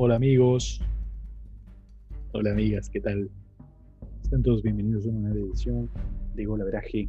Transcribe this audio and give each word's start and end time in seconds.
Hola 0.00 0.14
amigos, 0.14 0.80
hola 2.30 2.52
amigas, 2.52 2.88
¿qué 2.88 3.00
tal? 3.00 3.28
Sean 4.22 4.44
todos 4.44 4.62
bienvenidos 4.62 5.04
a 5.04 5.08
una 5.08 5.30
nueva 5.30 5.44
edición 5.44 5.90
de 6.36 6.44
Golaveraje. 6.44 7.08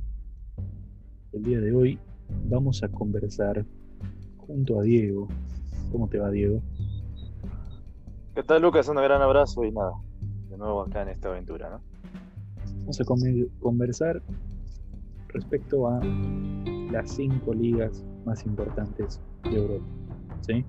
El 1.31 1.43
día 1.43 1.59
de 1.59 1.71
hoy 1.71 1.99
vamos 2.45 2.81
a 2.81 2.89
conversar 2.89 3.63
junto 4.37 4.79
a 4.79 4.81
Diego. 4.81 5.27
¿Cómo 5.91 6.07
te 6.09 6.17
va 6.17 6.31
Diego? 6.31 6.63
¿Qué 8.33 8.41
tal 8.41 8.63
Lucas? 8.63 8.89
Un 8.89 8.95
gran 8.95 9.21
abrazo 9.21 9.63
y 9.63 9.71
nada, 9.71 9.91
de 10.49 10.57
nuevo 10.57 10.81
acá 10.81 11.03
en 11.03 11.09
esta 11.09 11.29
aventura, 11.29 11.69
¿no? 11.69 11.81
Vamos 12.79 12.99
a 12.99 13.05
conversar 13.59 14.19
respecto 15.27 15.87
a 15.87 16.03
las 16.91 17.11
cinco 17.11 17.53
ligas 17.53 18.03
más 18.25 18.43
importantes 18.47 19.21
de 19.43 19.57
Europa. 19.57 19.85
¿Sí? 20.41 20.65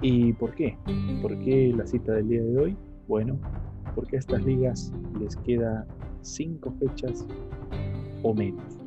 ¿Y 0.00 0.32
por 0.34 0.54
qué? 0.54 0.76
¿Por 1.20 1.36
qué 1.40 1.72
la 1.76 1.86
cita 1.86 2.12
del 2.12 2.28
día 2.28 2.42
de 2.42 2.58
hoy? 2.58 2.76
Bueno, 3.08 3.36
porque 3.94 4.16
a 4.16 4.18
estas 4.20 4.44
ligas 4.44 4.92
les 5.18 5.36
queda 5.38 5.86
cinco 6.22 6.72
fechas 6.78 7.26
o 8.22 8.32
menos. 8.32 8.78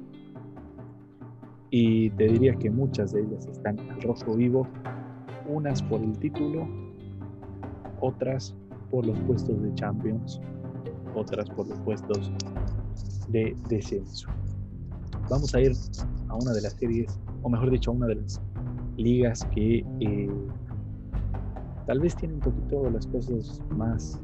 Y 1.70 2.10
te 2.12 2.28
diría 2.28 2.54
que 2.56 2.70
muchas 2.70 3.12
de 3.12 3.22
ellas 3.22 3.46
están 3.48 3.80
al 3.80 4.02
rojo 4.02 4.36
vivo, 4.36 4.68
unas 5.48 5.82
por 5.84 6.02
el 6.02 6.18
título, 6.20 6.68
otras 8.00 8.56
por 8.90 9.06
los 9.06 9.18
puestos 9.22 9.62
de 9.62 9.74
Champions, 9.76 10.40
otras 11.16 11.50
por 11.50 11.68
los 11.68 11.80
puestos 11.80 12.32
de 13.30 13.56
descenso. 13.68 14.30
Vamos 15.30 15.54
a 15.56 15.62
ir 15.62 15.74
a 16.30 16.36
una 16.36 16.54
de 16.54 16.62
las 16.62 16.74
series, 16.74 17.20
o 17.42 17.50
mejor 17.50 17.70
dicho, 17.70 17.92
a 17.92 17.94
una 17.96 18.08
de 18.08 18.16
las 18.16 18.42
ligas 18.98 19.46
que 19.54 19.86
eh, 20.00 20.30
tal 21.92 22.00
vez 22.00 22.16
tiene 22.16 22.36
un 22.36 22.40
poquito 22.40 22.90
las 22.90 23.06
cosas 23.06 23.62
más 23.76 24.18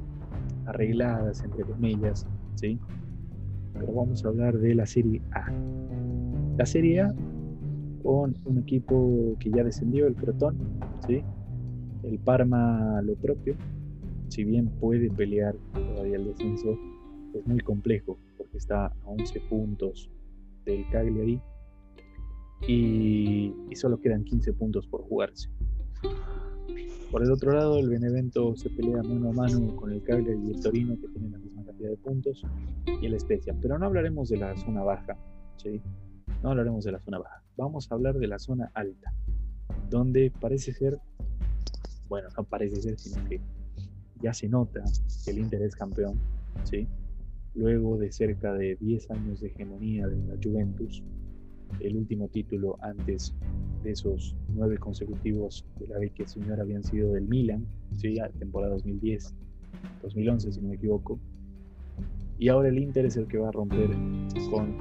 arregladas, 0.67 1.43
entre 1.43 1.65
comillas, 1.65 2.25
¿sí? 2.55 2.79
Pero 3.73 3.91
vamos 3.91 4.23
a 4.23 4.29
hablar 4.29 4.57
de 4.57 4.73
la 4.73 4.85
Serie 4.85 5.21
A. 5.33 5.51
La 6.57 6.65
Serie 6.65 7.01
A 7.01 7.13
con 8.03 8.37
un 8.45 8.59
equipo 8.59 9.35
que 9.41 9.49
ya 9.49 9.65
descendió, 9.65 10.07
el 10.07 10.15
Crotón, 10.15 10.55
¿sí? 11.05 11.21
El 12.03 12.19
Parma 12.19 13.01
lo 13.01 13.15
propio, 13.15 13.57
si 14.29 14.45
bien 14.45 14.69
puede 14.79 15.09
pelear 15.09 15.53
todavía 15.73 16.15
el 16.15 16.27
descenso, 16.27 16.79
es 17.33 17.45
muy 17.47 17.59
complejo 17.59 18.17
porque 18.37 18.59
está 18.59 18.85
a 18.85 18.93
11 19.07 19.41
puntos 19.49 20.09
del 20.63 20.85
Cagliari 20.89 21.41
y, 22.65 23.53
y 23.69 23.75
solo 23.75 23.99
quedan 23.99 24.23
15 24.23 24.53
puntos 24.53 24.87
por 24.87 25.01
jugarse. 25.01 25.49
Por 27.11 27.23
el 27.23 27.31
otro 27.31 27.53
lado, 27.53 27.79
el 27.79 27.89
Benevento 27.89 28.55
se 28.57 28.69
pelea 28.69 29.01
mano 29.01 29.29
a 29.29 29.33
mano 29.33 29.75
con 29.77 29.91
el 29.91 30.03
Cagliari 30.03 30.39
y 30.45 30.51
el 30.51 30.61
Torino, 30.61 30.95
que 30.99 31.07
tienen 31.07 31.31
la 31.31 31.37
misma 31.37 31.63
cantidad 31.63 31.89
de 31.89 31.97
puntos, 31.97 32.43
y 33.01 33.05
el 33.05 33.17
Spezia. 33.19 33.55
Pero 33.61 33.79
no 33.79 33.85
hablaremos 33.85 34.27
de 34.29 34.37
la 34.37 34.55
zona 34.57 34.83
baja, 34.83 35.17
¿sí? 35.55 35.81
No 36.43 36.49
hablaremos 36.49 36.83
de 36.83 36.91
la 36.91 36.99
zona 36.99 37.19
baja. 37.19 37.41
Vamos 37.55 37.89
a 37.89 37.95
hablar 37.95 38.15
de 38.15 38.27
la 38.27 38.39
zona 38.39 38.71
alta, 38.73 39.13
donde 39.89 40.31
parece 40.41 40.73
ser, 40.73 40.99
bueno, 42.09 42.27
no 42.37 42.43
parece 42.43 42.81
ser, 42.81 42.99
sino 42.99 43.23
que 43.29 43.39
ya 44.21 44.33
se 44.33 44.49
nota 44.49 44.83
que 45.23 45.31
el 45.31 45.39
Inter 45.39 45.61
es 45.61 45.75
campeón, 45.75 46.19
¿sí? 46.65 46.87
Luego 47.55 47.97
de 47.97 48.11
cerca 48.11 48.53
de 48.53 48.75
10 48.81 49.11
años 49.11 49.39
de 49.39 49.47
hegemonía 49.47 50.07
de 50.07 50.17
la 50.27 50.35
Juventus, 50.43 51.01
el 51.79 51.95
último 51.95 52.27
título 52.27 52.77
antes 52.81 53.33
de 53.83 53.91
esos 53.91 54.35
nueve 54.49 54.77
consecutivos 54.77 55.65
de 55.79 55.87
la 55.87 55.99
que 56.09 56.27
señor 56.27 56.59
habían 56.59 56.83
sido 56.83 57.13
del 57.13 57.27
Milan, 57.27 57.65
¿sí? 57.95 58.17
temporada 58.39 58.73
2010, 58.73 59.33
2011 60.01 60.51
si 60.51 60.61
no 60.61 60.69
me 60.69 60.75
equivoco. 60.75 61.19
Y 62.39 62.49
ahora 62.49 62.69
el 62.69 62.77
Inter 62.77 63.05
es 63.05 63.17
el 63.17 63.27
que 63.27 63.37
va 63.37 63.49
a 63.49 63.51
romper 63.51 63.89
con 64.51 64.77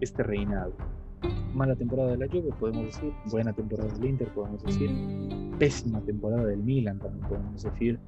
este 0.00 0.22
reinado. 0.22 0.74
Mala 1.54 1.74
temporada 1.74 2.10
de 2.10 2.18
la 2.18 2.28
Juve, 2.28 2.50
podemos 2.60 2.84
decir. 2.84 3.12
Buena 3.30 3.52
temporada 3.52 3.92
del 3.94 4.04
Inter, 4.04 4.28
podemos 4.28 4.62
decir. 4.62 4.90
Pésima 5.58 6.00
temporada 6.02 6.44
del 6.44 6.62
Milan, 6.62 6.98
también 6.98 7.26
podemos 7.26 7.62
decir. 7.62 7.98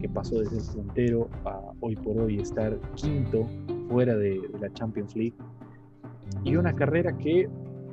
Que 0.00 0.08
pasó 0.08 0.38
desde 0.40 0.58
el 0.58 0.76
puntero 0.76 1.28
a 1.44 1.72
hoy 1.80 1.96
por 1.96 2.20
hoy 2.20 2.38
estar 2.38 2.78
quinto 2.94 3.48
fuera 3.88 4.14
de, 4.14 4.40
de 4.52 4.58
la 4.60 4.72
Champions 4.74 5.16
League. 5.16 5.34
Y 6.44 6.56
una 6.56 6.74
carrera 6.74 7.16
que 7.16 7.48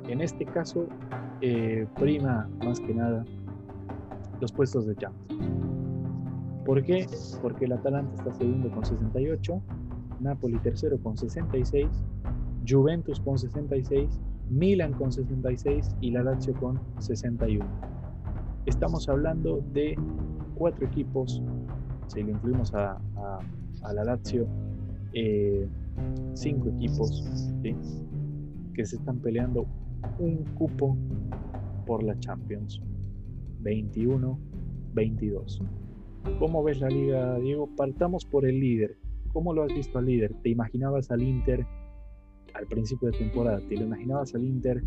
en 0.08 0.20
este 0.20 0.44
caso 0.44 0.86
eh, 1.40 1.86
prima 1.96 2.48
más 2.64 2.80
que 2.80 2.94
nada 2.94 3.24
los 4.40 4.52
puestos 4.52 4.86
de 4.86 4.96
Champions. 4.96 5.46
¿Por 6.64 6.82
qué? 6.82 7.06
Porque 7.42 7.66
el 7.66 7.72
Atalanta 7.72 8.14
está 8.14 8.32
segundo 8.34 8.70
con 8.70 8.84
68, 8.84 9.62
Napoli 10.20 10.58
tercero 10.58 10.98
con 10.98 11.16
66, 11.16 11.88
Juventus 12.66 13.20
con 13.20 13.38
66, 13.38 14.20
Milan 14.50 14.92
con 14.94 15.12
66 15.12 15.96
y 16.00 16.10
la 16.10 16.22
Lazio 16.22 16.54
con 16.54 16.80
61. 16.98 17.64
Estamos 18.66 19.08
hablando 19.08 19.62
de 19.72 19.96
cuatro 20.56 20.86
equipos, 20.86 21.40
si 22.08 22.22
lo 22.22 22.30
incluimos 22.30 22.74
a, 22.74 22.98
la 23.92 24.04
Lazio, 24.04 24.46
eh, 25.12 25.68
cinco 26.34 26.68
equipos 26.70 27.52
que 28.76 28.84
se 28.84 28.96
están 28.96 29.18
peleando 29.20 29.66
un 30.18 30.44
cupo 30.54 30.96
por 31.86 32.02
la 32.02 32.18
Champions 32.20 32.82
21-22. 33.62 35.62
¿Cómo 36.38 36.62
ves 36.62 36.80
la 36.80 36.88
liga, 36.88 37.38
Diego? 37.38 37.70
Partamos 37.74 38.26
por 38.26 38.44
el 38.44 38.60
líder. 38.60 38.98
¿Cómo 39.32 39.54
lo 39.54 39.62
has 39.62 39.72
visto 39.72 39.98
al 39.98 40.04
líder? 40.04 40.34
¿Te 40.42 40.50
imaginabas 40.50 41.10
al 41.10 41.22
Inter 41.22 41.66
al 42.52 42.66
principio 42.66 43.10
de 43.10 43.18
temporada? 43.18 43.60
¿Te 43.66 43.76
lo 43.76 43.86
imaginabas 43.86 44.34
al 44.34 44.44
Inter 44.44 44.84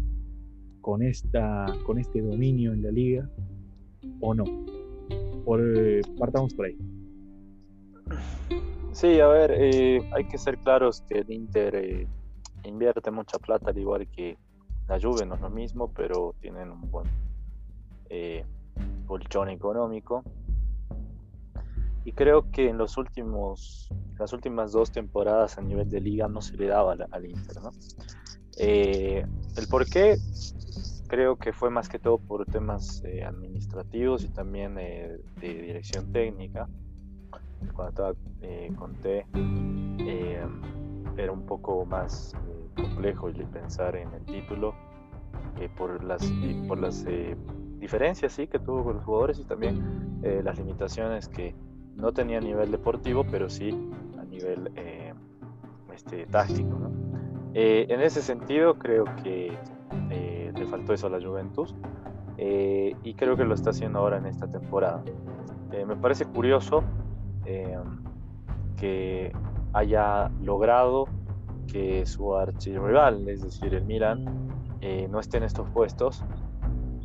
con, 0.81 1.01
esta, 1.01 1.66
con 1.85 1.97
este 1.97 2.22
dominio 2.22 2.73
en 2.73 2.83
la 2.83 2.91
liga 2.91 3.28
o 4.22 4.35
no? 4.35 4.44
Por, 5.45 5.61
partamos 6.19 6.53
por 6.53 6.67
ahí. 6.67 6.78
Sí, 8.91 9.19
a 9.19 9.28
ver, 9.28 9.51
eh, 9.55 10.01
hay 10.13 10.25
que 10.25 10.38
ser 10.38 10.59
claros 10.59 11.01
que 11.09 11.19
el 11.19 11.31
Inter 11.31 11.75
eh, 11.75 12.07
invierte 12.64 13.12
mucha 13.12 13.40
plata, 13.40 13.72
al 13.72 13.78
igual 13.78 14.08
que 14.08 14.38
la 14.88 15.00
Juve 15.00 15.25
no 15.25 15.36
es 15.36 15.42
lo 15.42 15.50
mismo, 15.50 15.92
pero 15.94 16.36
tienen 16.42 16.72
un 16.72 16.90
buen 16.90 17.08
eh, 18.09 18.46
económico. 19.50 20.24
Y 22.06 22.12
creo 22.14 22.50
que 22.52 22.70
en 22.70 22.78
los 22.78 22.97
últimos, 22.97 23.90
las 24.18 24.34
últimas 24.34 24.72
dos 24.72 24.92
temporadas 24.92 25.58
a 25.58 25.62
nivel 25.62 25.90
de 25.90 26.02
liga 26.02 26.28
no 26.28 26.42
se 26.42 26.58
le 26.58 26.68
daba 26.68 26.96
al, 27.12 27.25
Inter. 27.25 27.62
¿no? 27.62 27.72
Eh, 28.58 29.26
el 29.58 29.68
por 29.68 29.86
qué 29.86 30.18
creo 31.08 31.38
que 31.38 31.53
fue 31.53 31.70
más 31.70 31.90
que 31.90 32.00
todo 32.00 32.18
por 32.18 32.46
temas 32.46 33.03
eh, 33.06 33.24
administrativos 33.24 34.24
y 34.24 34.30
también 34.30 34.76
de 34.76 35.20
dirección 35.40 36.12
técnica. 36.12 36.68
Cuando 37.74 37.90
estaba 37.90 38.14
con 38.78 38.96
T, 38.96 39.26
era 41.18 41.31
un 41.31 41.46
poco 41.46 41.86
más 41.86 42.36
complejo 42.75 43.28
el 43.28 43.46
pensar 43.46 43.96
en 43.96 44.14
el 44.14 44.24
título 44.25 44.74
eh, 45.59 45.70
por 45.75 46.03
las, 46.03 46.24
por 46.68 46.80
las 46.80 47.06
eh, 47.08 47.36
diferencias 47.80 48.34
sí, 48.34 48.47
que 48.47 48.59
tuvo 48.59 48.84
con 48.84 48.96
los 48.96 49.03
jugadores 49.03 49.40
y 49.40 49.44
también 49.44 50.20
eh, 50.24 50.42
las 50.44 50.58
limitaciones 50.58 51.28
que 51.28 51.53
no 51.96 52.14
tenía 52.14 52.38
a 52.38 52.42
nivel 52.42 52.72
deportivo, 52.72 53.25
pero 53.30 53.50
sí 53.50 53.70
a 54.18 54.24
nivel 54.24 54.72
este, 55.94 56.25
táctico. 56.28 56.80
¿no? 56.80 56.90
en 57.53 58.02
ese 58.02 58.22
sentido, 58.22 58.78
creo 58.80 59.03
que 59.24 59.58
le 60.09 60.66
faltó 60.68 60.94
eso 60.94 61.08
a 61.08 61.09
la 61.09 61.20
Juventus 61.20 61.76
y 62.38 63.14
creo 63.16 63.35
que 63.35 63.44
lo 63.44 63.53
está 63.53 63.72
haciendo 63.72 64.00
ahora 64.00 64.17
en 64.17 64.28
esta 64.28 64.50
temporada. 64.50 65.03
me 65.85 65.96
parece 65.97 66.26
curioso 66.26 66.84
que 68.78 69.34
haya 69.73 70.29
logrado 70.41 71.07
que 71.71 72.05
su 72.05 72.35
archirrival, 72.35 73.27
es 73.29 73.41
decir, 73.41 73.73
el 73.73 73.85
Milan, 73.85 74.25
eh, 74.81 75.07
no 75.09 75.19
esté 75.19 75.37
en 75.37 75.43
estos 75.43 75.69
puestos, 75.69 76.23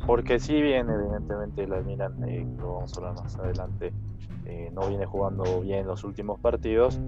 porque 0.05 0.39
si 0.39 0.61
bien 0.61 0.89
evidentemente 0.89 1.63
el 1.63 1.83
Milan, 1.83 2.23
eh, 2.27 2.45
lo 2.57 2.75
vamos 2.75 2.93
a 2.93 2.97
hablar 2.97 3.23
más 3.23 3.37
adelante, 3.37 3.93
eh, 4.45 4.71
no 4.73 4.87
viene 4.87 5.05
jugando 5.05 5.61
bien 5.61 5.87
los 5.87 6.03
últimos 6.03 6.39
partidos, 6.39 6.99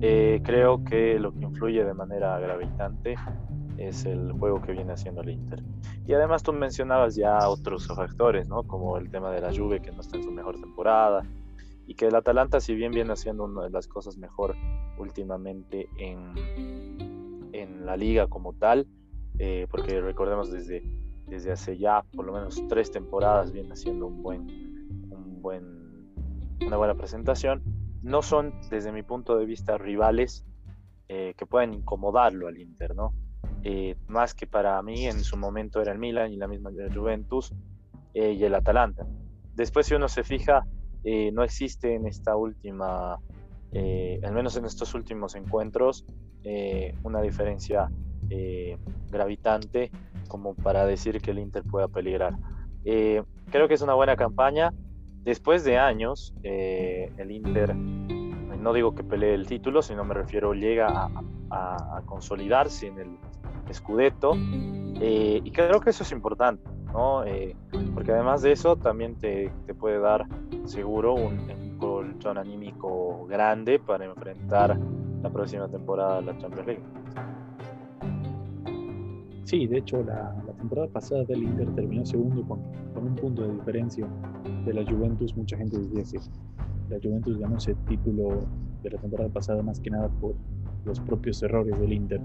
creo 0.00 0.84
que 0.84 1.18
lo 1.18 1.32
que 1.32 1.40
influye 1.40 1.84
de 1.84 1.92
manera 1.92 2.38
gravitante 2.38 3.16
es 3.78 4.04
el 4.04 4.32
juego 4.32 4.62
que 4.62 4.72
viene 4.72 4.92
haciendo 4.92 5.22
el 5.22 5.30
Inter. 5.30 5.62
Y 6.06 6.12
además 6.14 6.42
tú 6.42 6.52
mencionabas 6.52 7.16
ya 7.16 7.48
otros 7.48 7.86
factores, 7.88 8.48
¿no? 8.48 8.62
Como 8.62 8.96
el 8.96 9.10
tema 9.10 9.30
de 9.30 9.40
la 9.40 9.52
Juve 9.52 9.80
que 9.80 9.90
no 9.90 10.00
está 10.00 10.16
en 10.16 10.22
su 10.22 10.30
mejor 10.30 10.60
temporada 10.60 11.24
y 11.88 11.94
que 11.94 12.06
el 12.06 12.14
Atalanta 12.14 12.60
si 12.60 12.74
bien 12.74 12.92
viene 12.92 13.14
haciendo 13.14 13.44
una 13.44 13.64
de 13.64 13.70
las 13.70 13.88
cosas 13.88 14.18
mejor 14.18 14.54
últimamente 14.98 15.88
en, 15.96 17.48
en 17.54 17.86
la 17.86 17.96
liga 17.96 18.26
como 18.26 18.52
tal, 18.52 18.86
eh, 19.38 19.66
porque 19.70 19.98
recordemos 20.02 20.52
desde, 20.52 20.82
desde 21.26 21.50
hace 21.50 21.78
ya 21.78 22.04
por 22.14 22.26
lo 22.26 22.34
menos 22.34 22.62
tres 22.68 22.90
temporadas 22.90 23.52
viene 23.52 23.72
haciendo 23.72 24.06
un 24.06 24.22
buen, 24.22 24.40
un 25.10 25.40
buen 25.40 26.12
una 26.66 26.76
buena 26.76 26.94
presentación. 26.94 27.62
No 28.02 28.20
son, 28.20 28.52
desde 28.68 28.92
mi 28.92 29.02
punto 29.02 29.38
de 29.38 29.46
vista, 29.46 29.78
rivales 29.78 30.44
eh, 31.08 31.32
que 31.38 31.46
pueden 31.46 31.72
incomodarlo 31.72 32.48
al 32.48 32.58
Inter, 32.58 32.94
¿no? 32.94 33.14
Eh, 33.62 33.96
más 34.08 34.34
que 34.34 34.46
para 34.46 34.80
mí 34.82 35.06
en 35.06 35.24
su 35.24 35.38
momento 35.38 35.80
era 35.80 35.92
el 35.92 35.98
Milan 35.98 36.32
y 36.32 36.36
la 36.36 36.48
misma 36.48 36.70
Juventus 36.94 37.54
y 38.12 38.44
el 38.44 38.54
Atalanta. 38.54 39.06
Después 39.54 39.86
si 39.86 39.94
uno 39.94 40.08
se 40.08 40.24
fija, 40.24 40.66
no 41.32 41.42
existe 41.42 41.94
en 41.94 42.06
esta 42.06 42.36
última, 42.36 43.14
al 43.14 44.32
menos 44.32 44.56
en 44.56 44.64
estos 44.64 44.94
últimos 44.94 45.34
encuentros, 45.34 46.04
una 47.02 47.20
diferencia 47.20 47.90
gravitante 49.10 49.90
como 50.28 50.54
para 50.54 50.84
decir 50.84 51.20
que 51.20 51.30
el 51.30 51.38
Inter 51.38 51.62
pueda 51.64 51.88
peligrar. 51.88 52.34
creo 52.82 53.68
que 53.68 53.74
es 53.74 53.82
una 53.82 53.94
buena 53.94 54.16
campaña. 54.16 54.72
Después 55.24 55.64
de 55.64 55.78
años, 55.78 56.34
el 56.42 57.30
Inter 57.30 57.74
no 58.60 58.72
digo 58.72 58.94
que 58.94 59.04
pelee 59.04 59.34
el 59.34 59.46
título, 59.46 59.82
sino 59.82 60.04
me 60.04 60.14
refiero 60.14 60.52
llega 60.52 61.10
a, 61.50 62.02
consolidarse 62.04 62.88
en 62.88 62.98
el 62.98 63.18
Scudetto 63.72 64.32
eh, 65.00 65.40
y 65.42 65.50
creo 65.50 65.80
que 65.80 65.90
eso 65.90 66.02
es 66.02 66.12
importante, 66.12 66.68
¿no? 66.92 67.24
Eh, 67.24 67.54
porque 67.94 68.12
además 68.12 68.42
de 68.42 68.52
eso 68.52 68.76
también 68.76 69.14
te, 69.16 69.50
puede 69.78 69.98
dar 69.98 70.26
seguro 70.64 71.14
un, 71.14 71.38
un, 71.50 71.78
colchón 71.78 72.38
anímico 72.38 73.26
grande 73.26 73.78
para 73.78 74.04
enfrentar 74.04 74.78
la 75.22 75.30
próxima 75.30 75.68
temporada 75.68 76.20
de 76.20 76.26
la 76.26 76.38
Champions 76.38 76.66
League. 76.66 76.82
Sí, 79.48 79.66
de 79.66 79.78
hecho 79.78 80.02
la, 80.02 80.34
temporada 80.58 80.88
pasada 80.88 81.24
del 81.24 81.42
Inter 81.42 81.74
terminó 81.74 82.04
segundo 82.04 82.46
con, 82.46 82.60
con, 82.92 83.06
un 83.06 83.14
punto 83.14 83.42
de 83.42 83.54
diferencia 83.54 84.06
de 84.66 84.74
la 84.74 84.84
Juventus. 84.84 85.34
Mucha 85.36 85.56
gente 85.56 85.78
decía 85.78 86.20
que 86.20 86.94
la 86.94 87.00
Juventus 87.02 87.38
ganó 87.38 87.56
ese 87.56 87.74
título 87.88 88.42
de 88.82 88.90
la 88.90 88.98
temporada 88.98 89.30
pasada 89.30 89.62
más 89.62 89.80
que 89.80 89.88
nada 89.88 90.08
por 90.20 90.34
los 90.84 91.00
propios 91.00 91.42
errores 91.42 91.80
del 91.80 91.94
Inter. 91.94 92.20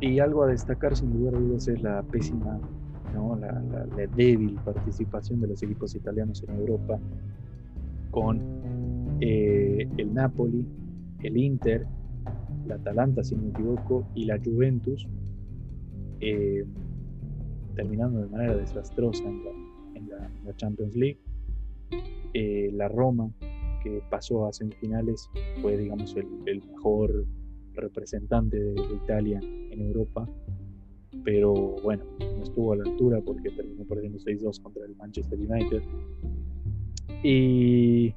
Y 0.00 0.20
algo 0.20 0.44
a 0.44 0.46
destacar 0.46 0.94
sin 0.94 1.12
lugar 1.12 1.34
a 1.34 1.38
dudas 1.38 1.66
es 1.66 1.82
la 1.82 2.00
pésima, 2.02 2.60
¿no? 3.16 3.36
la, 3.36 3.60
débil 4.16 4.58
participación 4.64 5.40
de 5.40 5.48
los 5.48 5.62
equipos 5.62 5.94
italianos 5.94 6.44
en 6.46 6.54
Europa 6.56 6.98
con 8.10 8.40
eh, 9.20 9.88
el 9.96 10.14
Napoli, 10.14 10.64
el 11.22 11.36
Inter, 11.36 11.86
la 12.66 12.76
Atalanta 12.76 13.24
si 13.24 13.34
no 13.34 13.42
me 13.42 13.48
equivoco 13.50 14.06
y 14.14 14.24
la 14.24 14.38
Juventus 14.38 15.06
eh, 16.20 16.64
terminando 17.74 18.20
de 18.20 18.28
manera 18.28 18.56
desastrosa 18.56 19.24
en 19.24 20.08
la 20.44 20.56
Champions 20.56 20.94
League 20.94 21.18
eh, 22.38 22.70
la 22.72 22.88
Roma, 22.88 23.30
que 23.82 24.02
pasó 24.10 24.46
a 24.46 24.52
semifinales, 24.52 25.30
fue, 25.62 25.76
digamos, 25.76 26.14
el, 26.16 26.62
mejor 26.70 27.24
representante 27.72 28.58
de, 28.58 28.74
Italia 29.04 29.40
en 29.42 29.80
Europa, 29.80 30.28
pero 31.26 31.52
bueno, 31.82 32.04
no 32.20 32.42
estuvo 32.44 32.72
a 32.72 32.76
la 32.76 32.84
altura 32.84 33.20
porque 33.20 33.50
terminó 33.50 33.84
perdiendo 33.84 34.16
6-2 34.16 34.62
contra 34.62 34.86
el 34.86 34.94
Manchester 34.94 35.36
United. 35.36 35.82
Y, 37.24 38.14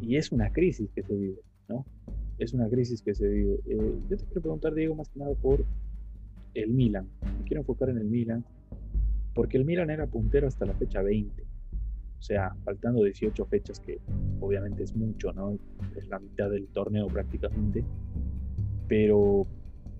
es 0.00 0.30
una 0.30 0.52
crisis 0.52 0.88
que 0.94 1.02
se 1.02 1.12
vive, 1.12 1.40
¿no? 1.68 1.84
Es 2.38 2.54
una 2.54 2.68
crisis 2.68 3.02
que 3.02 3.16
se 3.16 3.26
vive. 3.26 3.58
Eh, 3.66 3.98
yo 4.08 4.16
te 4.16 4.24
quiero 4.26 4.42
preguntar, 4.42 4.74
Diego, 4.74 4.94
más 4.94 5.08
que 5.08 5.18
nada 5.18 5.34
por 5.34 5.64
el 6.54 6.70
Milan. 6.70 7.08
Me 7.38 7.44
quiero 7.46 7.62
enfocar 7.62 7.90
en 7.90 7.98
el 7.98 8.04
Milan, 8.04 8.44
porque 9.34 9.56
el 9.56 9.64
Milan 9.64 9.90
era 9.90 10.06
puntero 10.06 10.46
hasta 10.46 10.64
la 10.64 10.74
fecha 10.74 11.02
20 11.02 11.42
o 11.42 12.24
sea, 12.24 12.54
faltando 12.64 13.02
18 13.02 13.44
fechas, 13.46 13.80
que 13.80 13.98
obviamente 14.38 14.84
es 14.84 14.94
mucho, 14.94 15.32
¿no? 15.32 15.58
Es 15.96 16.06
la 16.06 16.20
mitad 16.20 16.48
del 16.50 16.68
torneo 16.68 17.08
prácticamente, 17.08 17.84
pero 18.86 19.48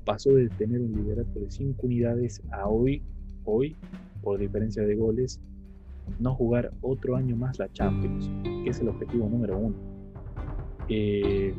pasó 0.04 0.30
de 0.32 0.48
tener 0.50 0.80
un 0.80 0.92
liderato 0.92 1.40
de 1.40 1.50
5 1.50 1.86
unidades 1.86 2.42
a 2.50 2.68
hoy, 2.68 3.02
hoy, 3.44 3.76
por 4.22 4.38
diferencia 4.38 4.82
de 4.82 4.94
goles, 4.96 5.40
no 6.18 6.34
jugar 6.34 6.72
otro 6.80 7.16
año 7.16 7.36
más 7.36 7.58
la 7.58 7.70
Champions, 7.72 8.30
que 8.42 8.70
es 8.70 8.80
el 8.80 8.88
objetivo 8.88 9.28
número 9.28 9.58
uno. 9.58 9.74
Eh, 10.88 11.54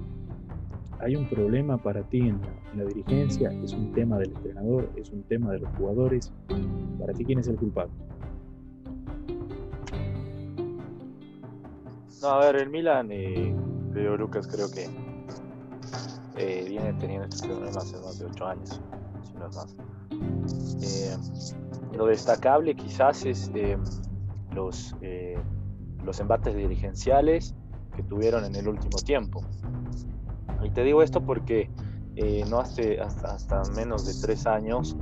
hay 1.00 1.16
un 1.16 1.28
problema 1.28 1.78
para 1.78 2.04
ti 2.04 2.20
en 2.20 2.40
la, 2.78 2.86
dirigencia, 2.86 3.52
es 3.64 3.74
un 3.74 3.92
tema 3.92 4.18
del 4.18 4.30
entrenador, 4.30 4.90
es 4.96 5.10
un 5.12 5.24
tema 5.24 5.52
de 5.52 5.60
los 5.60 5.70
jugadores. 5.76 6.32
Para 7.00 7.14
ti, 7.14 7.26
¿quién 7.26 7.40
es 7.40 7.48
el 7.48 7.56
culpable? 7.56 7.94
No, 12.22 12.30
a 12.30 12.40
ver, 12.46 12.56
el 12.56 12.70
Milan, 12.70 13.10
eh, 13.12 13.54
Lucas, 14.18 14.48
creo 14.48 14.72
que 14.72 14.88
eh, 16.38 16.66
viene 16.68 16.94
teniendo 16.94 17.28
este 17.28 17.48
problema 17.48 17.78
hace 17.78 17.98
más 18.00 18.20
de 18.20 18.26
8 18.26 18.46
años, 18.46 18.82
si 19.24 19.34
no 19.34 19.48
es 19.48 19.56
más. 19.56 19.76
Eh, 20.82 21.18
lo 21.96 22.08
destacable 22.08 22.76
quizás 22.76 23.26
es 23.26 23.52
eh, 23.54 23.78
los, 24.52 24.96
los 26.04 26.20
embates 26.20 26.56
dirigenciales 26.56 27.56
que 27.96 28.04
tuvieron 28.04 28.46
en 28.46 28.56
el 28.56 28.68
último 28.68 28.98
tiempo. 28.98 29.42
Y 30.64 30.70
te 30.70 30.84
digo 30.84 31.04
esto 31.04 31.22
porque 31.22 31.70
no 32.50 32.60
hace 32.60 33.00
hasta, 33.00 33.64
menos 33.76 34.06
de 34.06 34.14
tres 34.26 34.46
años 34.46 34.96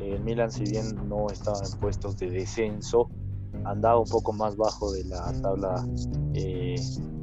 el 0.00 0.20
Milan, 0.22 0.50
si 0.50 0.64
bien 0.64 1.08
no 1.08 1.26
estaba 1.28 1.58
en 1.58 1.78
puestos 1.78 2.16
de 2.16 2.30
descenso, 2.30 3.10
andaba 3.64 3.98
un 3.98 4.08
poco 4.08 4.32
más 4.32 4.56
bajo 4.56 4.92
de 4.92 5.04
la 5.04 5.32
tabla, 5.42 5.86
eh, 6.34 6.76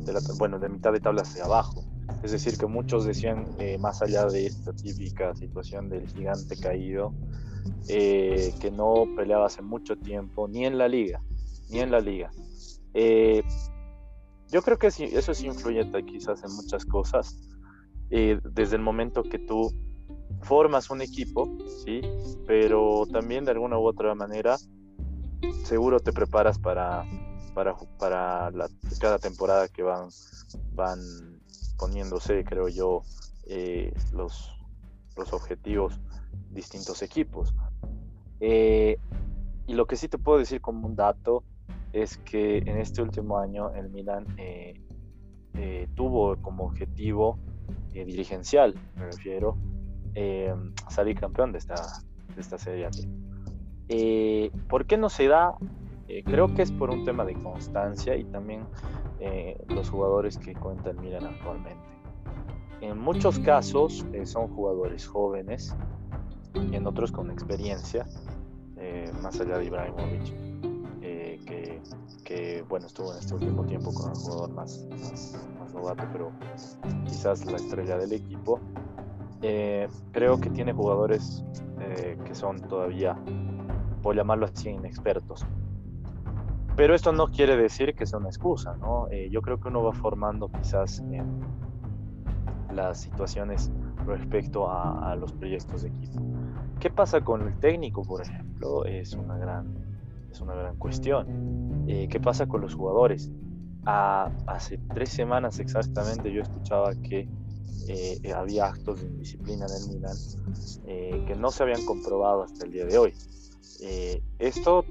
de 0.06 0.14
la, 0.14 0.20
bueno, 0.38 0.60
de 0.60 0.70
mitad 0.70 0.94
de 0.94 1.00
tabla 1.00 1.24
hacia 1.24 1.46
abajo. 1.46 1.84
Es 2.24 2.32
decir, 2.32 2.58
que 2.58 2.66
muchos 2.66 3.06
decían, 3.06 3.48
eh, 3.60 3.78
más 3.78 4.02
allá 4.02 4.26
de 4.26 4.48
esta 4.48 4.74
típica 4.74 5.36
situación 5.36 5.90
del 5.90 6.08
gigante 6.08 6.58
caído, 6.58 7.14
eh, 7.90 8.54
que 8.60 8.72
no 8.72 9.06
peleaba 9.16 9.46
hace 9.48 9.62
mucho 9.62 9.96
tiempo, 9.98 10.48
ni 10.48 10.66
en 10.66 10.78
la 10.78 10.88
liga, 10.88 11.22
ni 11.70 11.80
en 11.80 11.92
la 11.92 12.00
liga. 12.00 12.32
yo 14.50 14.62
creo 14.62 14.78
que 14.80 14.88
eso 14.88 15.34
sí 15.34 15.46
influye 15.46 15.86
quizás 16.06 16.44
en 16.44 16.56
muchas 16.56 16.86
cosas. 16.86 17.38
desde 18.10 18.76
el 18.78 18.82
momento 18.82 19.22
que 19.22 19.38
tú 19.38 19.70
formas 20.42 20.90
un 20.90 21.02
equipo, 21.02 21.58
¿sí? 21.84 22.02
pero 22.46 23.06
también 23.12 23.44
de 23.44 23.52
alguna 23.52 23.78
u 23.78 23.86
otra 23.86 24.16
manera 24.16 24.58
seguro 25.64 26.00
te 26.00 26.12
preparas 26.14 26.58
para, 26.58 27.06
para, 27.54 27.76
para 28.00 28.52
cada 29.00 29.20
temporada 29.20 29.68
que 29.68 29.84
van, 29.84 30.10
van 30.74 31.00
poniéndose, 31.78 32.44
creo 32.44 32.68
yo, 32.68 33.04
eh, 33.48 33.94
los, 34.14 34.52
los 35.16 35.34
objetivos 35.34 36.00
distintos 36.52 37.02
equipos. 37.02 37.54
Eh, 38.40 38.98
y 39.68 39.74
lo 39.74 39.86
que 39.86 39.96
sí 39.96 40.08
te 40.08 40.18
puedo 40.18 40.40
decir 40.40 40.62
como 40.62 40.88
un 40.88 40.96
dato 40.96 41.44
es 41.94 42.18
que 42.18 42.60
en 42.60 42.78
este 42.78 43.02
último 43.02 43.38
año 43.38 43.74
el 43.74 43.90
Milan 43.90 44.26
eh, 44.38 44.76
tuvo 45.96 46.36
como 46.38 46.66
objetivo 46.66 47.40
dirigencial, 47.92 48.76
me 48.96 49.06
refiero, 49.06 49.58
salir 50.88 51.20
campeón 51.20 51.52
de 51.52 51.58
esta, 51.58 51.76
de 52.36 52.42
esta 52.42 52.60
serie. 52.60 52.88
¿Por 54.70 54.86
qué 54.86 54.98
no 54.98 55.10
se 55.10 55.28
da? 55.28 55.56
Eh, 56.08 56.24
creo 56.24 56.54
que 56.54 56.62
es 56.62 56.72
por 56.72 56.90
un 56.90 57.04
tema 57.04 57.26
de 57.26 57.34
constancia 57.34 58.16
y 58.16 58.24
también 58.26 58.66
eh, 59.20 59.62
los 59.68 59.90
jugadores 59.90 60.38
que 60.38 60.54
cuentan 60.54 61.00
Milan 61.02 61.26
actualmente. 61.26 61.86
En 62.82 62.98
muchos 62.98 63.40
casos 63.40 64.06
son 64.26 64.48
jugadores 64.50 65.08
jóvenes 65.08 65.76
y 66.54 66.76
en 66.76 66.86
otros 66.86 67.12
con 67.12 67.32
experiencia, 67.32 68.06
más 69.24 69.40
allá 69.40 69.58
de 69.58 69.66
Ibrahimovic, 69.66 70.34
que, 72.24 72.64
bueno, 72.70 72.86
estuvo 72.86 73.14
en 73.14 73.18
este 73.18 73.34
último 73.34 73.64
tiempo 73.66 73.92
con 73.92 74.12
el 74.12 74.18
jugador 74.18 74.52
más, 74.52 74.86
más, 74.92 75.74
novato, 75.74 76.04
pero 76.12 76.32
quizás 77.06 77.44
la 77.48 77.58
estrella 77.58 77.98
del 77.98 78.14
equipo. 78.14 78.60
creo 80.12 80.40
que 80.40 80.52
tiene 80.52 80.72
jugadores 80.72 81.44
que 82.26 82.36
son 82.36 82.62
todavía 82.62 83.18
por 84.04 84.16
llamarlo 84.16 84.46
así, 84.46 84.70
inexpertos. 84.70 85.46
Pero 86.78 86.94
esto 86.94 87.12
no 87.12 87.28
quiere 87.32 87.58
decir 87.58 87.96
que 87.96 88.06
sea 88.06 88.20
una 88.20 88.30
excusa, 88.30 88.78
¿no? 88.78 89.10
Eh, 89.10 89.30
yo 89.32 89.42
creo 89.42 89.60
que 89.60 89.68
uno 89.68 89.84
va 89.84 89.94
formando 89.94 90.48
quizás 90.50 91.04
las 92.72 93.02
situaciones 93.02 93.72
respecto 94.06 94.70
a, 94.70 95.16
los 95.16 95.34
proyectos 95.34 95.82
de 95.82 95.90
equipo. 95.90 96.22
¿Qué 96.80 96.92
pasa 96.92 97.22
con 97.22 97.48
el 97.48 97.60
técnico, 97.60 98.04
por 98.04 98.22
ejemplo? 98.22 98.86
Es 98.86 99.14
una 99.14 99.38
gran, 99.40 99.74
es 100.32 100.40
una 100.40 100.54
gran 100.54 100.78
cuestión. 100.78 101.86
Eh, 101.88 102.08
¿Qué 102.10 102.20
pasa 102.20 102.46
con 102.46 102.62
los 102.62 102.76
jugadores? 102.76 103.32
hace 103.90 104.78
tres 104.94 105.08
semanas 105.08 105.62
exactamente 105.62 106.30
yo 106.30 106.42
escuchaba 106.42 106.94
que 106.94 107.30
eh, 107.88 108.34
había 108.34 108.66
actos 108.66 109.00
de 109.00 109.08
indisciplina 109.08 109.66
en 109.66 109.72
el 109.82 109.96
Milan 109.96 110.18
que 111.26 111.36
no 111.38 111.52
se 111.52 111.64
habían 111.64 111.86
comprobado 111.86 112.44
hasta 112.44 112.66
el 112.66 112.72
día 112.72 112.86
de 112.86 112.98
hoy. 112.98 113.14
Eh, 113.82 114.22
esto 114.40 114.84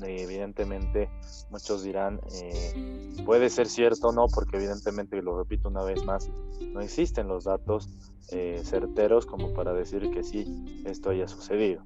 evidentemente 0.00 1.10
muchos 1.50 1.82
dirán, 1.82 2.20
eh, 2.32 3.14
puede 3.24 3.50
ser 3.50 3.68
cierto 3.68 4.08
o 4.08 4.12
no, 4.12 4.26
porque 4.28 4.56
evidentemente, 4.56 5.20
lo 5.22 5.38
repito 5.38 5.68
una 5.68 5.82
vez 5.82 6.04
más, 6.04 6.30
no 6.72 6.80
existen 6.80 7.28
los 7.28 7.44
datos 7.44 7.88
eh, 8.30 8.62
certeros 8.64 9.26
como 9.26 9.52
para 9.54 9.72
decir 9.72 10.10
que 10.10 10.22
sí, 10.22 10.82
esto 10.86 11.10
haya 11.10 11.28
sucedido. 11.28 11.84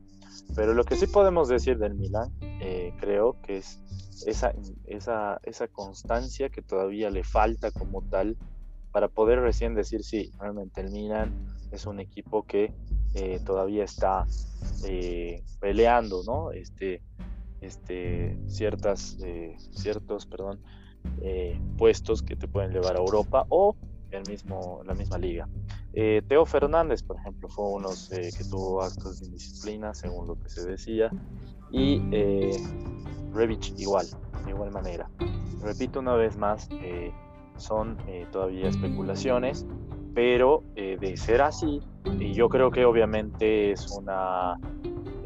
Pero 0.55 0.75
lo 0.75 0.85
que 0.85 0.97
sí 0.97 1.07
podemos 1.07 1.49
decir 1.49 1.79
del 1.79 1.95
Milan, 1.95 2.31
eh, 2.41 2.95
creo 3.01 3.41
que 3.43 3.59
es 3.59 3.81
esa, 4.27 4.55
esa, 4.85 5.41
esa 5.43 5.69
constancia 5.69 6.49
que 6.49 6.63
todavía 6.63 7.11
le 7.11 7.25
falta 7.25 7.71
como 7.71 8.03
tal 8.03 8.37
para 8.93 9.09
poder 9.09 9.41
recién 9.41 9.75
decir, 9.75 10.05
sí, 10.05 10.31
realmente 10.39 10.81
el 10.81 10.91
Milan 10.91 11.33
es 11.71 11.87
un 11.87 12.01
equipo 12.01 12.45
que 12.45 12.73
todavía 13.47 13.85
está 13.85 14.27
peleando, 15.59 16.23
¿no? 16.27 16.53
Este, 16.53 17.01
este, 17.61 18.39
ciertas, 18.47 19.19
eh, 19.23 19.57
ciertos 19.71 20.27
perdón, 20.27 20.61
eh, 21.23 21.61
puestos 21.79 22.23
que 22.23 22.37
te 22.37 22.49
pueden 22.49 22.73
llevar 22.73 22.97
a 22.97 22.99
Europa 22.99 23.47
o 23.49 23.77
el 24.11 24.23
mismo, 24.29 24.83
la 24.85 24.95
misma 24.95 25.19
liga. 25.19 25.49
Eh, 25.93 26.23
Teo 26.29 26.45
Fernández, 26.47 27.03
por 27.03 27.17
ejemplo, 27.17 27.49
fue 27.49 27.65
uno 27.69 27.89
que 28.11 28.45
tuvo 28.51 28.83
actos 28.83 29.21
de 29.21 29.27
indisciplina, 29.27 29.95
según 29.95 30.29
lo 30.29 30.39
que 30.41 30.49
se 30.49 30.67
decía, 30.69 31.11
y 31.71 32.01
Revich 33.33 33.75
igual, 33.79 34.07
de 34.45 34.51
igual 34.51 34.71
manera. 34.71 35.11
Repito 35.63 36.01
una 36.01 36.15
vez 36.15 36.37
más, 36.37 36.69
son 37.57 37.97
todavía 38.31 38.69
especulaciones, 38.69 39.67
pero 40.15 40.63
de 40.75 41.17
ser 41.17 41.43
así, 41.43 41.81
y 42.21 42.33
yo 42.33 42.49
creo 42.49 42.71
que 42.71 42.85
obviamente 42.85 43.73
es 43.73 43.91
una 43.91 44.59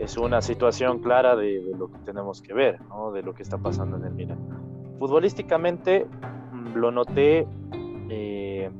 es 0.00 0.16
una 0.16 0.40
situación 0.40 1.00
clara 1.00 1.36
de, 1.36 1.62
lo 1.78 1.90
que 1.90 1.98
tenemos 1.98 2.40
que 2.40 2.54
ver, 2.54 2.80
¿no? 2.88 3.12
de 3.12 3.22
lo 3.22 3.34
que 3.34 3.42
está 3.42 3.58
pasando 3.58 3.98
en 3.98 4.04
el 4.04 4.14
Milan. 4.14 4.38
Futbolísticamente 4.98 6.06
mm, 6.06 6.74
lo 6.74 6.90
noté 6.90 7.46
eh, 8.08 8.70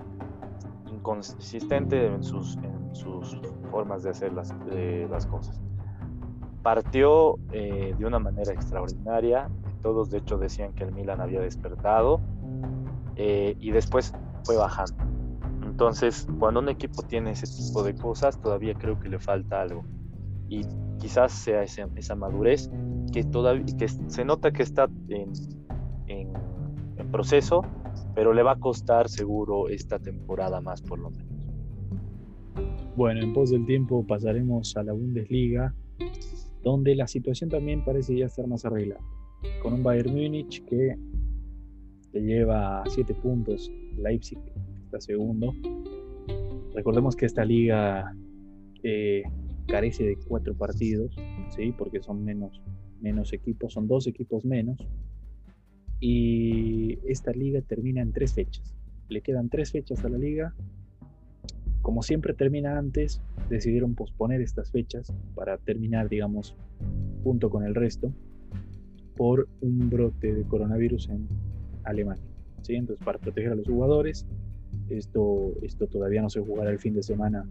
inconsistente 0.91 2.07
en 2.07 2.23
sus, 2.23 2.57
en 2.57 2.95
sus 2.95 3.39
formas 3.71 4.03
de 4.03 4.11
hacer 4.11 4.33
las, 4.33 4.55
las 5.11 5.27
cosas. 5.27 5.61
Partió 6.63 7.37
eh, 7.53 7.95
de 7.99 8.07
una 8.07 8.19
manera 8.19 8.55
extraordinaria, 8.55 9.51
todos 9.83 10.11
de 10.11 10.19
hecho 10.19 10.39
decían 10.39 10.73
que 10.73 10.85
el 10.85 10.93
Milan 10.93 11.21
había 11.21 11.41
despertado 11.41 12.21
eh, 13.17 13.57
y 13.61 13.73
después 13.73 14.15
fue 14.45 14.57
bajando. 14.57 14.95
Entonces, 15.65 16.27
cuando 16.39 16.61
un 16.61 16.71
equipo 16.71 17.03
tiene 17.03 17.33
ese 17.33 17.47
tipo 17.47 17.83
de 17.83 17.95
cosas, 17.95 18.41
todavía 18.41 18.75
creo 18.75 18.99
que 18.99 19.11
le 19.11 19.19
falta 19.19 19.61
algo. 19.61 19.85
Y 20.51 20.63
quizás 20.99 21.33
sea 21.33 21.63
esa, 21.63 22.15
madurez 22.15 22.71
que 23.13 23.25
todavía 23.25 23.65
que 23.79 23.89
se 23.89 24.25
nota 24.25 24.53
que 24.53 24.63
está 24.63 24.89
en, 25.09 25.33
proceso, 27.11 27.63
pero 28.15 28.33
le 28.33 28.45
va 28.45 28.53
a 28.53 28.61
costar 28.61 29.09
seguro 29.09 29.69
esta 29.69 29.99
temporada 29.99 30.61
más 30.61 30.81
por 30.81 31.01
lo 31.01 31.11
menos. 31.11 31.27
Bueno, 32.95 33.21
en 33.21 33.33
pos 33.33 33.51
del 33.51 33.67
tiempo 33.67 34.07
pasaremos 34.07 34.77
a 34.77 34.85
la 34.85 34.93
Bundesliga, 34.93 35.75
donde 36.63 36.95
la 36.95 37.09
situación 37.09 37.51
también 37.51 37.85
parece 37.85 38.17
ya 38.17 38.27
estar 38.27 38.47
más 38.47 38.65
arreglada, 38.65 39.01
con 39.61 39.73
un 39.73 39.83
Bayern 39.83 40.13
Múnich 40.13 40.65
que 40.67 40.97
le 42.13 42.21
lleva 42.21 42.85
7 42.87 43.13
puntos, 43.15 43.73
Leipzig 43.97 44.39
está 44.85 45.01
segundo. 45.01 45.53
Recordemos 46.75 47.17
que 47.17 47.27
esta 47.27 47.45
liga 47.45 48.15
eh, 48.85 49.23
carece 49.71 50.05
de 50.05 50.17
cuatro 50.17 50.55
partidos, 50.55 51.17
¿sí? 51.55 51.73
porque 51.77 52.03
son 52.03 52.25
menos, 52.25 52.61
menos 53.01 53.33
equipos, 53.33 53.73
son 53.73 53.87
dos 53.87 54.07
equipos 54.07 54.45
menos. 54.45 54.87
Y 56.01 56.99
esta 57.07 57.33
liga 57.33 57.61
termina 57.63 58.01
en 58.01 58.13
tres 58.13 58.35
fechas. 58.35 58.75
Le 59.09 59.21
quedan 59.21 59.49
tres 59.49 59.71
fechas 59.71 60.05
a 60.05 60.09
la 60.09 60.19
liga. 60.19 60.55
Como 61.83 62.03
siempre 62.03 62.35
termina 62.35 62.79
antes, 62.79 63.21
decidieron 63.49 63.95
posponer 63.95 64.41
estas 64.41 64.71
fechas 64.71 65.13
para 65.35 65.59
terminar, 65.59 66.09
digamos, 66.09 66.57
junto 67.23 67.51
con 67.51 67.65
el 67.65 67.75
resto, 67.75 68.13
por 69.17 69.49
un 69.61 69.91
brote 69.91 70.35
de 70.35 70.43
coronavirus 70.45 71.11
en 71.11 71.29
Alemania. 71.85 72.25
¿sí? 72.63 72.75
Entonces, 72.75 73.05
para 73.05 73.19
proteger 73.19 73.53
a 73.53 73.55
los 73.55 73.67
jugadores, 73.67 74.27
esto, 74.89 75.55
esto 75.63 75.87
todavía 75.87 76.23
no 76.23 76.31
se 76.31 76.41
jugará 76.41 76.71
el 76.71 76.79
fin 76.79 76.95
de 76.95 77.03
semana, 77.03 77.47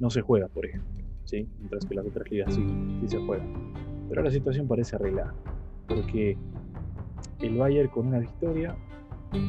no 0.00 0.10
se 0.10 0.20
juega, 0.20 0.48
por 0.48 0.66
ejemplo. 0.66 0.93
¿Sí? 1.24 1.48
mientras 1.58 1.84
que 1.86 1.94
las 1.94 2.06
otras 2.06 2.30
ligas 2.30 2.54
sí, 2.54 2.64
se 3.06 3.18
juegan. 3.18 3.46
Pero 4.08 4.22
la 4.22 4.30
situación 4.30 4.68
parece 4.68 4.96
arreglada, 4.96 5.34
porque 5.88 6.36
el 7.40 7.56
Bayern 7.56 7.88
con 7.88 8.06
una 8.06 8.18
victoria 8.18 8.74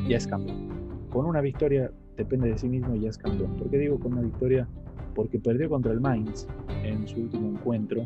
ya 0.08 0.18
es 0.18 0.28
campeón. 0.28 0.70
Con 1.10 1.26
una 1.26 1.42
victoria 1.42 1.92
depende 2.18 2.50
de 2.50 2.58
sí 2.58 2.68
mismo 2.68 2.96
y 2.96 3.02
ya 3.02 3.10
es 3.10 3.18
campeón. 3.18 3.56
¿Por 3.58 3.70
qué 3.70 3.78
digo 3.78 4.00
con 4.00 4.14
una 4.14 4.22
victoria? 4.22 4.68
Porque 5.14 5.40
perdió 5.40 5.70
contra 5.70 5.92
el 5.92 6.02
Mainz 6.02 6.48
en 6.84 7.08
su 7.08 7.22
último 7.22 7.50
encuentro 7.50 8.06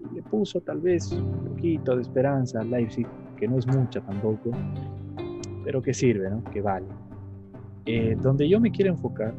y 0.00 0.14
le 0.14 0.22
puso 0.22 0.60
tal 0.60 0.80
vez 0.80 1.12
un 1.12 1.48
poquito 1.48 1.96
de 1.96 2.02
esperanza 2.02 2.60
al 2.60 2.70
Leipzig, 2.70 3.06
que 3.36 3.48
no 3.48 3.58
es 3.58 3.66
mucha 3.66 4.00
tampoco, 4.00 4.50
pero 5.64 5.80
que 5.82 5.94
sirve, 5.94 6.30
¿no? 6.30 6.44
que 6.44 6.60
vale. 6.60 6.86
Eh, 7.86 8.16
donde 8.20 8.48
yo 8.48 8.60
me 8.60 8.70
quiero 8.70 8.92
enfocar, 8.92 9.34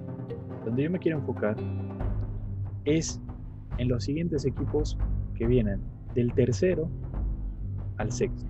donde 0.65 0.83
yo 0.83 0.91
me 0.91 0.99
quiero 0.99 1.17
enfocar 1.17 1.55
es 2.85 3.19
en 3.77 3.87
los 3.89 4.03
siguientes 4.03 4.45
equipos 4.45 4.97
que 5.35 5.47
vienen 5.47 5.81
del 6.13 6.33
tercero 6.33 6.89
al 7.97 8.11
sexto, 8.11 8.49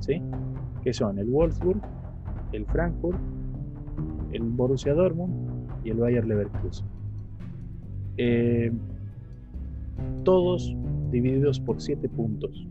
¿sí? 0.00 0.20
Que 0.82 0.92
son 0.92 1.18
el 1.18 1.28
Wolfsburg, 1.28 1.80
el 2.52 2.66
Frankfurt, 2.66 3.18
el 4.32 4.42
Borussia 4.42 4.94
Dortmund 4.94 5.68
y 5.84 5.90
el 5.90 5.98
Bayer 5.98 6.26
Leverkusen. 6.26 6.86
Eh, 8.16 8.72
todos 10.24 10.74
divididos 11.10 11.60
por 11.60 11.80
7 11.80 12.08
puntos. 12.08 12.66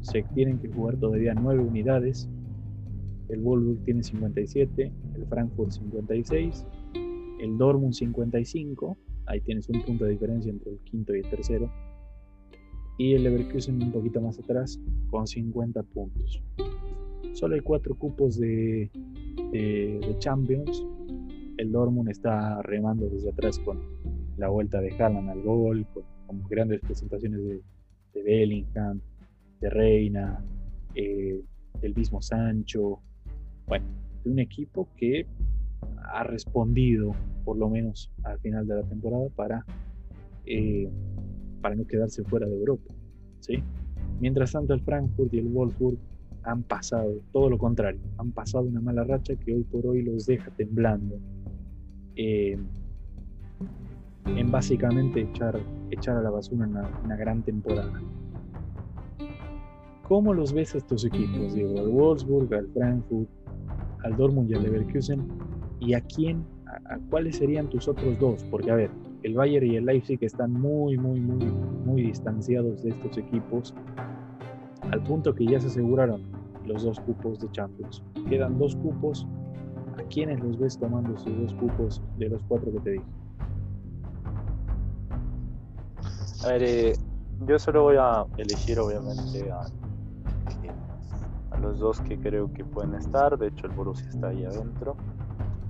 Se 0.00 0.22
tienen 0.34 0.58
que 0.58 0.68
jugar 0.68 0.96
todavía 0.96 1.34
9 1.34 1.62
unidades. 1.62 2.28
El 3.28 3.40
Wolfsburg 3.40 3.84
tiene 3.84 4.02
57, 4.02 4.92
el 5.14 5.26
Frankfurt 5.26 5.70
56, 5.70 6.66
el 7.40 7.58
Dortmund 7.58 7.94
55 7.94 8.96
Ahí 9.26 9.40
tienes 9.40 9.68
un 9.68 9.82
punto 9.82 10.04
de 10.04 10.12
diferencia 10.12 10.50
entre 10.50 10.72
el 10.72 10.78
quinto 10.80 11.14
y 11.14 11.20
el 11.20 11.30
tercero. 11.30 11.70
Y 12.98 13.14
el 13.14 13.24
Leverkusen 13.24 13.82
un 13.82 13.92
poquito 13.92 14.20
más 14.20 14.38
atrás 14.38 14.78
con 15.10 15.26
50 15.26 15.82
puntos. 15.84 16.42
Solo 17.32 17.54
hay 17.54 17.60
cuatro 17.60 17.94
cupos 17.94 18.38
de, 18.38 18.90
de, 19.52 20.16
Champions. 20.18 20.84
El 21.56 21.72
Dortmund 21.72 22.10
está 22.10 22.60
remando 22.62 23.08
desde 23.08 23.30
atrás 23.30 23.58
con 23.58 23.80
la 24.36 24.48
vuelta 24.48 24.80
de 24.80 24.90
Haaland 24.92 25.30
al 25.30 25.42
gol, 25.42 25.86
con, 25.94 26.04
grandes 26.48 26.80
presentaciones 26.80 27.42
de, 27.44 27.60
de, 28.14 28.22
Bellingham, 28.22 29.00
de 29.60 29.70
Reina, 29.70 30.44
eh, 30.94 31.42
del 31.80 31.94
mismo 31.94 32.20
Sancho. 32.22 33.00
Bueno, 33.66 33.86
de 34.24 34.30
un 34.30 34.38
equipo 34.38 34.88
que 34.96 35.26
ha 36.12 36.24
respondido 36.24 37.14
por 37.44 37.56
lo 37.56 37.68
menos 37.68 38.10
al 38.24 38.38
final 38.40 38.66
de 38.66 38.76
la 38.76 38.82
temporada 38.82 39.28
para, 39.34 39.64
eh, 40.46 40.88
para 41.60 41.74
no 41.74 41.86
quedarse 41.86 42.22
fuera 42.24 42.46
de 42.46 42.54
Europa. 42.54 42.94
¿sí? 43.40 43.62
Mientras 44.20 44.52
tanto 44.52 44.74
el 44.74 44.80
Frankfurt 44.80 45.32
y 45.34 45.38
el 45.38 45.48
Wolfsburg 45.48 45.98
han 46.44 46.62
pasado 46.62 47.20
todo 47.32 47.50
lo 47.50 47.58
contrario, 47.58 48.00
han 48.18 48.32
pasado 48.32 48.64
una 48.64 48.80
mala 48.80 49.04
racha 49.04 49.34
que 49.36 49.54
hoy 49.54 49.64
por 49.64 49.86
hoy 49.86 50.02
los 50.02 50.26
deja 50.26 50.50
temblando 50.50 51.18
eh, 52.16 52.58
en 54.26 54.50
básicamente 54.50 55.22
echar, 55.22 55.58
echar 55.90 56.16
a 56.16 56.22
la 56.22 56.30
basura 56.30 56.66
una, 56.66 56.88
una 57.04 57.16
gran 57.16 57.42
temporada. 57.42 58.00
¿Cómo 60.02 60.34
los 60.34 60.52
ves 60.52 60.74
a 60.74 60.78
estos 60.78 61.04
equipos, 61.04 61.54
Diego? 61.54 61.78
Al 61.78 61.88
Wolfsburg, 61.88 62.52
al 62.54 62.68
Frankfurt, 62.68 63.28
al 64.04 64.16
Dortmund 64.16 64.50
y 64.50 64.54
al 64.54 64.62
Leverkusen 64.64 65.26
y 65.84 65.94
a 65.94 66.00
quién, 66.00 66.44
a, 66.66 66.98
cuáles 67.10 67.36
serían 67.36 67.68
tus 67.68 67.88
otros 67.88 68.18
dos, 68.20 68.44
porque 68.50 68.70
a 68.70 68.76
ver, 68.76 68.90
el 69.22 69.34
Bayern 69.34 69.66
y 69.66 69.76
el 69.76 69.86
Leipzig 69.86 70.18
están 70.22 70.52
muy, 70.52 70.96
muy, 70.96 71.20
muy, 71.20 71.44
muy 71.84 72.02
distanciados 72.02 72.82
de 72.82 72.90
estos 72.90 73.18
equipos, 73.18 73.74
al 74.90 75.02
punto 75.02 75.34
que 75.34 75.44
ya 75.44 75.60
se 75.60 75.66
aseguraron 75.66 76.22
los 76.66 76.84
dos 76.84 77.00
cupos 77.00 77.40
de 77.40 77.50
Champions. 77.50 78.02
Quedan 78.28 78.58
dos 78.58 78.76
cupos. 78.76 79.26
¿A 79.98 80.02
quiénes 80.04 80.40
los 80.40 80.58
ves 80.58 80.78
tomando 80.78 81.14
esos 81.14 81.36
dos 81.38 81.54
cupos 81.54 82.02
de 82.16 82.28
los 82.30 82.42
cuatro 82.44 82.72
que 82.72 82.80
te 82.80 82.90
dije? 82.92 83.04
A 86.44 86.48
ver, 86.48 86.62
eh, 86.62 86.92
yo 87.46 87.58
solo 87.58 87.82
voy 87.82 87.96
a 87.98 88.24
elegir 88.36 88.78
obviamente 88.78 89.50
a, 89.50 89.66
a, 91.50 91.58
los 91.58 91.78
dos 91.78 92.00
que 92.00 92.18
creo 92.18 92.52
que 92.52 92.64
pueden 92.64 92.94
estar. 92.94 93.38
De 93.38 93.48
hecho, 93.48 93.66
el 93.66 93.72
Borussia 93.72 94.08
está 94.08 94.28
ahí 94.28 94.44
adentro 94.44 94.96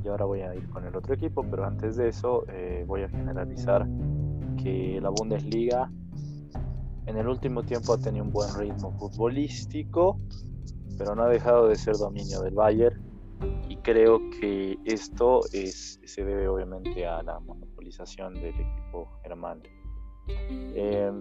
y 0.05 0.09
ahora 0.09 0.25
voy 0.25 0.41
a 0.41 0.55
ir 0.55 0.69
con 0.71 0.85
el 0.87 0.95
otro 0.97 1.15
equipo, 1.15 1.45
pero 1.49 1.65
antes 1.65 1.97
de 1.97 2.09
eso 2.09 2.45
eh, 2.49 2.85
voy 2.87 3.03
a 3.03 3.09
generalizar 3.09 3.87
que 4.63 5.01
la 5.01 5.11
Bundesliga 5.11 5.91
en 7.07 7.17
el 7.17 7.29
último 7.29 7.63
tiempo 7.63 7.95
ha 7.95 7.99
tenido 7.99 8.25
un 8.25 8.33
buen 8.33 8.55
ritmo 8.57 8.93
futbolístico, 8.93 10.21
pero 10.99 11.15
no 11.15 11.25
ha 11.25 11.29
dejado 11.29 11.69
de 11.69 11.77
ser 11.77 11.97
dominio 11.97 12.41
del 12.43 12.55
Bayern. 12.55 13.01
Y 13.69 13.77
creo 13.79 14.21
que 14.41 14.79
esto 14.85 15.41
es, 15.53 16.01
se 16.05 16.25
debe 16.25 16.47
obviamente 16.47 17.07
a 17.07 17.23
la 17.23 17.41
monopolización 17.41 18.35
del 18.35 18.55
equipo 18.55 19.09
germano. 19.23 19.63
Eh, 20.29 21.13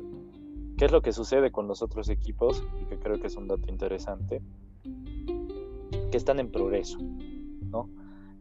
¿Qué 0.77 0.85
es 0.85 0.91
lo 0.91 1.01
que 1.01 1.13
sucede 1.13 1.51
con 1.51 1.67
los 1.67 1.81
otros 1.81 2.09
equipos? 2.09 2.63
Y 2.81 2.85
que 2.85 2.99
creo 2.99 3.19
que 3.19 3.27
es 3.27 3.35
un 3.35 3.47
dato 3.47 3.69
interesante. 3.69 4.41
Que 4.83 6.17
están 6.17 6.39
en 6.39 6.51
progreso. 6.51 6.99
¿no? 7.71 7.89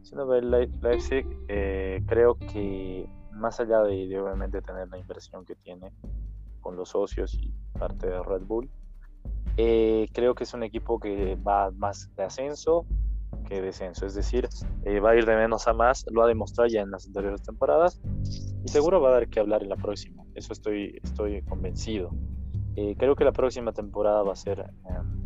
Si 0.03 0.13
uno 0.15 0.27
ve 0.27 0.39
el 0.39 0.51
Leipzig, 0.81 1.25
eh, 1.47 2.03
creo 2.07 2.35
que 2.35 3.07
más 3.31 3.59
allá 3.59 3.81
de, 3.83 4.07
de, 4.07 4.19
obviamente 4.19 4.61
tener 4.61 4.87
la 4.89 4.97
inversión 4.97 5.45
que 5.45 5.55
tiene 5.55 5.91
con 6.59 6.75
los 6.75 6.89
socios 6.89 7.33
y 7.35 7.53
parte 7.77 8.07
de 8.07 8.21
Red 8.21 8.43
Bull, 8.43 8.69
eh, 9.57 10.07
creo 10.13 10.33
que 10.33 10.43
es 10.43 10.53
un 10.53 10.63
equipo 10.63 10.99
que 10.99 11.35
va 11.35 11.71
más 11.71 12.09
de 12.15 12.23
ascenso 12.23 12.85
que 13.47 13.61
descenso, 13.61 14.05
es 14.05 14.13
decir, 14.13 14.47
eh, 14.85 14.99
va 14.99 15.11
a 15.11 15.15
ir 15.15 15.25
de 15.25 15.35
menos 15.35 15.67
a 15.67 15.73
más, 15.73 16.05
lo 16.09 16.23
ha 16.23 16.27
demostrado 16.27 16.69
ya 16.69 16.81
en 16.81 16.91
las 16.91 17.07
anteriores 17.07 17.41
temporadas 17.41 18.01
y 18.63 18.67
seguro 18.67 19.01
va 19.01 19.09
a 19.09 19.11
dar 19.13 19.29
que 19.29 19.39
hablar 19.39 19.63
en 19.63 19.69
la 19.69 19.75
próxima, 19.75 20.23
eso 20.35 20.53
estoy, 20.53 20.99
estoy 21.03 21.41
convencido. 21.43 22.11
Eh, 22.75 22.95
creo 22.97 23.15
que 23.15 23.25
la 23.25 23.33
próxima 23.33 23.73
temporada 23.73 24.23
va 24.23 24.33
a 24.33 24.35
ser 24.37 24.65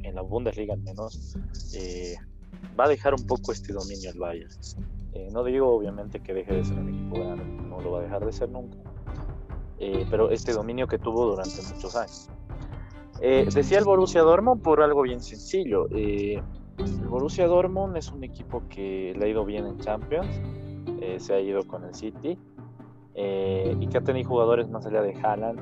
en 0.01 0.15
la 0.15 0.21
Bundesliga 0.21 0.73
al 0.73 0.81
menos, 0.81 1.37
va 2.79 2.85
a 2.85 2.89
dejar 2.89 3.13
un 3.13 3.25
poco 3.25 3.51
este 3.51 3.73
dominio 3.73 4.11
al 4.11 4.19
Bayern. 4.19 4.51
no 5.31 5.43
digo 5.43 5.69
obviamente 5.69 6.19
que 6.19 6.33
deje 6.33 6.53
de 6.53 6.63
ser 6.63 6.77
un 6.77 6.89
equipo 6.89 7.15
grande, 7.15 7.45
no 7.45 7.79
lo 7.79 7.91
va 7.91 7.99
a 7.99 8.01
dejar 8.03 8.25
de 8.25 8.31
ser 8.31 8.49
nunca, 8.49 8.77
pero 10.09 10.29
este 10.29 10.53
dominio 10.53 10.87
que 10.87 10.97
tuvo 10.97 11.25
durante 11.25 11.61
muchos 11.73 11.95
años. 11.95 12.29
Eh, 13.21 13.47
decía 13.53 13.79
el 13.79 13.85
Borussia 13.85 14.21
Dortmund 14.21 14.61
por 14.61 14.81
algo 14.81 15.03
bien 15.03 15.21
sencillo. 15.21 15.87
Eh, 15.91 16.41
el 16.77 17.07
Borussia 17.07 17.47
Dortmund 17.47 17.95
es 17.95 18.11
un 18.11 18.23
equipo 18.23 18.63
que 18.67 19.13
le 19.17 19.25
ha 19.25 19.29
ido 19.29 19.45
bien 19.45 19.65
en 19.65 19.77
Champions, 19.79 20.27
eh, 21.01 21.17
se 21.19 21.33
ha 21.33 21.39
ido 21.39 21.65
con 21.65 21.83
el 21.85 21.93
City 21.95 22.37
y 23.17 23.87
que 23.87 23.97
ha 23.97 24.01
tenido 24.01 24.27
jugadores 24.27 24.69
más 24.69 24.85
allá 24.85 25.01
de 25.01 25.13
Haaland 25.13 25.61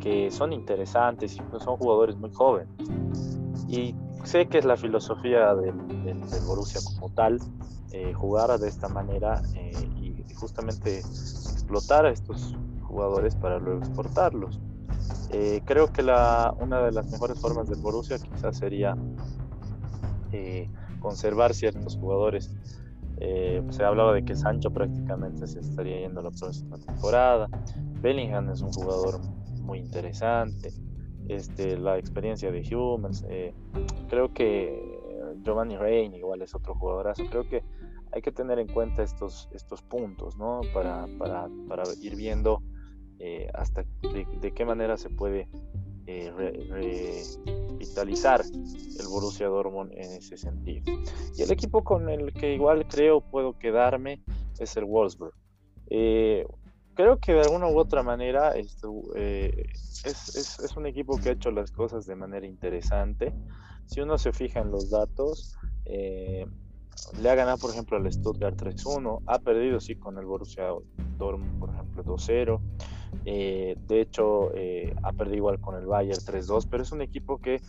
que 0.00 0.30
son 0.32 0.52
interesantes 0.52 1.36
y 1.36 1.60
son 1.60 1.76
jugadores 1.76 2.16
muy 2.16 2.32
jóvenes. 2.32 2.68
Y 3.68 3.94
sé 4.24 4.46
que 4.46 4.58
es 4.58 4.64
la 4.64 4.76
filosofía 4.76 5.54
del, 5.54 5.74
Borussia 6.46 6.80
como 6.84 7.10
tal, 7.10 7.38
jugar 8.14 8.58
de 8.58 8.68
esta 8.68 8.88
manera 8.88 9.40
y 9.54 10.34
justamente 10.34 10.98
explotar 10.98 12.06
a 12.06 12.10
estos 12.10 12.56
jugadores 12.82 13.34
para 13.36 13.58
luego 13.58 13.80
exportarlos. 13.80 14.60
Eh, 15.30 15.62
creo 15.64 15.92
que 15.92 16.02
la, 16.02 16.54
una 16.60 16.80
de 16.84 16.92
las 16.92 17.10
mejores 17.10 17.40
formas 17.40 17.68
del 17.68 17.80
Borussia 17.80 18.18
quizás 18.18 18.56
sería 18.56 18.96
eh, 20.32 20.70
conservar 21.00 21.54
ciertos 21.54 21.96
jugadores. 21.96 22.54
Eh, 23.18 23.62
se 23.70 23.84
hablaba 23.84 24.12
de 24.12 24.24
que 24.24 24.36
Sancho 24.36 24.70
prácticamente 24.70 25.46
se 25.46 25.60
estaría 25.60 26.00
yendo 26.00 26.22
la 26.22 26.30
próxima 26.30 26.78
temporada. 26.78 27.48
Bellingham 28.00 28.50
es 28.50 28.60
un 28.60 28.72
jugador 28.72 29.20
muy 29.62 29.78
interesante. 29.78 30.72
Este, 31.28 31.76
la 31.78 31.98
experiencia 31.98 32.50
de 32.50 32.62
Humans. 32.74 33.24
creo 34.08 34.32
que 34.32 35.00
Giovanni 35.42 35.76
Rein 35.76 36.14
igual 36.14 36.42
es 36.42 36.54
otro 36.54 36.74
jugadorazo. 36.74 37.24
Creo 37.30 37.48
que 37.48 37.62
hay 38.12 38.22
que 38.22 38.30
tener 38.30 38.58
en 38.58 38.68
cuenta 38.68 39.02
estos, 39.02 39.48
estos 39.52 39.82
puntos 39.82 40.36
¿no? 40.36 40.60
para, 40.72 41.06
para, 41.18 41.48
para 41.68 41.82
ir 42.00 42.14
viendo 42.14 42.62
eh, 43.18 43.48
hasta 43.54 43.84
de, 44.40 44.52
qué 44.52 44.64
manera 44.64 44.96
se 44.96 45.10
puede 45.10 45.48
eh, 46.06 46.32
revitalizar 46.68 48.42
el 48.44 49.06
Borussia 49.08 49.48
Dortmund 49.48 49.92
en 49.92 50.12
ese 50.12 50.36
sentido. 50.36 50.84
Y 51.36 51.42
el 51.42 51.50
equipo 51.50 51.82
con 51.82 52.08
el 52.08 52.32
que 52.32 52.54
igual 52.54 52.86
creo 52.86 53.20
puedo 53.20 53.58
quedarme 53.58 54.22
es 54.58 54.76
el 54.76 54.84
Wolfsburg. 54.84 55.34
Eh, 55.90 56.46
creo 56.94 57.18
que 57.18 57.34
de 57.34 57.40
alguna 57.40 57.68
u 57.68 57.78
otra 57.78 58.02
manera 58.02 58.52
esto, 58.52 59.14
es, 59.14 60.04
es, 60.04 60.58
es, 60.60 60.76
un 60.76 60.86
equipo 60.86 61.18
que 61.18 61.30
ha 61.30 61.32
hecho 61.32 61.50
las 61.50 61.70
cosas 61.70 62.06
de 62.06 62.16
manera 62.16 62.46
interesante. 62.46 63.32
Si 63.86 64.00
uno 64.00 64.18
se 64.18 64.32
fija 64.32 64.60
en 64.60 64.70
los 64.70 64.90
datos, 64.90 65.56
le 67.20 67.30
ha 67.30 67.34
ganado, 67.34 67.58
por 67.58 67.70
ejemplo, 67.70 67.96
al 67.96 68.10
Stuttgart 68.12 68.56
3-1, 68.60 69.22
ha 69.26 69.38
perdido, 69.38 69.80
sí, 69.80 69.96
con 69.96 70.18
el 70.18 70.24
Borussia 70.24 70.68
Dortmund, 71.18 71.58
por 71.58 71.70
ejemplo, 71.70 72.04
2-0. 72.04 72.60
Eh, 73.26 73.76
de 73.86 74.00
hecho, 74.00 74.52
eh, 74.54 74.94
ha 75.02 75.12
perdido 75.12 75.36
igual 75.36 75.60
con 75.60 75.76
el 75.76 75.86
Bayern 75.86 76.18
3-2, 76.18 76.66
pero 76.70 76.82
es 76.82 76.92
un 76.92 77.02
equipo 77.02 77.38
que 77.38 77.60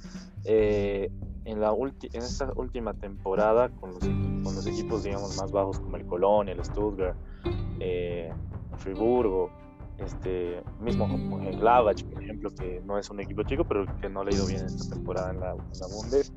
eh, 0.43 1.11
en, 1.45 1.59
la 1.59 1.71
en 1.71 2.21
esta 2.21 2.51
última 2.55 2.93
temporada, 2.93 3.69
con 3.69 3.91
los, 3.91 3.99
con 3.99 4.55
los, 4.55 4.65
equipos, 4.65 5.03
digamos, 5.03 5.37
más 5.37 5.51
bajos 5.51 5.79
como 5.79 5.97
el 5.97 6.05
Colonia, 6.05 6.53
el 6.53 6.63
Stuttgart, 6.63 7.15
Friburgo, 8.75 9.49
este, 9.97 10.61
mismo 10.81 11.07
como 11.07 11.39
el 11.39 11.57
Glavach, 11.59 12.03
por 12.03 12.21
ejemplo, 12.21 12.49
que 12.53 12.81
no 12.85 12.97
es 12.97 13.09
un 13.09 13.19
equipo 13.19 13.43
chico, 13.43 13.63
pero 13.63 13.85
que 14.01 14.09
no 14.09 14.23
le 14.23 14.31
ha 14.31 14.35
ido 14.35 14.47
bien 14.47 14.65
esta 14.65 14.93
temporada 14.95 15.31
en 15.31 15.39
la, 15.39 15.51
en 15.51 15.79
la 15.79 15.87
Bundes 15.87 16.33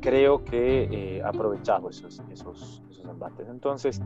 creo 0.00 0.44
que 0.44 0.84
eh, 0.90 1.22
ha 1.22 1.28
aprovechado 1.28 1.90
esos, 1.90 2.22
esos, 2.30 2.82
esos, 2.90 3.04
embates. 3.04 3.48
Entonces, 3.48 4.00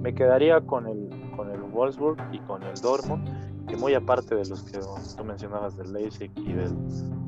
me 0.00 0.14
quedaría 0.14 0.60
con 0.60 0.86
el, 0.86 1.08
con 1.36 1.50
el 1.50 1.60
Wolfsburg 1.60 2.18
y 2.32 2.38
con 2.40 2.62
el 2.62 2.74
Dortmund, 2.74 3.66
que 3.66 3.76
muy 3.76 3.94
aparte 3.94 4.34
de 4.34 4.46
los 4.46 4.62
que 4.62 4.78
tú 4.78 5.24
mencionabas 5.24 5.76
del 5.76 5.92
Leipzig 5.92 6.30
y 6.36 6.52
del, 6.52 6.74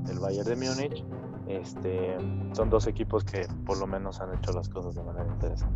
del 0.04 0.18
Bayern 0.18 0.48
de 0.48 0.56
Múnich, 0.56 1.04
este, 1.48 2.16
son 2.52 2.70
dos 2.70 2.86
equipos 2.86 3.24
que 3.24 3.46
por 3.66 3.78
lo 3.78 3.86
menos 3.86 4.20
han 4.20 4.34
hecho 4.34 4.52
las 4.52 4.68
cosas 4.68 4.94
de 4.94 5.02
manera 5.02 5.26
interesante. 5.26 5.74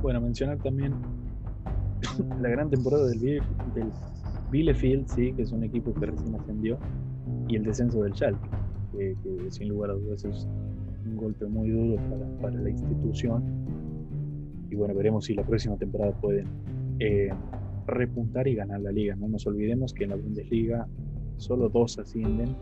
Bueno, 0.00 0.20
mencionar 0.20 0.58
también 0.58 0.94
la 2.40 2.48
gran 2.48 2.70
temporada 2.70 3.06
del, 3.08 3.42
del 3.74 5.06
sí, 5.06 5.32
que 5.32 5.42
es 5.42 5.52
un 5.52 5.64
equipo 5.64 5.94
que 5.94 6.06
recién 6.06 6.34
ascendió, 6.34 6.78
y 7.48 7.56
el 7.56 7.64
descenso 7.64 8.02
del 8.02 8.14
Schalke 8.14 8.48
que, 8.92 9.16
sin 9.50 9.68
lugar 9.68 9.90
a 9.90 9.94
dudas 9.94 10.24
es 10.24 10.46
un 11.04 11.16
golpe 11.16 11.46
muy 11.46 11.70
duro 11.70 11.96
para, 12.40 12.54
la 12.54 12.70
institución. 12.70 13.42
Y 14.70 14.74
bueno, 14.74 14.94
veremos 14.94 15.26
si 15.26 15.34
la 15.34 15.44
próxima 15.44 15.76
temporada 15.76 16.12
pueden 16.20 16.46
eh, 16.98 17.30
repuntar 17.86 18.46
y 18.48 18.54
ganar 18.54 18.80
la 18.80 18.92
liga. 18.92 19.14
No 19.16 19.28
nos 19.28 19.46
olvidemos 19.46 19.92
que 19.92 20.04
en 20.04 20.10
la 20.10 20.16
Bundesliga 20.16 20.86
solo 21.36 21.68
dos 21.68 21.98
ascienden 21.98 22.56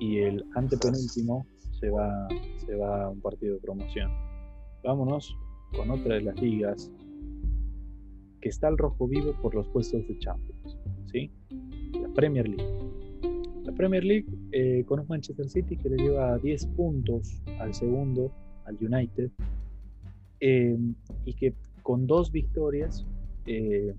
y 0.00 0.18
el 0.18 0.44
antepenúltimo 0.54 1.46
se 1.80 1.90
va, 1.90 2.28
se 2.58 2.74
va 2.76 3.04
a 3.04 3.10
un 3.10 3.20
partido 3.20 3.54
de 3.54 3.60
promoción. 3.60 4.10
Vámonos 4.84 5.36
con 5.76 5.90
otra 5.90 6.16
de 6.16 6.22
las 6.22 6.40
ligas 6.40 6.92
que 8.44 8.50
está 8.50 8.68
al 8.68 8.76
rojo 8.76 9.08
vivo 9.08 9.32
por 9.40 9.54
los 9.54 9.66
puestos 9.68 10.06
de 10.06 10.18
Champions, 10.18 10.76
¿sí? 11.10 11.30
La 11.98 12.10
Premier 12.12 12.46
League. 12.46 12.78
La 13.64 13.72
Premier 13.72 14.04
League 14.04 14.26
eh, 14.52 14.84
con 14.84 15.00
un 15.00 15.06
Manchester 15.08 15.48
City 15.48 15.78
que 15.78 15.88
le 15.88 15.96
lleva 15.96 16.36
10 16.36 16.66
puntos 16.76 17.42
al 17.58 17.72
segundo, 17.72 18.30
al 18.66 18.76
United, 18.78 19.30
eh, 20.40 20.76
y 21.24 21.32
que 21.32 21.54
con 21.82 22.06
dos 22.06 22.30
victorias 22.30 23.06
eh, 23.46 23.94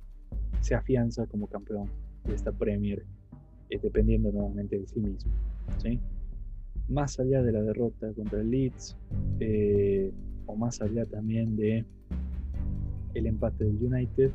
se 0.62 0.76
afianza 0.76 1.26
como 1.26 1.48
campeón 1.48 1.90
de 2.26 2.36
esta 2.36 2.52
Premier, 2.52 3.04
dependiendo 3.82 4.32
nuevamente 4.32 4.78
de 4.78 4.86
sí 4.86 5.00
mismo. 5.00 5.32
¿sí? 5.80 6.00
Más 6.88 7.20
allá 7.20 7.42
de 7.42 7.52
la 7.52 7.64
derrota 7.64 8.14
contra 8.14 8.42
el 8.42 8.52
Leeds, 8.52 8.96
o 10.46 10.56
más 10.56 10.84
allá 10.84 11.04
también 11.08 11.56
de 11.56 11.84
el 13.16 13.26
empate 13.26 13.64
del 13.64 13.82
United, 13.82 14.32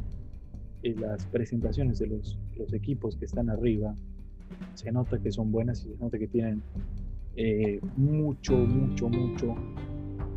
las 0.83 1.27
presentaciones 1.27 1.99
de 1.99 2.09
los, 2.09 2.39
los 2.57 2.73
equipos 2.73 3.17
que 3.17 3.27
están 3.27 3.51
arriba 3.51 3.95
se 4.75 4.91
nota 4.91 5.19
que 5.19 5.31
son 5.31 5.53
buenas 5.53 5.85
y 5.85 5.91
se 5.91 5.97
nota 6.03 6.19
que 6.19 6.27
tienen 6.27 6.63
eh, 7.37 7.81
mucho, 7.97 8.57
mucho, 8.57 9.09
mucho 9.09 9.55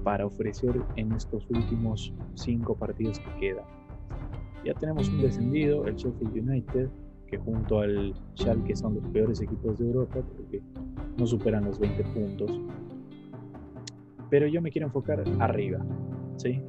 para 0.04 0.26
ofrecer 0.26 0.80
en 0.96 1.12
estos 1.14 1.50
últimos 1.50 2.14
cinco 2.36 2.76
partidos 2.76 3.20
que 3.20 3.40
quedan. 3.40 3.66
Ya 4.66 4.74
tenemos 4.74 5.10
un 5.10 5.22
descendido, 5.22 5.86
el 5.88 5.96
Sheffield 5.96 6.50
United, 6.50 6.90
que 7.28 7.38
junto 7.38 7.80
al 7.80 8.14
Schalke 8.36 8.76
son 8.76 8.96
los 8.96 9.06
peores 9.08 9.42
equipos 9.42 9.80
de 9.80 9.86
Europa 9.86 10.22
porque 10.36 10.62
no 11.18 11.26
superan 11.26 11.66
los 11.66 11.80
20 11.80 12.04
puntos. 12.06 12.60
Pero 14.30 14.48
yo 14.48 14.62
me 14.62 14.72
quiero 14.72 14.88
enfocar 14.88 15.24
arriba, 15.40 15.80
¿sí? 16.38 16.62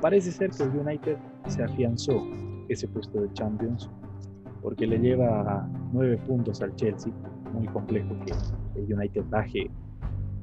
Parece 0.00 0.32
ser 0.32 0.50
que 0.50 0.62
el 0.62 0.70
United 0.70 1.16
se 1.46 1.62
afianzó 1.62 2.22
ese 2.68 2.88
puesto 2.88 3.20
de 3.20 3.32
Champions 3.32 3.90
porque 4.62 4.86
le 4.86 4.98
lleva 4.98 5.68
nueve 5.92 6.18
puntos 6.26 6.62
al 6.62 6.74
Chelsea. 6.76 7.12
Muy 7.52 7.66
complejo 7.68 8.14
que 8.24 8.32
el 8.80 8.92
United 8.92 9.24
baje 9.28 9.70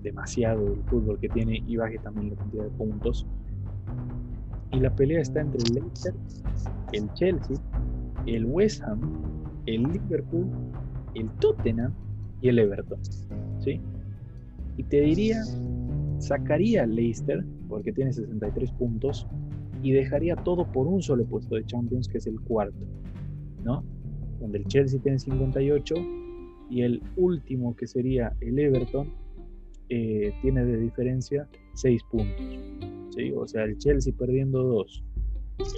demasiado 0.03 0.67
el 0.67 0.83
fútbol 0.83 1.19
que 1.19 1.29
tiene 1.29 1.63
y 1.65 1.77
baje 1.77 1.97
también 1.99 2.31
la 2.31 2.35
cantidad 2.35 2.63
de 2.63 2.69
puntos. 2.71 3.25
Y 4.71 4.79
la 4.79 4.93
pelea 4.95 5.21
está 5.21 5.41
entre 5.41 5.59
el 5.63 5.75
Leicester, 5.75 6.13
el 6.91 7.11
Chelsea, 7.13 7.57
el 8.25 8.45
West 8.45 8.83
Ham 8.83 8.99
el 9.67 9.83
Liverpool, 9.83 10.47
el 11.13 11.29
Tottenham 11.39 11.93
y 12.41 12.49
el 12.49 12.59
Everton. 12.59 12.99
¿sí? 13.59 13.79
Y 14.77 14.83
te 14.83 15.01
diría, 15.01 15.43
sacaría 16.19 16.85
Leicester, 16.85 17.45
porque 17.67 17.91
tiene 17.91 18.13
63 18.13 18.71
puntos, 18.71 19.27
y 19.81 19.91
dejaría 19.91 20.35
todo 20.35 20.71
por 20.71 20.87
un 20.87 21.01
solo 21.01 21.25
puesto 21.25 21.55
de 21.55 21.65
Champions, 21.65 22.07
que 22.07 22.17
es 22.17 22.27
el 22.27 22.39
cuarto, 22.41 22.85
¿no? 23.63 23.83
Donde 24.39 24.59
el 24.59 24.65
Chelsea 24.65 24.99
tiene 25.01 25.19
58 25.19 25.95
y 26.69 26.81
el 26.81 27.01
último, 27.15 27.75
que 27.75 27.87
sería 27.87 28.33
el 28.41 28.59
Everton, 28.59 29.13
eh, 29.89 30.33
tiene 30.41 30.65
de 30.65 30.77
diferencia 30.77 31.47
6 31.75 32.01
puntos. 32.11 32.59
¿sí? 33.15 33.31
O 33.31 33.47
sea, 33.47 33.63
el 33.63 33.77
Chelsea 33.77 34.13
perdiendo 34.17 34.63
2, 34.63 35.03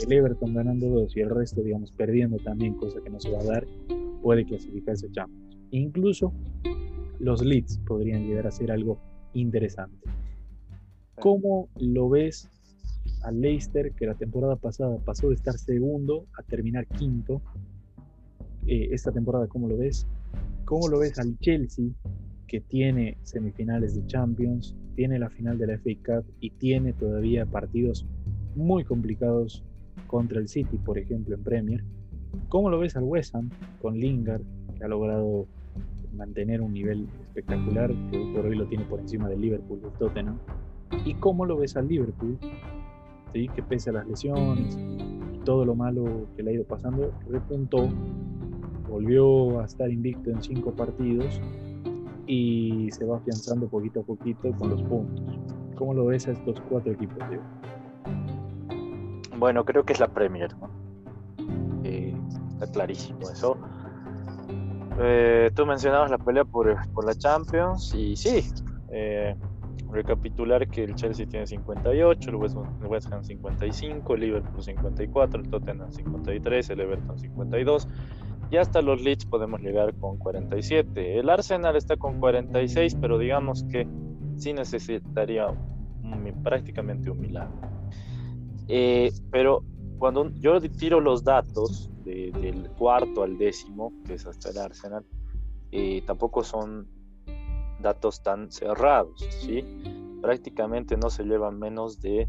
el 0.06 0.14
Everton 0.14 0.54
ganando 0.54 0.88
2 0.88 1.18
y 1.18 1.22
el 1.22 1.30
resto, 1.30 1.62
digamos, 1.62 1.92
perdiendo 1.92 2.38
también, 2.38 2.74
cosa 2.76 3.00
que 3.02 3.10
no 3.10 3.20
se 3.20 3.32
va 3.32 3.40
a 3.40 3.46
dar, 3.46 3.68
puede 4.22 4.46
clasificarse 4.46 5.10
Champions. 5.12 5.58
Incluso 5.72 6.34
los 7.20 7.44
Leeds 7.44 7.80
podrían 7.86 8.26
llegar 8.26 8.48
a 8.48 8.52
ser 8.52 8.72
algo 8.72 9.00
interesante. 9.34 10.10
¿Cómo 11.20 11.70
lo 11.78 12.10
ves 12.10 12.50
al 13.24 13.42
Leicester, 13.42 13.92
que 13.94 14.06
la 14.06 14.16
temporada 14.16 14.56
pasada 14.56 14.98
pasó 14.98 15.30
de 15.30 15.36
estar 15.36 15.58
segundo 15.58 16.26
a 16.38 16.44
terminar 16.44 16.88
quinto? 16.88 17.42
Eh, 18.68 18.90
esta 18.92 19.12
temporada, 19.12 19.48
¿cómo 19.48 19.68
lo 19.68 19.78
ves? 19.78 20.08
¿Cómo 20.66 20.88
lo 20.88 21.00
ves 21.00 21.18
al 21.20 21.38
Chelsea, 21.40 21.88
que 22.48 22.62
tiene 22.62 23.18
semifinales 23.24 23.96
de 23.96 24.06
Champions, 24.06 24.76
tiene 24.96 25.20
la 25.20 25.30
final 25.30 25.58
de 25.58 25.68
la 25.68 25.74
FA 25.78 25.92
Cup 26.06 26.26
y 26.40 26.52
tiene 26.52 26.94
todavía 26.94 27.46
partidos 27.46 28.06
muy 28.56 28.84
complicados 28.84 29.64
contra 30.08 30.40
el 30.40 30.48
City, 30.48 30.78
por 30.78 30.98
ejemplo, 30.98 31.36
en 31.36 31.44
Premier? 31.44 31.84
¿Cómo 32.50 32.70
lo 32.70 32.80
ves 32.80 32.96
al 32.96 33.04
West 33.04 33.36
Ham 33.36 33.50
con 33.82 33.98
Lingard, 33.98 34.44
que 34.78 34.84
ha 34.84 34.88
logrado 34.88 35.48
mantener 36.14 36.62
un 36.62 36.74
nivel 36.74 37.08
espectacular, 37.22 37.92
que 38.12 38.20
por 38.36 38.46
hoy 38.46 38.56
lo 38.56 38.68
tiene 38.68 38.84
por 38.86 39.00
encima 39.00 39.30
del 39.30 39.42
Liverpool, 39.42 39.82
Tottenham? 39.98 40.38
¿Y 41.06 41.14
cómo 41.16 41.46
lo 41.46 41.58
ves 41.58 41.78
al 41.78 41.88
Liverpool, 41.88 42.38
que 43.32 43.64
pese 43.68 43.90
a 43.90 43.94
las 43.94 44.08
lesiones 44.08 44.78
y 45.34 45.40
todo 45.40 45.66
lo 45.66 45.76
malo 45.76 46.28
que 46.36 46.44
le 46.44 46.52
ha 46.52 46.54
ido 46.56 46.66
pasando, 46.66 47.12
repuntó, 47.30 47.88
volvió 48.90 49.60
a 49.60 49.66
estar 49.66 49.90
invicto 49.90 50.30
en 50.32 50.42
cinco 50.42 50.72
partidos 50.72 51.40
y 52.28 52.90
se 52.92 53.06
va 53.06 53.18
afianzando 53.18 53.68
poquito 53.68 54.02
a 54.02 54.04
poquito 54.04 54.52
con 54.54 54.70
los 54.70 54.82
puntos. 54.84 55.40
¿Cómo 55.76 55.94
lo 55.94 56.06
ves 56.08 56.28
a 56.28 56.32
estos 56.32 56.60
cuatro 56.70 56.92
equipos, 56.92 57.18
Diego? 57.30 57.44
Bueno, 59.38 59.64
creo 59.64 59.84
que 59.84 59.94
es 59.94 60.00
la 60.00 60.08
Premier. 60.08 60.54
Eh, 61.84 62.14
está 62.52 62.70
clarísimo 62.72 63.22
eso. 63.30 63.58
Eh, 65.00 65.50
tú 65.56 65.66
mencionabas 65.66 66.12
la 66.12 66.18
pelea 66.18 66.44
por, 66.44 66.76
por 66.92 67.06
la 67.06 67.16
Champions 67.16 67.96
y 67.96 68.18
sí, 68.18 68.44
eh, 68.92 69.34
recapitular 69.92 70.68
que 70.68 70.84
el 70.84 70.96
Chelsea 70.96 71.26
tiene 71.28 71.48
58, 71.48 72.30
el 72.30 72.36
West, 72.36 73.12
Ham 73.12 73.24
55, 73.24 74.14
el 74.14 74.22
Liverpool 74.22 74.64
54, 74.64 75.42
el 75.42 75.50
Tottenham 75.50 75.92
53, 75.92 76.70
el 76.70 76.80
Everton 76.80 77.18
52 77.20 77.88
y 78.52 78.58
hasta 78.58 78.82
los 78.82 79.02
Leeds 79.02 79.26
podemos 79.26 79.62
llegar 79.62 79.94
con 79.96 80.18
47. 80.18 81.20
El 81.20 81.30
Arsenal 81.30 81.76
está 81.76 81.98
con 81.98 82.20
46, 82.20 82.96
pero 83.00 83.18
digamos 83.18 83.64
que 83.64 83.88
sí 84.38 84.54
necesitaría 84.54 85.48
prácticamente 86.44 87.12
un 87.12 87.20
milagro. 87.20 87.60
Eh, 88.68 89.12
pero 89.32 89.64
cuando 89.98 90.30
yo 90.36 90.60
tiro 90.62 91.00
los 91.00 91.24
datos 91.24 91.90
del 92.04 92.70
cuarto 92.78 93.24
al 93.24 93.38
décimo, 93.38 93.94
que 94.06 94.16
es 94.16 94.26
hasta 94.26 94.50
el 94.50 94.58
Arsenal, 94.58 95.06
eh, 95.72 96.02
tampoco 96.08 96.44
son 96.44 96.88
datos 97.82 98.22
tan 98.22 98.52
cerrados, 98.52 99.26
¿sí? 99.42 99.64
Prácticamente 100.22 100.98
no 100.98 101.10
se 101.10 101.24
llevan 101.24 101.60
menos 101.60 102.02
de 102.02 102.28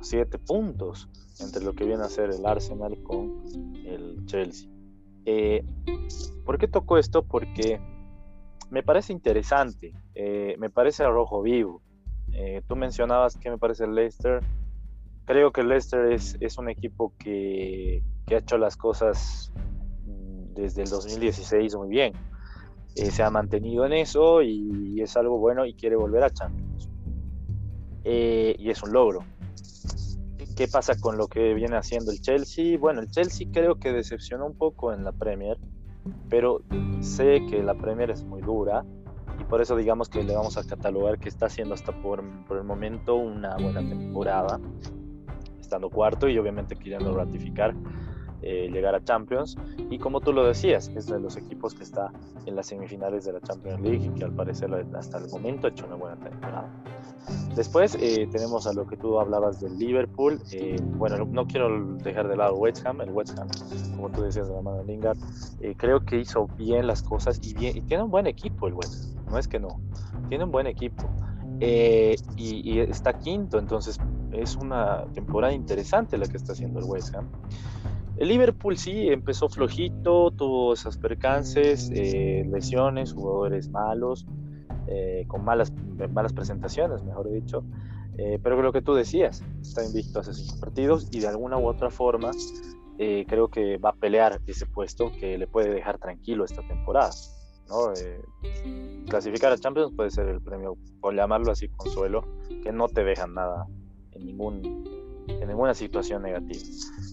7 0.00 0.36
eh, 0.36 0.40
puntos 0.46 1.08
entre 1.40 1.64
lo 1.64 1.74
que 1.74 1.84
viene 1.84 2.02
a 2.02 2.08
ser 2.08 2.30
el 2.30 2.44
Arsenal 2.44 3.02
con 3.02 3.42
el 3.86 4.24
Chelsea. 4.26 4.68
Eh, 5.24 5.64
¿Por 6.44 6.58
qué 6.58 6.68
toco 6.68 6.98
esto? 6.98 7.22
Porque 7.22 7.80
me 8.70 8.82
parece 8.82 9.12
interesante, 9.12 9.92
eh, 10.14 10.54
me 10.58 10.70
parece 10.70 11.06
rojo 11.06 11.42
vivo. 11.42 11.82
Tú 12.68 12.76
mencionabas 12.76 13.36
que 13.36 13.50
me 13.50 13.58
parece 13.58 13.84
el 13.84 13.94
Leicester. 13.94 14.40
Creo 15.24 15.52
que 15.52 15.62
el 15.62 15.68
Leicester 15.68 16.12
es, 16.12 16.36
es 16.40 16.58
un 16.58 16.68
equipo 16.68 17.12
que, 17.18 18.02
que, 18.26 18.34
ha 18.36 18.38
hecho 18.38 18.56
las 18.56 18.76
cosas 18.76 19.52
mm, 20.06 20.54
desde 20.54 20.82
el 20.84 20.90
2016 20.90 21.74
muy 21.74 21.88
bien. 21.88 22.12
Se 22.94 23.22
ha 23.22 23.30
mantenido 23.30 23.86
en 23.86 23.92
eso 23.92 24.42
y, 24.42 25.00
es 25.00 25.16
algo 25.16 25.38
bueno 25.38 25.64
y 25.64 25.72
quiere 25.72 25.96
volver 25.96 26.24
a 26.24 26.30
Champions. 26.30 26.90
y 28.04 28.70
es 28.70 28.82
un 28.82 28.92
logro. 28.92 29.20
¿Qué 30.56 30.68
pasa 30.68 30.94
con 31.00 31.16
lo 31.16 31.26
que 31.26 31.54
viene 31.54 31.76
haciendo 31.76 32.12
el 32.12 32.20
Chelsea? 32.20 32.76
Bueno, 32.76 33.00
el 33.00 33.10
Chelsea 33.10 33.48
creo 33.50 33.76
que 33.76 33.92
decepcionó 33.92 34.46
un 34.46 34.54
poco 34.54 34.92
en 34.92 35.04
la 35.04 35.12
Premier, 35.12 35.56
pero 36.28 36.60
sé 37.00 37.46
que 37.48 37.62
la 37.62 37.74
Premier 37.74 38.10
es 38.10 38.24
muy 38.24 38.42
dura 38.42 38.84
y 39.40 39.44
por 39.44 39.62
eso 39.62 39.74
digamos 39.74 40.10
que 40.10 40.22
le 40.22 40.34
vamos 40.34 40.58
a 40.58 40.66
catalogar 40.66 41.18
que 41.18 41.30
está 41.30 41.46
haciendo 41.46 41.72
hasta 41.72 41.92
por, 42.02 42.22
por 42.44 42.58
el 42.58 42.64
momento 42.64 43.14
una 43.14 43.56
buena 43.56 43.80
temporada, 43.80 44.60
estando 45.58 45.88
cuarto 45.88 46.28
y 46.28 46.36
obviamente 46.36 46.76
queriendo 46.76 47.14
ratificar 47.14 47.74
eh, 48.42 48.68
llegar 48.72 48.94
a 48.94 49.04
Champions. 49.04 49.56
Y 49.90 49.98
como 49.98 50.20
tú 50.20 50.32
lo 50.32 50.46
decías, 50.46 50.88
es 50.94 51.06
de 51.06 51.20
los 51.20 51.36
equipos 51.36 51.74
que 51.74 51.82
está 51.82 52.10
en 52.46 52.56
las 52.56 52.66
semifinales 52.66 53.24
de 53.24 53.34
la 53.34 53.40
Champions 53.40 53.80
League 53.80 54.06
y 54.06 54.18
que 54.18 54.24
al 54.24 54.32
parecer 54.32 54.70
hasta 54.94 55.18
el 55.18 55.28
momento 55.28 55.66
ha 55.66 55.70
hecho 55.70 55.86
una 55.86 55.96
buena 55.96 56.16
temporada. 56.16 56.70
Después 57.54 57.96
eh, 58.00 58.28
tenemos 58.30 58.66
a 58.66 58.72
lo 58.72 58.86
que 58.86 58.96
tú 58.96 59.20
hablabas 59.20 59.60
del 59.60 59.78
Liverpool. 59.78 60.40
Eh, 60.52 60.76
bueno, 60.96 61.24
no 61.24 61.46
quiero 61.46 61.96
dejar 61.96 62.28
de 62.28 62.36
lado 62.36 62.54
West 62.54 62.86
Ham. 62.86 63.00
El 63.00 63.10
West 63.10 63.38
Ham, 63.38 63.48
como 63.96 64.10
tú 64.10 64.22
decías 64.22 64.48
de 64.48 64.54
la 64.54 64.62
mano 64.62 64.78
de 64.78 64.84
Lingard, 64.84 65.18
creo 65.76 66.00
que 66.04 66.18
hizo 66.18 66.46
bien 66.56 66.86
las 66.86 67.02
cosas 67.02 67.40
y, 67.42 67.54
bien, 67.54 67.76
y 67.76 67.82
tiene 67.82 68.04
un 68.04 68.10
buen 68.10 68.26
equipo 68.26 68.66
el 68.68 68.74
West 68.74 69.04
Ham. 69.16 69.24
No 69.30 69.38
es 69.38 69.46
que 69.46 69.60
no, 69.60 69.80
tiene 70.28 70.44
un 70.44 70.50
buen 70.50 70.66
equipo. 70.66 71.04
y, 71.60 72.16
y, 72.36 72.80
está 72.80 73.18
quinto, 73.18 73.58
entonces 73.58 74.00
es 74.32 74.56
una 74.56 75.04
temporada 75.12 75.52
interesante 75.52 76.16
la 76.16 76.26
que 76.26 76.36
está 76.36 76.52
haciendo 76.52 76.80
el 76.80 76.86
West 76.86 77.14
Ham. 77.14 77.28
El 78.20 78.28
Liverpool 78.28 78.76
sí 78.76 79.08
empezó 79.08 79.48
flojito, 79.48 80.30
tuvo 80.30 80.74
esas 80.74 80.98
percances, 80.98 81.90
eh, 81.94 82.46
lesiones, 82.52 83.14
jugadores 83.14 83.70
malos, 83.70 84.26
eh, 84.88 85.24
con 85.26 85.42
malas, 85.42 85.72
malas 86.12 86.34
presentaciones, 86.34 87.02
mejor 87.02 87.30
dicho. 87.30 87.64
Eh, 88.18 88.38
pero 88.42 88.60
lo 88.60 88.74
que 88.74 88.82
tú 88.82 88.92
decías, 88.92 89.42
está 89.62 89.82
invicto 89.82 90.20
hace 90.20 90.34
cinco 90.34 90.60
partidos 90.60 91.08
y 91.10 91.20
de 91.20 91.28
alguna 91.28 91.56
u 91.56 91.66
otra 91.66 91.88
forma 91.90 92.30
creo 92.98 93.48
que 93.48 93.78
va 93.78 93.88
a 93.88 93.94
pelear 93.94 94.42
ese 94.46 94.66
puesto 94.66 95.10
que 95.18 95.38
le 95.38 95.46
puede 95.46 95.72
dejar 95.72 95.96
tranquilo 95.96 96.44
esta 96.44 96.60
temporada. 96.60 97.10
¿no? 97.70 97.94
clasificar 99.08 99.50
a 99.52 99.56
Champions 99.56 99.94
puede 99.96 100.10
ser 100.10 100.28
el 100.28 100.42
premio, 100.42 100.76
por 101.00 101.14
llamarlo 101.14 101.52
así, 101.52 101.68
consuelo, 101.68 102.22
que 102.62 102.70
no 102.70 102.88
te 102.88 103.02
dejan 103.02 103.32
nada 103.32 103.66
en 104.12 104.26
ningún 104.26 104.99
en 105.30 105.48
ninguna 105.48 105.74
situación 105.74 106.22
negativa. 106.22 106.60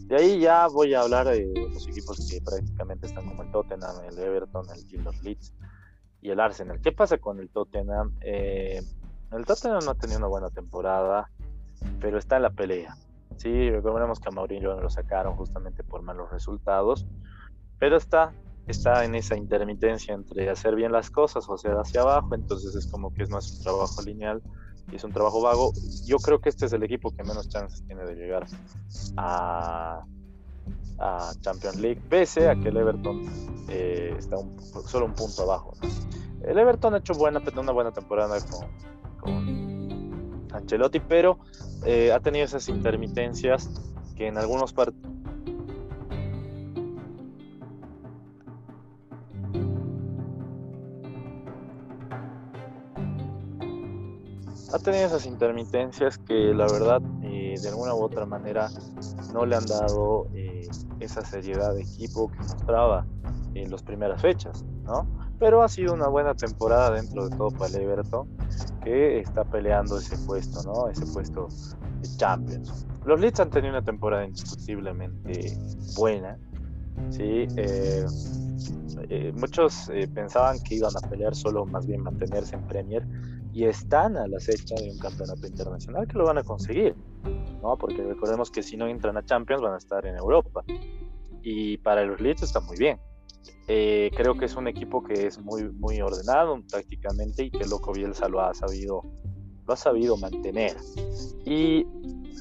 De 0.06 0.16
ahí 0.16 0.40
ya 0.40 0.68
voy 0.68 0.94
a 0.94 1.02
hablar 1.02 1.28
de 1.28 1.52
los 1.72 1.88
equipos 1.88 2.28
que 2.30 2.42
prácticamente 2.42 3.08
están 3.08 3.28
como 3.28 3.44
el 3.44 3.52
Tottenham, 3.52 4.04
el 4.10 4.18
Everton, 4.18 4.66
el 4.70 5.04
los 5.04 5.22
Leeds 5.24 5.54
y 6.22 6.30
el 6.30 6.40
Arsenal. 6.40 6.80
¿Qué 6.82 6.92
pasa 6.92 7.18
con 7.18 7.40
el 7.40 7.50
Tottenham? 7.50 8.14
Eh, 8.22 8.82
el 9.32 9.46
Tottenham 9.46 9.84
no 9.84 9.92
ha 9.92 9.96
tenido 9.96 10.20
una 10.20 10.28
buena 10.28 10.50
temporada, 10.50 11.30
pero 12.00 12.18
está 12.18 12.38
en 12.38 12.44
la 12.44 12.50
pelea. 12.50 12.96
Sí, 13.38 13.70
recordemos 13.70 14.20
que 14.20 14.30
a 14.30 14.32
Mourinho 14.32 14.80
lo 14.80 14.90
sacaron 14.90 15.36
justamente 15.36 15.84
por 15.84 16.02
malos 16.02 16.32
resultados, 16.32 17.06
pero 17.78 17.98
está, 17.98 18.34
está 18.68 19.06
en 19.06 19.16
esa 19.16 19.36
intermitencia 19.36 20.14
entre 20.14 20.50
hacer 20.50 20.76
bien 20.76 20.92
las 20.92 21.12
cosas 21.12 21.48
o 21.48 21.54
hacer 21.54 21.74
hacia 21.74 22.02
abajo, 22.02 22.34
entonces 22.34 22.76
es 22.76 22.88
como 22.88 23.14
que 23.14 23.24
es 23.24 23.30
más 23.30 23.52
un 23.52 23.64
trabajo 23.64 24.02
lineal 24.02 24.42
y 24.92 24.96
es 24.96 25.04
un 25.04 25.12
trabajo 25.12 25.42
vago. 25.42 25.74
Yo 26.06 26.18
creo 26.18 26.40
que 26.40 26.50
este 26.50 26.66
es 26.66 26.74
el 26.74 26.84
equipo 26.84 27.12
que 27.12 27.24
menos 27.24 27.50
chances 27.50 27.84
tiene 27.86 28.04
de 28.06 28.16
llegar 28.16 28.46
a, 29.18 30.06
a 31.00 31.32
Champions 31.42 31.78
League, 31.78 32.02
pese 32.10 32.50
a 32.50 32.56
que 32.56 32.70
el 32.70 32.78
Everton 32.78 33.24
eh, 33.70 34.16
está 34.18 34.38
solo 34.86 35.06
un 35.06 35.14
punto 35.14 35.44
abajo. 35.44 35.74
El 36.44 36.58
Everton 36.58 36.94
ha 36.94 36.98
hecho 36.98 37.14
buena, 37.14 37.42
una 37.58 37.72
buena 37.72 37.92
temporada 37.92 38.38
con, 39.20 39.48
Ancelotti, 40.54 41.00
pero 41.02 41.40
eh, 41.86 42.12
ha 42.12 42.20
tenido 42.20 42.46
esas 42.46 42.70
intermitencias 42.70 43.70
que 44.16 44.28
en 44.28 44.38
algunos 44.38 44.74
partidos 44.74 45.17
ha 54.78 54.80
tenido 54.80 55.08
esas 55.08 55.26
intermitencias 55.26 56.20
que 56.20 56.54
la 56.54 56.68
verdad 56.68 57.02
eh, 57.24 57.56
de 57.60 57.70
alguna 57.70 57.96
u 57.96 58.04
otra 58.04 58.28
manera 58.28 58.70
no 59.34 59.44
le 59.46 59.56
han 59.56 59.66
dado 59.66 60.28
eh, 60.36 60.68
esa 61.00 61.26
seriedad 61.26 61.74
de 61.74 61.82
equipo 61.82 62.30
que 62.30 62.38
mostraba 62.38 63.06
en 63.56 63.72
las 63.72 63.82
primeras 63.82 64.22
fechas, 64.22 64.64
¿no? 64.84 65.08
Pero 65.40 65.64
ha 65.64 65.68
sido 65.68 65.96
una 65.96 66.08
buena 66.08 66.36
temporada 66.36 66.92
dentro 66.92 67.28
de 67.28 67.36
todo 67.36 67.50
para 67.50 67.76
el 67.76 68.04
que 68.84 69.20
está 69.20 69.44
peleando 69.44 69.98
ese 69.98 70.16
puesto, 70.28 70.62
¿no? 70.64 70.90
Ese 70.90 71.06
puesto 71.08 71.48
de 72.02 72.18
Champions. 72.18 72.86
Los 73.04 73.20
Leeds 73.20 73.40
han 73.40 73.50
tenido 73.50 73.74
una 73.74 73.84
temporada 73.84 74.26
indiscutiblemente 74.26 75.58
buena, 75.96 76.38
¿sí? 77.10 77.48
Eh, 77.56 78.06
eh, 79.10 79.34
muchos 79.36 79.90
pensaban 80.14 80.60
que 80.60 80.76
iban 80.76 80.92
a 80.96 81.10
pelear 81.10 81.34
solo 81.36 81.66
más 81.66 81.88
bien 81.88 82.04
mantenerse 82.04 82.56
en 82.56 82.62
Premier 82.68 83.04
y 83.58 83.66
están 83.66 84.16
a 84.18 84.28
la 84.28 84.38
acecha 84.38 84.76
de 84.76 84.92
un 84.92 85.00
campeonato 85.00 85.48
internacional 85.48 86.08
que 86.08 86.16
lo 86.16 86.26
van 86.26 86.38
a 86.38 86.44
conseguir, 86.44 86.96
¿no? 87.64 87.76
Porque 87.76 88.04
recordemos 88.04 88.52
que 88.52 88.62
si 88.62 88.78
no 88.78 88.86
entran 88.86 89.18
a 89.18 89.26
Champions 89.26 89.64
van 89.64 89.74
a 89.74 89.78
estar 89.78 90.06
en 90.06 90.16
Europa 90.16 90.64
y 91.42 91.78
para 91.78 92.06
los 92.06 92.22
Leeds 92.22 92.44
está 92.44 92.60
muy 92.60 92.78
bien. 92.78 93.00
creo 93.66 94.38
que 94.38 94.46
es 94.46 94.56
un 94.56 94.68
equipo 94.68 95.04
que 95.04 95.26
es 95.26 95.40
muy, 95.40 95.64
muy 95.72 96.00
ordenado 96.02 96.62
tácticamente 96.70 97.46
y 97.46 97.50
que 97.50 97.66
Loco 97.66 97.94
Bielsa 97.94 98.30
lo 98.30 98.42
ha 98.42 98.54
sabido, 98.54 99.02
lo 99.66 99.74
ha 99.74 99.78
sabido 99.78 100.18
mantener. 100.18 100.78
Y 101.44 101.84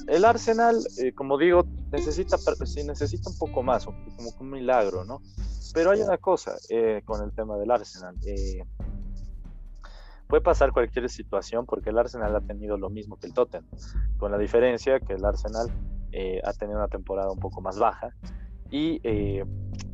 el 0.09 0.23
Arsenal, 0.23 0.77
como 1.15 1.39
digo, 1.39 1.65
necesita, 1.91 2.37
sí, 2.37 2.83
necesita 2.83 3.31
un 3.31 3.39
poco 3.39 3.63
más, 3.63 3.85
como 3.85 4.29
un 4.39 4.49
milagro, 4.51 5.03
¿no? 5.03 5.23
Pero 5.73 5.89
hay 5.89 6.01
una 6.01 6.19
cosa 6.19 6.57
eh, 6.69 7.01
con 7.05 7.23
el 7.23 7.31
tema 7.31 7.57
del 7.57 7.71
Arsenal. 7.71 8.15
Eh, 10.27 10.29
puede 10.29 10.41
pasar 10.41 10.71
cualquier 10.71 11.09
situación 11.09 11.65
porque 11.65 11.89
el 11.89 11.97
Arsenal 11.97 12.35
ha 12.35 12.41
tenido 12.41 12.77
lo 12.77 12.89
mismo 12.89 13.17
que 13.17 13.27
el 13.27 13.33
Tottenham, 13.33 13.65
con 14.17 14.31
la 14.31 14.37
diferencia 14.37 14.99
que 14.99 15.13
el 15.13 15.25
Arsenal 15.25 15.69
eh, 16.11 16.41
ha 16.43 16.53
tenido 16.53 16.79
una 16.79 16.87
temporada 16.87 17.31
un 17.31 17.39
poco 17.39 17.61
más 17.61 17.79
baja 17.79 18.13
y 18.69 19.01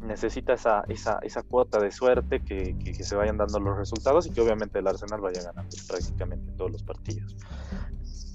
necesita 0.01 0.53
esa, 0.53 0.83
esa, 0.87 1.19
esa, 1.21 1.43
cuota 1.43 1.79
de 1.79 1.91
suerte 1.91 2.39
que, 2.43 2.75
que, 2.79 2.93
se 2.95 3.15
vayan 3.15 3.37
dando 3.37 3.59
los 3.59 3.77
resultados 3.77 4.25
y 4.25 4.31
que 4.31 4.41
obviamente 4.41 4.79
el 4.79 4.87
Arsenal 4.87 5.21
vaya 5.21 5.43
ganando 5.43 5.75
prácticamente 5.87 6.51
todos 6.53 6.71
los 6.71 6.83
partidos. 6.83 7.37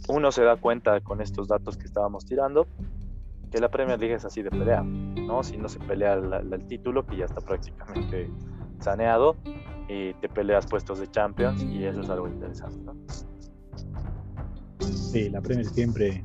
Uno 0.08 0.30
se 0.30 0.44
da 0.44 0.56
cuenta 0.56 1.00
con 1.00 1.20
estos 1.20 1.48
datos 1.48 1.76
que 1.76 1.86
estábamos 1.86 2.24
tirando 2.24 2.68
que 3.50 3.58
la 3.58 3.70
Premier 3.70 3.98
League 3.98 4.14
es 4.14 4.24
así 4.24 4.42
de 4.42 4.50
pelea, 4.50 4.82
¿no? 4.82 5.42
Si 5.42 5.56
no 5.56 5.68
se 5.68 5.78
pelea 5.80 6.14
el 6.14 6.66
título, 6.66 7.06
que 7.06 7.16
ya 7.16 7.24
está 7.24 7.40
prácticamente 7.40 8.30
saneado, 8.80 9.36
y 9.88 10.12
te 10.14 10.28
peleas 10.28 10.66
puestos 10.66 11.00
de 11.00 11.10
Champions 11.10 11.62
y 11.62 11.84
eso 11.84 12.02
es 12.02 12.10
algo 12.10 12.28
interesante. 12.28 12.92
Sí, 14.80 15.30
la 15.30 15.40
Premier 15.40 15.66
siempre, 15.66 16.22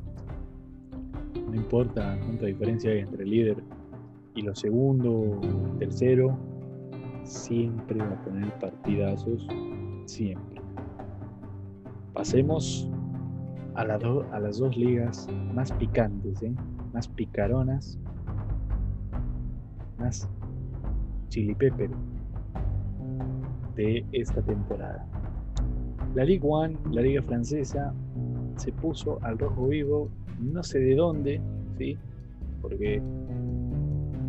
no 1.34 1.54
importa 1.54 2.18
cuánta 2.24 2.46
diferencia 2.46 2.90
hay 2.90 2.98
entre 3.00 3.24
el 3.24 3.30
líder 3.30 3.64
y 4.34 4.42
lo 4.42 4.54
segundo, 4.54 5.40
tercero, 5.78 6.36
siempre 7.22 7.98
va 7.98 8.12
a 8.12 8.24
tener 8.24 8.52
partidazos, 8.58 9.46
siempre. 10.04 10.60
Pasemos 12.12 12.90
a, 13.74 13.82
a 13.82 14.40
las 14.40 14.58
dos 14.58 14.76
ligas 14.76 15.26
más 15.54 15.72
picantes, 15.72 16.42
¿eh? 16.42 16.54
más 16.92 17.08
picaronas, 17.08 17.98
más 19.98 20.28
chili 21.28 21.54
pepper 21.54 21.90
de 23.76 24.04
esta 24.12 24.42
temporada. 24.42 25.06
La 26.14 26.24
Ligue 26.24 26.46
1, 26.46 26.92
la 26.92 27.02
liga 27.02 27.22
francesa, 27.22 27.92
se 28.56 28.72
puso 28.72 29.18
al 29.22 29.38
rojo 29.38 29.68
vivo, 29.68 30.10
no 30.40 30.62
sé 30.62 30.78
de 30.78 30.94
dónde, 30.94 31.40
¿sí? 31.76 31.98
porque 32.64 33.02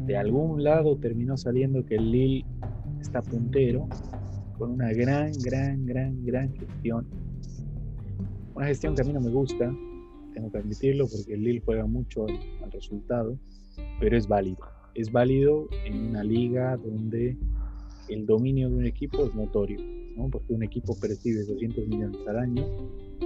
de 0.06 0.18
algún 0.18 0.62
lado 0.62 0.98
terminó 0.98 1.38
saliendo 1.38 1.86
que 1.86 1.96
el 1.96 2.12
Lille 2.12 2.46
está 3.00 3.22
puntero, 3.22 3.88
con 4.58 4.72
una 4.72 4.92
gran, 4.92 5.32
gran, 5.42 5.86
gran, 5.86 6.26
gran 6.26 6.54
gestión. 6.54 7.08
Una 8.54 8.68
gestión 8.68 8.94
que 8.94 9.04
a 9.04 9.06
mí 9.06 9.14
no 9.14 9.22
me 9.22 9.30
gusta, 9.30 9.74
tengo 10.34 10.52
que 10.52 10.58
admitirlo, 10.58 11.08
porque 11.08 11.34
el 11.34 11.44
Lille 11.44 11.62
juega 11.64 11.86
mucho 11.86 12.26
al, 12.26 12.72
resultado, 12.72 13.40
pero 14.02 14.18
es 14.18 14.28
válido. 14.28 14.58
Es 14.96 15.12
válido 15.12 15.70
en 15.86 16.10
una 16.10 16.24
liga 16.24 16.76
donde 16.76 17.38
el 18.10 18.26
dominio 18.26 18.70
de 18.70 18.76
un 18.76 18.86
equipo 18.86 19.26
es 19.26 19.34
notorio, 19.36 19.80
¿no? 20.16 20.30
porque 20.30 20.54
un 20.54 20.64
equipo 20.64 20.98
percibe 21.00 21.44
200 21.44 21.88
millones 21.88 22.20
al 22.28 22.38
año 22.38 22.66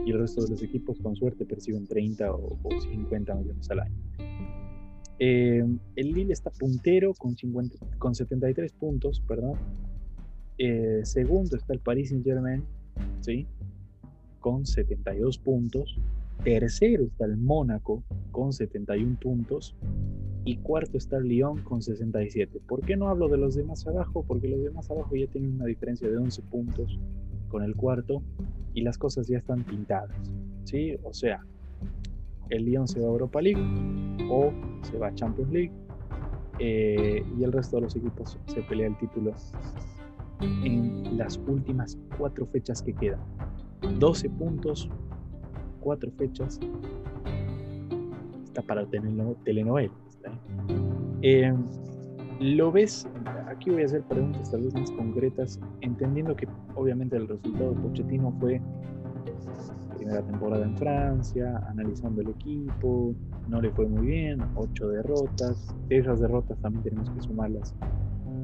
y 0.06 0.12
el 0.12 0.20
resto 0.20 0.44
de 0.44 0.50
los 0.50 0.64
equipos 0.64 1.00
con 1.00 1.16
suerte 1.16 1.46
perciben 1.46 1.86
30 1.88 2.32
o, 2.32 2.58
50 2.82 3.36
millones 3.36 3.70
al 3.70 3.80
año. 3.82 3.96
Eh, 5.20 5.64
el 5.96 6.12
Lille 6.12 6.32
está 6.32 6.50
puntero 6.50 7.14
con, 7.14 7.36
50, 7.36 7.78
con 7.98 8.16
73 8.16 8.72
puntos, 8.74 9.22
perdón. 9.28 9.58
Eh, 10.58 11.02
segundo 11.04 11.58
está 11.58 11.74
el 11.74 11.80
Paris 11.80 12.10
Saint 12.10 12.24
Germain, 12.24 12.64
¿sí? 13.22 13.46
con 14.40 14.66
72 14.66 15.38
puntos. 15.40 15.98
Tercero 16.44 17.04
está 17.04 17.26
el 17.26 17.38
Mónaco 17.38 18.04
con 18.32 18.54
71 18.54 19.18
puntos. 19.20 19.76
Y 20.50 20.58
cuarto 20.58 20.98
está 20.98 21.18
el 21.18 21.26
Lyon 21.26 21.62
con 21.62 21.84
67. 21.84 22.60
¿Por 22.68 22.82
qué 22.82 22.98
no 22.98 23.08
hablo 23.08 23.28
de 23.28 23.38
los 23.38 23.54
demás 23.54 23.86
abajo? 23.86 24.26
Porque 24.28 24.48
los 24.48 24.64
demás 24.64 24.90
abajo 24.90 25.16
ya 25.16 25.28
tienen 25.28 25.54
una 25.54 25.66
diferencia 25.66 26.10
de 26.10 26.18
11 26.18 26.42
puntos 26.50 27.00
con 27.50 27.62
el 27.62 27.76
cuarto 27.76 28.24
y 28.74 28.82
las 28.82 28.98
cosas 28.98 29.28
ya 29.28 29.38
están 29.38 29.64
pintadas. 29.64 30.10
¿sí? 30.64 30.98
O 31.04 31.14
sea, 31.14 31.46
el 32.50 32.66
Lyon 32.66 32.88
se 32.88 33.00
va 33.00 33.06
a 33.06 33.10
Europa 33.10 33.44
League 33.44 33.62
o 34.28 34.52
se 34.82 34.98
va 34.98 35.10
a 35.10 35.14
Champions 35.14 35.52
League 35.52 35.72
eh, 36.58 37.24
y 37.38 37.44
el 37.44 37.52
resto 37.52 37.76
de 37.76 37.84
los 37.84 37.96
equipos 37.96 38.40
se 38.48 38.64
pelea 38.64 38.88
el 38.88 38.98
título 38.98 39.36
en 40.42 41.16
las 41.16 41.38
últimas 41.46 41.96
cuatro 42.18 42.48
fechas 42.48 42.82
que 42.82 42.96
quedan. 42.96 43.20
12 44.00 44.28
puntos 44.32 44.90
cuatro 45.80 46.10
fechas. 46.18 46.60
Está 48.46 48.64
para 48.64 48.88
telenovela. 48.88 49.94
Eh, 51.22 51.54
lo 52.40 52.72
ves, 52.72 53.08
aquí 53.48 53.70
voy 53.70 53.84
a 53.84 53.86
hacer 53.86 54.02
preguntas 54.04 54.50
tal 54.52 54.62
vez 54.62 54.74
más 54.74 54.92
concretas, 54.92 55.60
entendiendo 55.82 56.36
que 56.36 56.48
obviamente 56.76 57.18
el 57.18 57.28
resultado 57.28 57.72
de 57.72 57.82
Pochettino 57.82 58.32
fue 58.40 58.62
primera 59.98 60.26
temporada 60.26 60.66
en 60.66 60.78
Francia, 60.78 61.62
analizando 61.68 62.22
el 62.22 62.30
equipo, 62.30 63.14
no 63.50 63.62
le 63.62 63.70
fue 63.72 63.88
muy 63.88 64.08
bien, 64.08 64.40
ocho 64.56 64.88
derrotas. 64.88 65.76
esas 65.90 66.22
derrotas 66.22 66.58
también 66.60 66.84
tenemos 66.84 67.10
que 67.10 67.22
sumarlas 67.22 67.76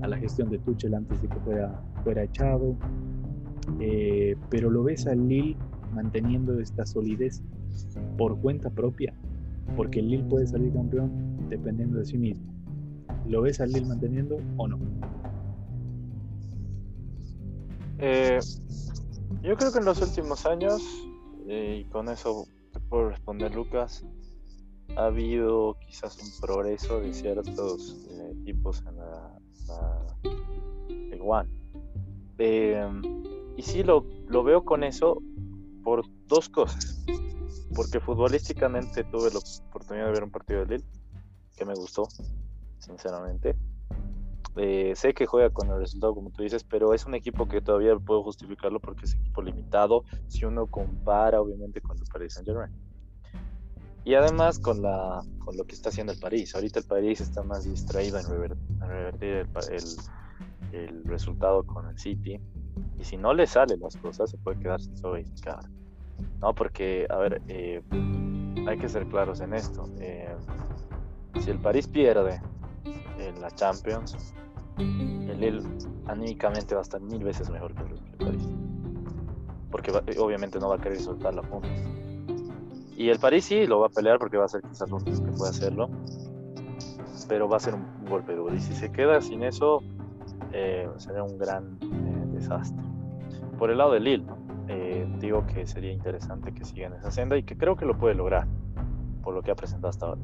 a 0.01 0.07
la 0.07 0.17
gestión 0.17 0.49
de 0.49 0.59
Tuchel 0.59 0.93
antes 0.93 1.21
de 1.21 1.27
que 1.29 1.39
fuera, 1.39 1.81
fuera 2.03 2.23
echado. 2.23 2.75
Eh, 3.79 4.35
pero 4.49 4.69
lo 4.69 4.83
ves 4.83 5.07
al 5.07 5.27
Lille 5.27 5.55
manteniendo 5.93 6.59
esta 6.59 6.85
solidez 6.85 7.41
por 8.17 8.37
cuenta 8.39 8.69
propia, 8.69 9.13
porque 9.75 9.99
el 9.99 10.09
Lille 10.09 10.25
puede 10.25 10.47
salir 10.47 10.73
campeón 10.73 11.11
dependiendo 11.49 11.99
de 11.99 12.05
sí 12.05 12.17
mismo. 12.17 12.55
¿Lo 13.27 13.41
ves 13.41 13.59
al 13.59 13.71
Lille 13.71 13.87
manteniendo 13.87 14.37
o 14.57 14.67
no? 14.67 14.79
Eh, 17.97 18.39
yo 19.41 19.55
creo 19.55 19.71
que 19.71 19.79
en 19.79 19.85
los 19.85 20.01
últimos 20.01 20.45
años, 20.45 20.81
eh, 21.47 21.83
y 21.85 21.89
con 21.89 22.09
eso 22.09 22.45
te 22.71 22.79
puedo 22.79 23.09
responder 23.09 23.55
Lucas, 23.55 24.05
ha 24.97 25.05
habido 25.05 25.77
quizás 25.85 26.17
un 26.21 26.29
progreso 26.39 26.99
de 26.99 27.13
ciertos 27.13 28.05
eh, 28.11 28.33
equipos 28.41 28.83
en 28.87 28.97
la, 28.97 29.31
One. 31.27 31.49
y 33.57 33.61
sí 33.63 33.81
lo, 33.81 34.05
lo 34.27 34.43
veo 34.43 34.63
con 34.63 34.83
eso 34.83 35.21
por 35.83 36.05
dos 36.27 36.49
cosas. 36.49 37.03
Porque 37.75 37.99
futbolísticamente 37.99 39.03
tuve 39.05 39.31
la 39.31 39.39
oportunidad 39.69 40.05
de 40.05 40.11
ver 40.11 40.23
un 40.23 40.31
partido 40.31 40.65
de 40.65 40.77
Lille 40.77 40.85
que 41.55 41.65
me 41.65 41.73
gustó, 41.73 42.07
sinceramente. 42.79 43.55
Eh, 44.57 44.93
sé 44.95 45.13
que 45.13 45.25
juega 45.25 45.49
con 45.49 45.69
el 45.69 45.79
resultado, 45.79 46.15
como 46.15 46.29
tú 46.29 46.43
dices, 46.43 46.63
pero 46.63 46.93
es 46.93 47.05
un 47.05 47.13
equipo 47.13 47.47
que 47.47 47.59
todavía 47.59 47.97
puedo 47.97 48.23
justificarlo 48.23 48.79
porque 48.79 49.05
es 49.05 49.15
equipo 49.15 49.41
limitado 49.41 50.05
si 50.27 50.45
uno 50.45 50.67
compara, 50.67 51.41
obviamente, 51.41 51.81
con 51.81 51.97
el 51.97 52.05
Paris 52.05 52.33
Saint 52.33 52.47
Germain. 52.47 52.71
Y 54.05 54.13
además 54.13 54.59
con, 54.59 54.81
la, 54.81 55.23
con 55.39 55.57
lo 55.57 55.65
que 55.65 55.73
está 55.73 55.89
haciendo 55.89 56.13
el 56.13 56.19
París. 56.19 56.53
Ahorita 56.53 56.79
el 56.79 56.85
París 56.85 57.19
está 57.21 57.41
más 57.41 57.65
distraído 57.65 58.19
en, 58.19 58.27
revertir 58.79 59.29
el, 59.29 59.47
el, 60.71 61.03
resultado 61.05 61.63
con 61.63 61.89
el 61.89 61.97
City. 61.97 62.39
Y 62.99 63.03
si 63.03 63.17
no 63.17 63.33
le 63.33 63.47
salen 63.47 63.79
las 63.79 63.97
cosas, 63.97 64.29
se 64.29 64.37
puede 64.37 64.59
quedar 64.59 64.79
sin 64.79 64.95
soy 64.95 65.25
¿no? 66.39 66.53
Porque, 66.53 67.07
a 67.09 67.17
ver, 67.17 67.41
eh, 67.47 67.81
hay 68.67 68.77
que 68.77 68.87
ser 68.87 69.07
claros 69.07 69.41
en 69.41 69.53
esto. 69.53 69.89
Eh, 69.99 70.35
si 71.39 71.51
el 71.51 71.59
París 71.59 71.87
pierde 71.87 72.41
en 73.19 73.41
la 73.41 73.51
Champions, 73.51 74.33
el 74.77 75.39
Lille 75.39 75.61
anímicamente 76.07 76.75
va 76.75 76.81
a 76.81 76.83
estar 76.83 77.01
mil 77.01 77.23
veces 77.23 77.49
mejor 77.49 77.73
que 77.73 77.83
el, 77.83 78.17
París. 78.17 78.47
Porque 79.71 79.91
obviamente 80.19 80.59
no 80.59 80.69
va 80.69 80.75
a 80.75 80.79
querer 80.79 80.99
soltar 80.99 81.33
la 81.33 81.41
punta. 81.41 81.67
Y 82.97 83.09
el 83.09 83.19
París 83.19 83.45
sí 83.45 83.67
lo 83.67 83.79
va 83.79 83.87
a 83.87 83.89
pelear 83.89 84.19
porque 84.19 84.37
va 84.37 84.45
a 84.45 84.47
ser 84.47 84.61
quizás 84.61 84.89
lo 84.89 84.97
único 84.97 85.23
que 85.23 85.31
puede 85.31 85.49
hacerlo. 85.49 85.89
pero 87.27 87.49
va 87.49 87.57
a 87.57 87.59
ser 87.59 87.75
un, 87.75 87.85
golpe 88.09 88.35
duro. 88.35 88.53
Y 88.53 88.59
si 88.59 88.73
se 88.73 88.91
queda 88.91 89.19
sin 89.21 89.43
eso, 89.43 89.81
eh, 90.51 90.87
sería 90.97 91.23
un 91.23 91.37
gran 91.37 91.77
eh, 91.81 92.25
desastre. 92.33 92.83
Por 93.57 93.71
el 93.71 93.79
lado 93.79 93.93
de 93.93 93.99
Lille, 93.99 94.25
digo 95.19 95.45
que 95.47 95.65
sería 95.65 95.91
interesante 95.91 96.53
que 96.53 96.63
siga 96.65 96.87
en 96.87 96.93
esa 96.93 97.11
senda 97.11 97.37
y 97.37 97.43
que 97.43 97.57
creo 97.57 97.75
que 97.75 97.85
lo 97.85 97.97
puede 97.97 98.15
lograr, 98.15 98.47
por 99.23 99.33
lo 99.33 99.41
que 99.41 99.51
ha 99.51 99.55
presentado 99.55 99.89
hasta 99.89 100.05
ahora. 100.07 100.21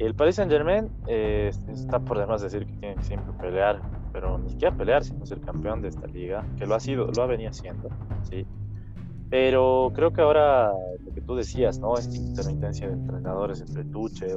El 0.00 0.14
Paris 0.14 0.36
Saint 0.36 0.50
Germain 0.50 0.90
está 1.06 1.98
por 1.98 2.18
demás 2.18 2.40
decir 2.40 2.64
que 2.64 2.72
tiene 2.78 2.96
que 2.96 3.04
siempre 3.04 3.34
pelear, 3.38 3.82
pero 4.10 4.38
ni 4.38 4.48
siquiera 4.48 4.74
pelear, 4.74 5.04
sino 5.04 5.26
ser 5.26 5.42
campeón 5.42 5.82
de 5.82 5.88
esta 5.88 6.06
liga, 6.06 6.42
que 6.56 6.64
lo 6.66 6.74
ha 6.74 6.80
sido, 6.80 7.08
lo 7.14 7.22
ha 7.22 7.26
venido 7.26 7.50
haciendo, 7.50 7.90
¿sí? 8.22 8.46
Pero 9.28 9.92
creo 9.94 10.10
que 10.10 10.22
ahora 10.22 10.70
lo 11.04 11.12
que 11.14 11.20
tú 11.20 11.36
decías, 11.36 11.78
¿no? 11.80 11.98
Esta 11.98 12.16
intermitencia 12.16 12.88
de 12.88 12.94
entrenadores 12.94 13.60
entre 13.60 13.84
Tuche, 13.84 14.28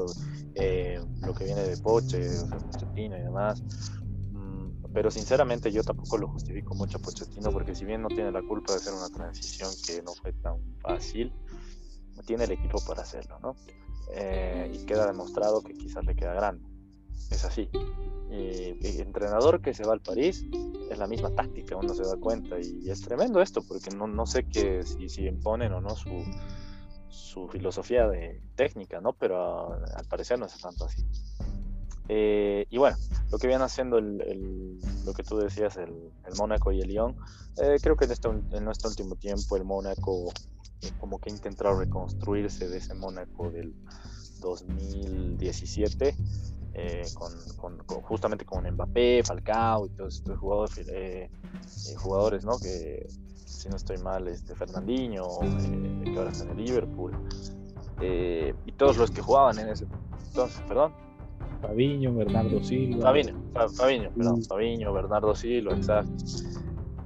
eh, 0.56 1.00
lo 1.26 1.34
que 1.34 1.46
viene 1.46 1.62
de 1.62 1.78
Poche, 1.78 2.28
o 2.28 2.46
sea, 2.46 2.58
Pochettino 2.58 3.18
y 3.18 3.22
demás. 3.22 3.64
Mm, 4.34 4.92
pero 4.94 5.10
sinceramente 5.12 5.72
yo 5.72 5.82
tampoco 5.82 6.18
lo 6.18 6.28
justifico 6.28 6.76
mucho 6.76 6.98
a 6.98 7.02
Pochettino 7.02 7.52
porque 7.52 7.74
si 7.74 7.86
bien 7.86 8.02
no 8.02 8.10
tiene 8.10 8.34
la 8.34 8.42
culpa 8.42 8.74
de 8.74 8.80
hacer 8.80 8.94
una 8.94 9.08
transición 9.08 9.72
que 9.88 10.04
no 10.04 10.14
fue 10.14 10.34
tan 10.34 10.58
fácil, 10.82 11.32
tiene 12.26 12.44
el 12.44 12.52
equipo 12.52 12.80
para 12.86 13.04
hacerlo, 13.04 13.40
¿no? 13.42 13.56
Eh, 14.12 14.72
y 14.74 14.86
queda 14.86 15.08
demostrado 15.08 15.62
que 15.62 15.74
quizás 15.74 16.06
le 16.06 16.16
queda 16.16 16.34
grande. 16.34 16.64
Es 17.32 17.46
así. 17.46 17.70
Y, 18.30 19.00
entrenador 19.00 19.62
que 19.62 19.74
se 19.74 19.84
va 19.84 19.94
al 19.94 20.02
París 20.02 20.46
es 20.90 20.98
la 20.98 21.08
misma 21.08 21.30
táctica, 21.36 21.76
uno 21.76 21.94
se 21.94 22.04
da 22.04 22.16
cuenta. 22.18 22.60
Y, 22.60 22.90
es 22.90 23.02
tremendo 23.02 23.42
esto, 23.42 23.62
porque 23.68 23.92
no, 23.96 24.08
no 24.08 24.26
sé 24.26 24.46
que, 24.46 24.84
si, 24.84 25.10
si, 25.10 25.26
imponen 25.26 25.74
o 25.74 25.82
no 25.82 25.92
su, 25.92 26.24
su 27.10 27.48
filosofía 27.48 28.08
de 28.08 28.42
técnica, 28.56 29.02
¿no? 29.02 29.14
Pero 29.14 29.74
al 29.74 30.06
parecer 30.10 30.40
no 30.40 30.46
es 30.46 30.58
tanto 30.60 30.86
así. 30.86 31.06
Eh, 32.10 32.66
y 32.70 32.78
bueno, 32.78 32.98
lo 33.32 33.38
que 33.38 33.48
viene 33.48 33.64
haciendo 33.64 33.98
el, 33.98 34.80
lo 35.06 35.14
que 35.14 35.24
tú 35.24 35.38
decías, 35.38 35.78
el, 35.78 36.12
el 36.26 36.36
Mónaco 36.38 36.72
y 36.72 36.82
el 36.82 36.90
Lyon, 36.90 37.16
eh, 37.62 37.78
creo 37.82 37.96
que 37.96 38.06
en 38.06 38.12
este, 38.12 38.30
en 38.30 38.68
este 38.68 38.88
último 38.88 39.16
tiempo 39.16 39.56
el 39.56 39.64
Mónaco 39.64 40.32
como 41.00 41.20
que 41.20 41.30
ha 41.30 41.34
intentado 41.34 41.80
reconstruirse 41.80 42.68
de 42.70 42.78
ese 42.78 42.94
Mónaco 42.94 43.52
del 43.52 43.74
2017 44.42 46.16
eh, 46.76 47.04
con, 47.58 47.78
justamente 48.02 48.46
con 48.46 48.68
Mbappé, 48.68 49.22
Falcao 49.24 49.86
y 49.86 49.90
todos 49.90 50.16
estos 50.16 50.40
jugadores, 50.40 50.78
eh, 50.88 51.30
eh, 51.30 51.96
jugadores 51.98 52.44
¿no? 52.46 52.58
que 52.58 53.08
si 53.46 53.70
no 53.70 53.76
estoy 53.76 53.98
mal, 54.00 54.28
este 54.28 54.56
Fernandinho, 54.56 55.28
que 56.04 56.18
ahora 56.18 56.32
está 56.32 56.46
en 56.46 56.60
el 56.60 56.66
Liverpool, 56.66 57.14
y 58.66 58.72
todos 58.74 58.98
los 58.98 59.12
que 59.12 59.22
jugaban 59.22 59.60
en 59.60 59.70
ese 59.70 59.86
entonces, 60.34 60.62
perdón. 60.68 60.92
Fabiño, 61.62 62.14
Bernardo 62.14 62.62
Silva. 62.62 63.04
Fabiño, 63.04 63.36
Fabiño, 63.78 64.12
perdón. 64.18 64.44
Fabiño, 64.44 64.94
Bernardo 64.94 65.36
Silva, 65.36 65.76
exacto. 65.76 66.12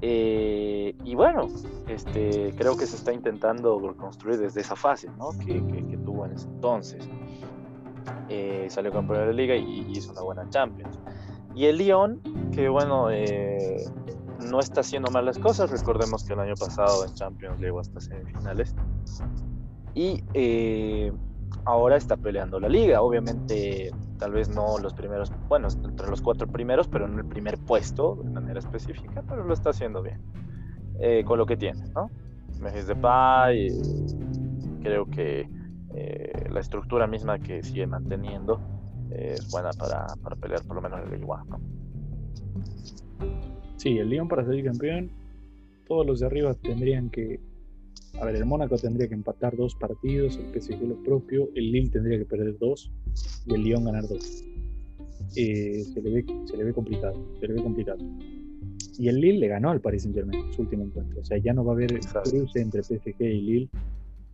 Y 0.01 1.15
bueno, 1.15 1.47
este, 1.87 2.53
creo 2.55 2.77
que 2.77 2.85
se 2.85 2.95
está 2.95 3.13
intentando 3.13 3.79
reconstruir 3.79 4.37
desde 4.37 4.61
esa 4.61 4.75
fase 4.75 5.09
¿no? 5.17 5.29
que, 5.39 5.65
que 5.65 5.97
tuvo 5.97 6.25
en 6.25 6.33
ese 6.33 6.47
entonces. 6.47 7.07
Eh, 8.29 8.67
salió 8.69 8.91
campeón 8.91 9.19
de 9.19 9.25
la 9.27 9.31
liga 9.31 9.55
y, 9.55 9.85
hizo 9.91 10.11
una 10.11 10.21
buena 10.21 10.49
Champions. 10.49 10.99
Y 11.55 11.65
el 11.65 11.77
Lyon, 11.77 12.21
que 12.53 12.69
bueno, 12.69 13.09
eh, 13.09 13.85
no 14.49 14.59
está 14.59 14.81
haciendo 14.81 15.09
mal 15.11 15.25
las 15.25 15.39
cosas, 15.39 15.71
recordemos 15.71 16.23
que 16.23 16.33
el 16.33 16.39
año 16.39 16.55
pasado 16.55 17.05
en 17.05 17.13
Champions 17.13 17.59
llegó 17.59 17.79
hasta 17.79 17.99
semifinales. 17.99 18.75
Y 19.93 20.23
eh, 20.33 21.11
ahora 21.65 21.97
está 21.97 22.17
peleando 22.17 22.59
la 22.59 22.69
liga, 22.69 23.01
obviamente 23.01 23.91
tal 24.17 24.31
vez 24.31 24.49
no 24.49 24.77
los 24.79 24.93
primeros, 24.93 25.31
bueno, 25.47 25.67
entre 25.69 26.09
los 26.09 26.21
cuatro 26.21 26.47
primeros, 26.47 26.87
pero 26.87 27.05
en 27.05 27.17
el 27.17 27.25
primer 27.25 27.57
puesto 27.57 28.19
de 28.23 28.29
manera 28.29 28.59
específica, 28.59 29.23
pero 29.27 29.43
lo 29.43 29.53
está 29.53 29.71
haciendo 29.71 30.01
bien, 30.01 30.21
con 31.25 31.37
lo 31.37 31.45
que 31.45 31.57
tiene, 31.57 31.87
¿no? 31.93 32.09
de 32.59 32.83
Depay, 32.83 33.69
creo 34.81 35.05
que 35.05 35.47
eh, 35.93 36.47
la 36.49 36.59
estructura 36.59 37.07
misma 37.07 37.39
que 37.39 37.63
sigue 37.63 37.87
manteniendo 37.87 38.59
eh, 39.11 39.35
es 39.37 39.49
buena 39.51 39.71
para, 39.71 40.07
para, 40.21 40.35
pelear 40.35 40.63
por 40.63 40.75
lo 40.75 40.81
menos 40.81 40.99
el 41.11 41.19
igual. 41.19 41.43
¿no? 41.49 41.59
Sí, 43.77 43.97
el 43.97 44.09
Lyon 44.09 44.27
para 44.27 44.43
salir 44.45 44.65
campeón, 44.65 45.11
todos 45.87 46.05
los 46.05 46.19
de 46.19 46.25
arriba 46.25 46.53
tendrían 46.55 47.09
que. 47.09 47.39
A 48.19 48.25
ver, 48.25 48.35
el 48.35 48.45
Mónaco 48.45 48.77
tendría 48.77 49.07
que 49.07 49.13
empatar 49.13 49.55
dos 49.55 49.75
partidos, 49.75 50.37
el 50.37 50.61
PSG 50.61 50.81
lo 50.81 51.01
propio, 51.03 51.49
el 51.53 51.71
Lille 51.71 51.89
tendría 51.89 52.17
que 52.17 52.25
perder 52.25 52.57
dos 52.57 52.91
y 53.45 53.53
el 53.53 53.63
Lyon 53.63 53.85
ganar 53.85 54.07
dos. 54.07 54.43
Eh, 55.35 55.83
se, 55.83 56.01
le 56.01 56.09
ve, 56.09 56.25
se 56.45 56.57
le 56.57 56.63
ve 56.63 56.73
complicado, 56.73 57.13
se 57.39 57.47
le 57.47 57.53
ve 57.53 57.61
complicado. 57.61 57.99
Y 58.97 59.07
el 59.07 59.21
Lille 59.21 59.39
le 59.39 59.47
ganó 59.47 59.69
al 59.69 59.81
Paris 59.81 60.03
Saint 60.03 60.15
Germain 60.15 60.51
su 60.51 60.63
último 60.63 60.83
encuentro. 60.83 61.21
O 61.21 61.25
sea, 61.25 61.37
ya 61.37 61.53
no 61.53 61.63
va 61.63 61.73
a 61.73 61.75
haber 61.75 61.99
cruce 62.23 62.59
entre 62.59 62.81
PSG 62.81 63.21
y 63.21 63.41
Lille 63.41 63.69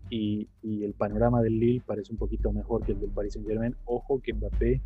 y, 0.09 0.47
el 0.63 0.93
panorama 0.93 1.41
del 1.41 1.59
Lille 1.59 1.81
parece 1.85 2.13
un 2.13 2.17
poquito 2.17 2.51
mejor 2.53 2.85
que 2.85 2.93
el 2.93 2.99
del 2.99 3.09
Paris 3.09 3.33
Saint 3.33 3.47
Germain. 3.47 3.75
Ojo 3.83 4.21
que 4.21 4.33
Mbappé 4.33 4.81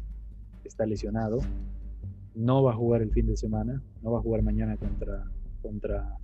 está 0.63 0.87
lesionado, 0.87 1.39
no 2.33 2.63
va 2.63 2.71
a 2.71 2.75
jugar 2.75 3.03
el 3.03 3.11
fin 3.11 3.27
de 3.27 3.37
semana, 3.37 3.81
no 4.01 4.11
va 4.11 4.19
a 4.19 4.21
jugar 4.21 4.41
mañana 4.41 4.75
contra, 4.77 5.25
contra 5.61 6.17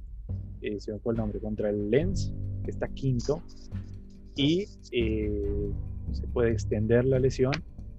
eh, 0.62 0.80
se 0.80 0.94
me 0.94 1.00
fue 1.00 1.14
el 1.14 1.18
nombre, 1.18 1.40
contra 1.40 1.70
el 1.70 1.90
Lens, 1.90 2.34
que 2.64 2.72
está 2.72 2.88
quinto, 2.88 3.42
y 4.36 4.66
eh, 4.92 5.72
se 6.12 6.28
puede 6.28 6.52
extender 6.52 7.06
la 7.06 7.20
lesión, 7.20 7.54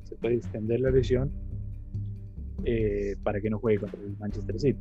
se 0.04 0.16
puede 0.16 0.36
extender 0.36 0.80
la 0.80 0.90
lesión 0.90 1.30
eh, 2.64 3.16
para 3.22 3.40
que 3.40 3.50
no 3.50 3.58
juegue 3.58 3.80
contra 3.80 4.00
el 4.00 4.16
Manchester 4.18 4.58
City, 4.58 4.80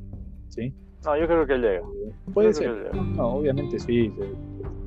¿sí? 0.50 0.74
No, 1.06 1.18
yo 1.20 1.28
creo 1.28 1.46
que 1.46 1.58
llega. 1.58 1.82
Puede 2.34 2.54
ser. 2.54 2.96
No, 2.96 3.36
obviamente 3.36 3.78
sí 3.78 4.10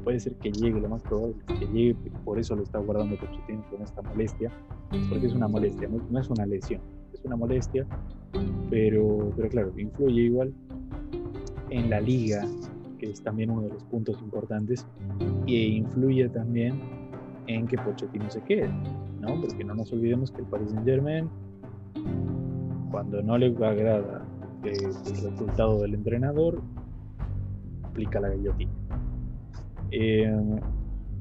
puede 0.07 0.21
ser 0.21 0.35
que 0.37 0.53
llegue, 0.53 0.81
lo 0.81 0.88
más 0.88 1.03
probable 1.03 1.35
es 1.49 1.59
que 1.59 1.66
llegue, 1.66 1.97
por 2.25 2.38
eso 2.38 2.55
lo 2.55 2.62
está 2.62 2.79
guardando 2.79 3.16
Pochettino 3.16 3.64
con 3.69 3.83
esta 3.83 4.03
molestia, 4.03 4.53
porque 5.09 5.27
es 5.27 5.35
una 5.35 5.49
molestia, 5.49 5.88
no, 5.88 6.21
es 6.21 6.31
una 6.31 6.47
lesión, 6.47 6.81
es 7.12 7.25
una 7.25 7.35
molestia, 7.35 7.85
pero, 8.71 9.33
pero 9.37 9.49
claro, 9.49 9.73
influye 9.77 10.23
igual 10.23 10.55
en 11.70 11.90
la 11.90 12.00
liga, 12.00 12.44
que 12.98 13.11
es 13.11 13.22
también 13.22 13.50
uno 13.50 13.62
de 13.62 13.70
los 13.70 13.85
puntos 13.85 14.20
importantes, 14.22 14.87
e 15.46 15.52
influye 15.52 16.29
también 16.29 16.81
en 17.46 17.66
que 17.66 17.76
Pochettino 17.79 18.31
se 18.31 18.40
quede, 18.42 18.68
¿no? 19.20 19.40
Porque 19.40 19.64
no 19.64 19.74
nos 19.74 19.92
olvidemos 19.92 20.31
que 20.31 20.42
el 20.42 20.48
Paris 20.48 20.70
Saint 20.70 20.85
Germain, 20.85 21.29
cuando 22.90 23.22
no 23.22 23.38
le 23.38 23.46
agrada 23.46 24.24
el 24.64 24.94
resultado 25.22 25.83
del 25.83 25.94
entrenador, 25.94 26.62
aplica 27.85 28.20
la 28.20 28.31
guillotina. 28.31 28.72
Eh, 29.90 30.61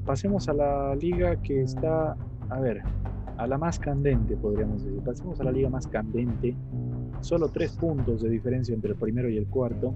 pasemos 0.06 0.50
a 0.50 0.54
la 0.54 0.96
liga 0.96 1.36
que 1.42 1.62
está, 1.62 2.18
a 2.50 2.60
ver, 2.60 2.82
a 3.38 3.48
la 3.48 3.58
más 3.58 3.80
candente, 3.80 4.36
podríamos 4.38 4.84
decir. 4.84 5.02
Pasemos 5.02 5.40
a 5.40 5.44
la 5.44 5.52
liga 5.52 5.70
más 5.70 5.88
candente. 5.88 6.56
Solo 7.22 7.50
tres 7.50 7.76
puntos 7.76 8.22
de 8.22 8.30
diferencia 8.30 8.74
entre 8.74 8.92
el 8.92 8.98
primero 8.98 9.30
y 9.30 9.38
el 9.38 9.48
cuarto. 9.48 9.94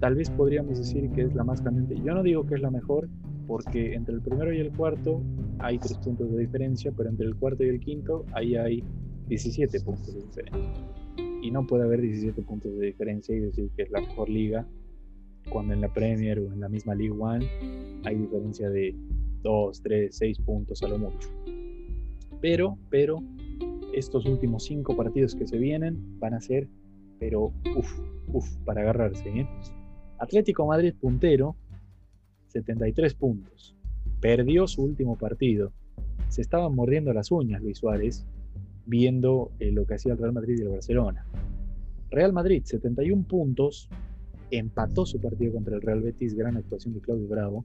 Tal 0.00 0.14
vez 0.14 0.30
podríamos 0.30 0.78
decir 0.78 1.10
que 1.10 1.22
es 1.22 1.34
la 1.34 1.44
más 1.44 1.60
candente. 1.60 1.96
Yo 1.96 2.14
no 2.14 2.22
digo 2.22 2.46
que 2.46 2.54
es 2.54 2.60
la 2.60 2.70
mejor, 2.70 3.08
porque 3.46 3.94
entre 3.94 4.14
el 4.14 4.20
primero 4.20 4.52
y 4.52 4.58
el 4.58 4.70
cuarto 4.72 5.20
hay 5.58 5.78
tres 5.78 5.98
puntos 5.98 6.30
de 6.30 6.38
diferencia, 6.38 6.92
pero 6.96 7.08
entre 7.08 7.26
el 7.26 7.34
cuarto 7.34 7.64
y 7.64 7.68
el 7.68 7.80
quinto 7.80 8.24
ahí 8.32 8.54
hay 8.54 8.84
17 9.28 9.80
puntos 9.80 10.14
de 10.14 10.22
diferencia. 10.22 10.84
Y 11.42 11.50
no 11.50 11.66
puede 11.66 11.84
haber 11.84 12.00
17 12.00 12.42
puntos 12.42 12.76
de 12.76 12.86
diferencia 12.86 13.34
y 13.34 13.40
decir 13.40 13.70
que 13.76 13.82
es 13.82 13.90
la 13.90 14.00
mejor 14.00 14.28
liga 14.28 14.66
cuando 15.50 15.72
en 15.72 15.80
la 15.80 15.92
Premier 15.92 16.38
o 16.38 16.52
en 16.52 16.60
la 16.60 16.68
misma 16.68 16.94
League 16.94 17.16
One 17.18 17.46
hay 18.04 18.16
diferencia 18.16 18.70
de 18.70 18.94
2, 19.42 19.82
3, 19.82 20.14
6 20.14 20.38
puntos 20.40 20.82
a 20.82 20.88
lo 20.88 20.98
mucho. 20.98 21.28
Pero, 22.40 22.78
pero, 22.90 23.22
estos 23.92 24.26
últimos 24.26 24.64
5 24.64 24.96
partidos 24.96 25.34
que 25.34 25.46
se 25.46 25.58
vienen 25.58 26.18
van 26.20 26.34
a 26.34 26.40
ser, 26.40 26.68
pero, 27.18 27.52
uff, 27.76 28.00
uff, 28.28 28.56
para 28.64 28.82
agarrarse. 28.82 29.28
¿eh? 29.28 29.48
Atlético 30.18 30.66
Madrid 30.66 30.94
puntero, 31.00 31.56
73 32.48 33.14
puntos. 33.14 33.76
Perdió 34.20 34.66
su 34.66 34.82
último 34.82 35.16
partido. 35.16 35.72
Se 36.28 36.42
estaban 36.42 36.74
mordiendo 36.74 37.12
las 37.12 37.30
uñas 37.30 37.62
Luis 37.62 37.78
Suárez 37.78 38.26
viendo 38.86 39.52
eh, 39.60 39.70
lo 39.70 39.86
que 39.86 39.94
hacía 39.94 40.12
el 40.12 40.18
Real 40.18 40.32
Madrid 40.32 40.58
y 40.58 40.62
el 40.62 40.68
Barcelona. 40.70 41.26
Real 42.10 42.32
Madrid, 42.32 42.62
71 42.64 43.24
puntos, 43.28 43.88
empató 44.50 45.04
su 45.04 45.20
partido 45.20 45.52
contra 45.52 45.76
el 45.76 45.82
Real 45.82 46.00
Betis, 46.00 46.34
gran 46.34 46.56
actuación 46.56 46.94
de 46.94 47.00
Claudio 47.00 47.28
Bravo. 47.28 47.64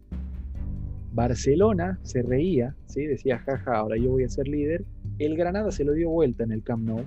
Barcelona 1.14 1.99
se 2.04 2.24
reía, 2.24 2.76
¿sí? 2.88 3.06
decía, 3.06 3.39
jaja, 3.39 3.78
ahora 3.78 3.97
yo 3.97 4.12
voy 4.12 4.24
a 4.24 4.30
ser 4.30 4.47
líder. 4.47 4.84
El 5.20 5.38
Granada 5.38 5.72
se 5.72 5.86
lo 5.86 5.93
dio 5.93 6.10
vuelta 6.10 6.43
en 6.43 6.51
el 6.51 6.64
Camp 6.64 6.86
Nou. 6.86 7.06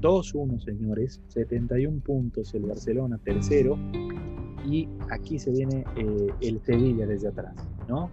2-1, 0.00 0.60
señores, 0.60 1.20
71 1.28 2.00
puntos 2.00 2.54
el 2.54 2.62
Barcelona, 2.62 3.18
tercero. 3.18 3.78
Y 4.68 4.88
aquí 5.10 5.38
se 5.38 5.50
viene 5.50 5.84
eh, 5.96 6.26
el 6.42 6.60
Sevilla 6.60 7.06
desde 7.06 7.28
atrás, 7.28 7.54
¿no? 7.88 8.10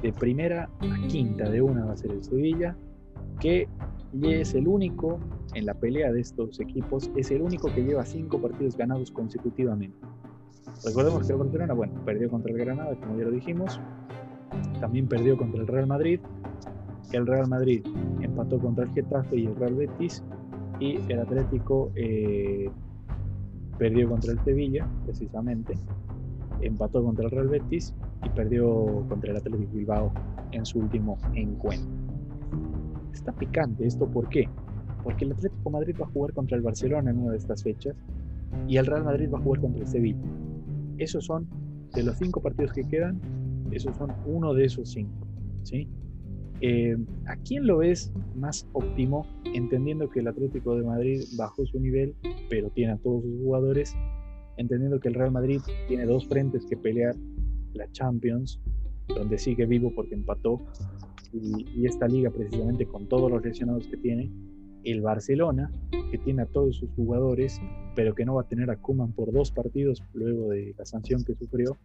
De 0.00 0.12
primera 0.12 0.68
a 0.80 1.08
quinta 1.08 1.48
de 1.50 1.60
una 1.60 1.86
va 1.86 1.92
a 1.92 1.96
ser 1.96 2.12
el 2.12 2.22
Sevilla, 2.22 2.76
que 3.40 3.68
es 4.22 4.54
el 4.54 4.68
único 4.68 5.18
en 5.54 5.66
la 5.66 5.74
pelea 5.74 6.12
de 6.12 6.20
estos 6.20 6.60
equipos, 6.60 7.10
es 7.16 7.30
el 7.30 7.42
único 7.42 7.72
que 7.74 7.82
lleva 7.82 8.04
cinco 8.04 8.40
partidos 8.40 8.76
ganados 8.76 9.10
consecutivamente. 9.10 9.96
Recordemos 10.84 11.26
que 11.26 11.32
el 11.32 11.38
Barcelona, 11.38 11.74
bueno, 11.74 11.94
perdió 12.04 12.28
contra 12.28 12.52
el 12.52 12.58
Granada, 12.58 12.94
como 13.00 13.18
ya 13.18 13.24
lo 13.24 13.30
dijimos, 13.30 13.80
también 14.80 15.08
perdió 15.08 15.36
contra 15.36 15.60
el 15.60 15.66
Real 15.66 15.86
Madrid, 15.86 16.20
el 17.12 17.26
Real 17.26 17.48
Madrid 17.48 17.84
empató 18.20 18.58
contra 18.58 18.84
el 18.84 18.90
Getafe 18.92 19.36
y 19.36 19.46
el 19.46 19.56
Real 19.56 19.74
Betis, 19.74 20.22
y 20.80 20.98
el 21.08 21.20
Atlético 21.20 21.90
eh, 21.94 22.70
perdió 23.78 24.08
contra 24.08 24.32
el 24.32 24.38
Sevilla, 24.44 24.88
precisamente, 25.04 25.74
empató 26.60 27.02
contra 27.04 27.24
el 27.24 27.30
Real 27.30 27.48
Betis 27.48 27.94
y 28.24 28.28
perdió 28.30 29.04
contra 29.08 29.30
el 29.30 29.36
Atlético 29.36 29.72
Bilbao 29.72 30.12
en 30.52 30.64
su 30.64 30.78
último 30.78 31.18
encuentro. 31.34 31.90
Está 33.12 33.32
picante 33.32 33.86
esto, 33.86 34.06
¿por 34.06 34.28
qué? 34.28 34.48
Porque 35.02 35.24
el 35.24 35.32
Atlético 35.32 35.70
Madrid 35.70 35.94
va 36.00 36.06
a 36.06 36.10
jugar 36.10 36.32
contra 36.32 36.56
el 36.56 36.62
Barcelona 36.62 37.10
en 37.10 37.18
una 37.18 37.32
de 37.32 37.38
estas 37.38 37.62
fechas 37.62 37.94
y 38.68 38.76
el 38.76 38.86
Real 38.86 39.04
Madrid 39.04 39.28
va 39.32 39.38
a 39.38 39.42
jugar 39.42 39.60
contra 39.60 39.82
el 39.82 39.88
Sevilla. 39.88 40.22
Esos 40.98 41.26
son, 41.26 41.46
de 41.92 42.02
los 42.02 42.16
cinco 42.18 42.40
partidos 42.40 42.72
que 42.72 42.84
quedan, 42.84 43.20
esos 43.70 43.96
son 43.96 44.12
uno 44.26 44.54
de 44.54 44.64
esos 44.64 44.90
cinco. 44.90 45.26
¿sí? 45.64 45.88
Eh, 46.66 46.96
¿A 47.26 47.36
quién 47.36 47.66
lo 47.66 47.76
ves 47.76 48.10
más 48.36 48.66
óptimo, 48.72 49.26
entendiendo 49.52 50.08
que 50.08 50.20
el 50.20 50.28
Atlético 50.28 50.74
de 50.76 50.82
Madrid 50.82 51.22
bajó 51.36 51.66
su 51.66 51.78
nivel, 51.78 52.14
pero 52.48 52.70
tiene 52.70 52.92
a 52.92 52.96
todos 52.96 53.22
sus 53.22 53.38
jugadores, 53.42 53.94
entendiendo 54.56 54.98
que 54.98 55.08
el 55.08 55.14
Real 55.14 55.30
Madrid 55.30 55.60
tiene 55.88 56.06
dos 56.06 56.26
frentes 56.26 56.64
que 56.64 56.78
pelear, 56.78 57.14
la 57.74 57.92
Champions, 57.92 58.62
donde 59.08 59.36
sigue 59.36 59.66
vivo 59.66 59.92
porque 59.94 60.14
empató, 60.14 60.64
y, 61.34 61.84
esta 61.84 62.08
liga 62.08 62.30
precisamente 62.30 62.86
con 62.86 63.10
todos 63.10 63.30
los 63.30 63.44
lesionados 63.44 63.86
que 63.86 63.98
tiene, 63.98 64.30
el 64.84 65.02
Barcelona, 65.02 65.70
que 66.10 66.16
tiene 66.16 66.44
a 66.44 66.46
todos 66.46 66.76
sus 66.76 66.88
jugadores, 66.92 67.60
pero 67.94 68.14
que 68.14 68.24
no 68.24 68.36
va 68.36 68.40
a 68.40 68.48
tener 68.48 68.70
a 68.70 68.76
Kuman 68.76 69.12
por 69.12 69.32
dos 69.32 69.50
partidos 69.50 70.02
luego 70.14 70.48
de 70.48 70.74
la 70.78 70.86
sanción 70.86 71.24
que 71.24 71.34
sufrió, 71.34 71.76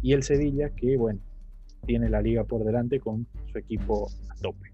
y 0.00 0.12
el 0.12 0.22
Sevilla, 0.22 0.70
que 0.70 0.96
bueno, 0.96 1.18
tiene 1.86 2.08
la 2.08 2.20
liga 2.20 2.44
por 2.44 2.64
delante 2.64 3.00
con 3.00 3.26
su 3.50 3.58
equipo 3.58 4.08
a 4.30 4.34
tope. 4.40 4.72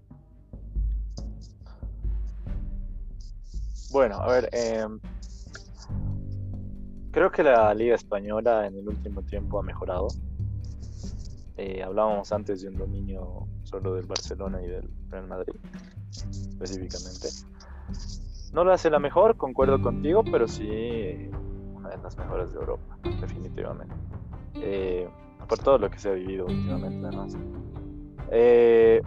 Bueno, 3.91 4.17
a 4.17 4.27
ver, 4.27 4.49
em, 4.51 4.99
creo 7.11 7.31
que 7.31 7.41
la 7.43 7.73
liga 7.73 7.95
española 7.95 8.67
en 8.67 8.77
el 8.77 8.87
último 8.87 9.23
tiempo 9.23 9.59
ha 9.59 9.63
mejorado. 9.63 10.07
Eh, 11.57 11.83
hablábamos 11.83 12.31
antes 12.31 12.61
de 12.61 12.69
un 12.69 12.77
dominio 12.77 13.47
solo 13.63 13.95
del 13.95 14.05
Barcelona 14.05 14.61
y 14.61 14.67
del 14.67 14.89
Real 15.09 15.27
Madrid, 15.27 15.55
específicamente. 16.11 17.27
No 18.53 18.63
lo 18.63 18.71
hace 18.71 18.89
la 18.89 18.99
mejor, 18.99 19.37
concuerdo 19.37 19.81
contigo, 19.81 20.23
pero 20.23 20.47
sí 20.47 21.29
una 21.73 21.89
de 21.89 21.97
las 21.97 22.17
mejores 22.17 22.53
de 22.53 22.59
Europa, 22.59 22.97
definitivamente. 23.03 23.93
Eh, 24.55 25.09
por 25.49 25.59
todo 25.59 25.77
lo 25.77 25.89
que 25.89 25.99
se 25.99 26.09
ha 26.09 26.13
vivido 26.13 26.45
últimamente, 26.45 27.07
además. 27.07 27.37
Eh, 28.31 29.01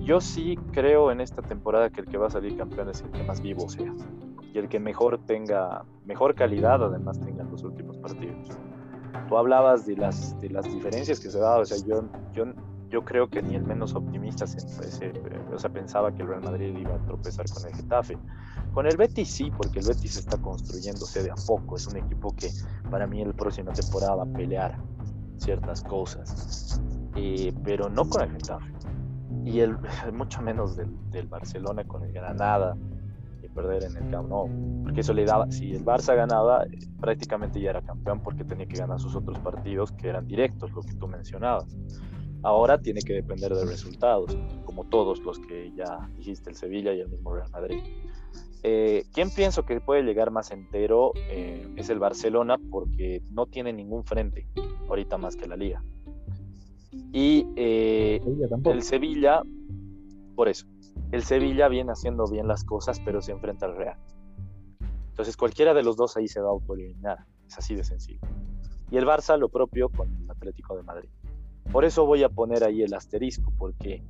yo 0.00 0.20
sí 0.20 0.58
creo 0.72 1.10
en 1.12 1.20
esta 1.20 1.40
temporada 1.40 1.88
que 1.88 2.00
el 2.00 2.06
que 2.06 2.18
va 2.18 2.26
a 2.26 2.30
salir 2.30 2.56
campeón 2.56 2.90
es 2.90 3.00
el 3.00 3.10
que 3.12 3.22
más 3.22 3.40
vivo 3.40 3.68
sea 3.68 3.92
y 4.52 4.58
el 4.58 4.68
que 4.68 4.80
mejor 4.80 5.24
tenga, 5.26 5.84
mejor 6.04 6.34
calidad 6.34 6.82
además 6.82 7.20
tenga 7.20 7.44
los 7.44 7.62
últimos 7.62 7.96
partidos 7.98 8.50
tú 9.30 9.38
hablabas 9.38 9.86
de 9.86 9.96
las, 9.96 10.38
de 10.40 10.50
las 10.50 10.64
diferencias 10.64 11.20
que 11.20 11.30
se 11.30 11.38
daban, 11.38 11.62
o 11.62 11.64
sea, 11.64 11.78
yo, 11.86 12.02
yo, 12.32 12.46
yo 12.88 13.04
creo 13.04 13.30
que 13.30 13.40
ni 13.40 13.54
el 13.54 13.62
menos 13.62 13.94
optimista 13.94 14.44
se, 14.44 14.58
o 15.52 15.58
sea, 15.58 15.70
pensaba 15.70 16.12
que 16.12 16.22
el 16.22 16.28
Real 16.28 16.42
Madrid 16.42 16.76
iba 16.76 16.96
a 16.96 16.98
tropezar 17.06 17.46
con 17.48 17.64
el 17.64 17.74
Getafe. 17.74 18.18
Con 18.74 18.86
el 18.86 18.96
Betis 18.96 19.30
sí, 19.30 19.52
porque 19.56 19.78
el 19.78 19.86
Betis 19.86 20.16
está 20.16 20.36
construyéndose 20.36 21.22
de 21.22 21.30
a 21.30 21.36
poco, 21.46 21.76
es 21.76 21.86
un 21.86 21.98
equipo 21.98 22.34
que 22.34 22.50
para 22.90 23.06
mí 23.06 23.22
el 23.22 23.32
próximo 23.32 23.72
temporada 23.72 24.16
va 24.16 24.24
a 24.24 24.32
pelear 24.32 24.78
ciertas 25.40 25.82
cosas, 25.82 26.80
eh, 27.16 27.52
pero 27.64 27.88
no 27.88 28.08
con 28.08 28.22
el 28.22 28.30
Getafe. 28.32 28.72
Y 29.44 29.60
el, 29.60 29.76
mucho 30.12 30.42
menos 30.42 30.76
del, 30.76 30.90
del 31.10 31.26
Barcelona 31.26 31.84
con 31.84 32.04
el 32.04 32.12
Granada, 32.12 32.76
perder 33.54 33.84
en 33.84 33.96
el 33.96 34.10
Camp 34.10 34.28
Nou, 34.28 34.48
porque 34.82 35.00
eso 35.00 35.12
le 35.12 35.24
daba, 35.24 35.50
si 35.50 35.72
el 35.72 35.84
Barça 35.84 36.14
ganaba, 36.14 36.64
prácticamente 37.00 37.60
ya 37.60 37.70
era 37.70 37.82
campeón 37.82 38.20
porque 38.20 38.44
tenía 38.44 38.66
que 38.66 38.76
ganar 38.76 39.00
sus 39.00 39.14
otros 39.14 39.38
partidos 39.40 39.92
que 39.92 40.08
eran 40.08 40.26
directos, 40.26 40.70
lo 40.72 40.82
que 40.82 40.94
tú 40.94 41.08
mencionabas. 41.08 41.76
Ahora 42.42 42.80
tiene 42.80 43.02
que 43.02 43.12
depender 43.12 43.54
de 43.54 43.66
resultados, 43.66 44.36
como 44.64 44.84
todos 44.84 45.20
los 45.20 45.38
que 45.40 45.72
ya 45.72 46.08
dijiste, 46.16 46.50
el 46.50 46.56
Sevilla 46.56 46.94
y 46.94 47.00
el 47.00 47.08
mismo 47.08 47.34
Real 47.34 47.50
Madrid. 47.50 47.82
Eh, 48.62 49.04
¿Quién 49.12 49.30
pienso 49.30 49.64
que 49.64 49.80
puede 49.80 50.02
llegar 50.02 50.30
más 50.30 50.50
entero? 50.50 51.12
Eh, 51.16 51.66
es 51.76 51.88
el 51.88 51.98
Barcelona 51.98 52.58
porque 52.70 53.22
no 53.30 53.46
tiene 53.46 53.72
ningún 53.72 54.04
frente 54.04 54.46
ahorita 54.88 55.16
más 55.18 55.36
que 55.36 55.46
la 55.46 55.56
liga. 55.56 55.82
Y 57.12 57.46
eh, 57.56 58.20
el 58.64 58.82
Sevilla, 58.82 59.42
por 60.34 60.48
eso, 60.48 60.66
el 61.12 61.22
Sevilla 61.22 61.68
viene 61.68 61.92
haciendo 61.92 62.26
bien 62.26 62.48
las 62.48 62.64
cosas, 62.64 63.00
pero 63.00 63.22
se 63.22 63.32
enfrenta 63.32 63.66
al 63.66 63.76
Real. 63.76 63.98
Entonces 65.08 65.36
cualquiera 65.36 65.74
de 65.74 65.82
los 65.82 65.96
dos 65.96 66.16
ahí 66.16 66.28
se 66.28 66.40
va 66.40 66.48
a 66.48 66.52
autoeliminar. 66.52 67.26
Es 67.46 67.58
así 67.58 67.74
de 67.74 67.84
sencillo. 67.84 68.20
Y 68.90 68.96
el 68.96 69.06
Barça 69.06 69.38
lo 69.38 69.48
propio 69.48 69.88
con 69.88 70.08
el 70.22 70.30
Atlético 70.30 70.76
de 70.76 70.82
Madrid. 70.82 71.08
Por 71.72 71.84
eso 71.84 72.04
voy 72.04 72.22
a 72.24 72.28
poner 72.28 72.64
ahí 72.64 72.82
el 72.82 72.92
asterisco, 72.94 73.52
porque 73.56 74.02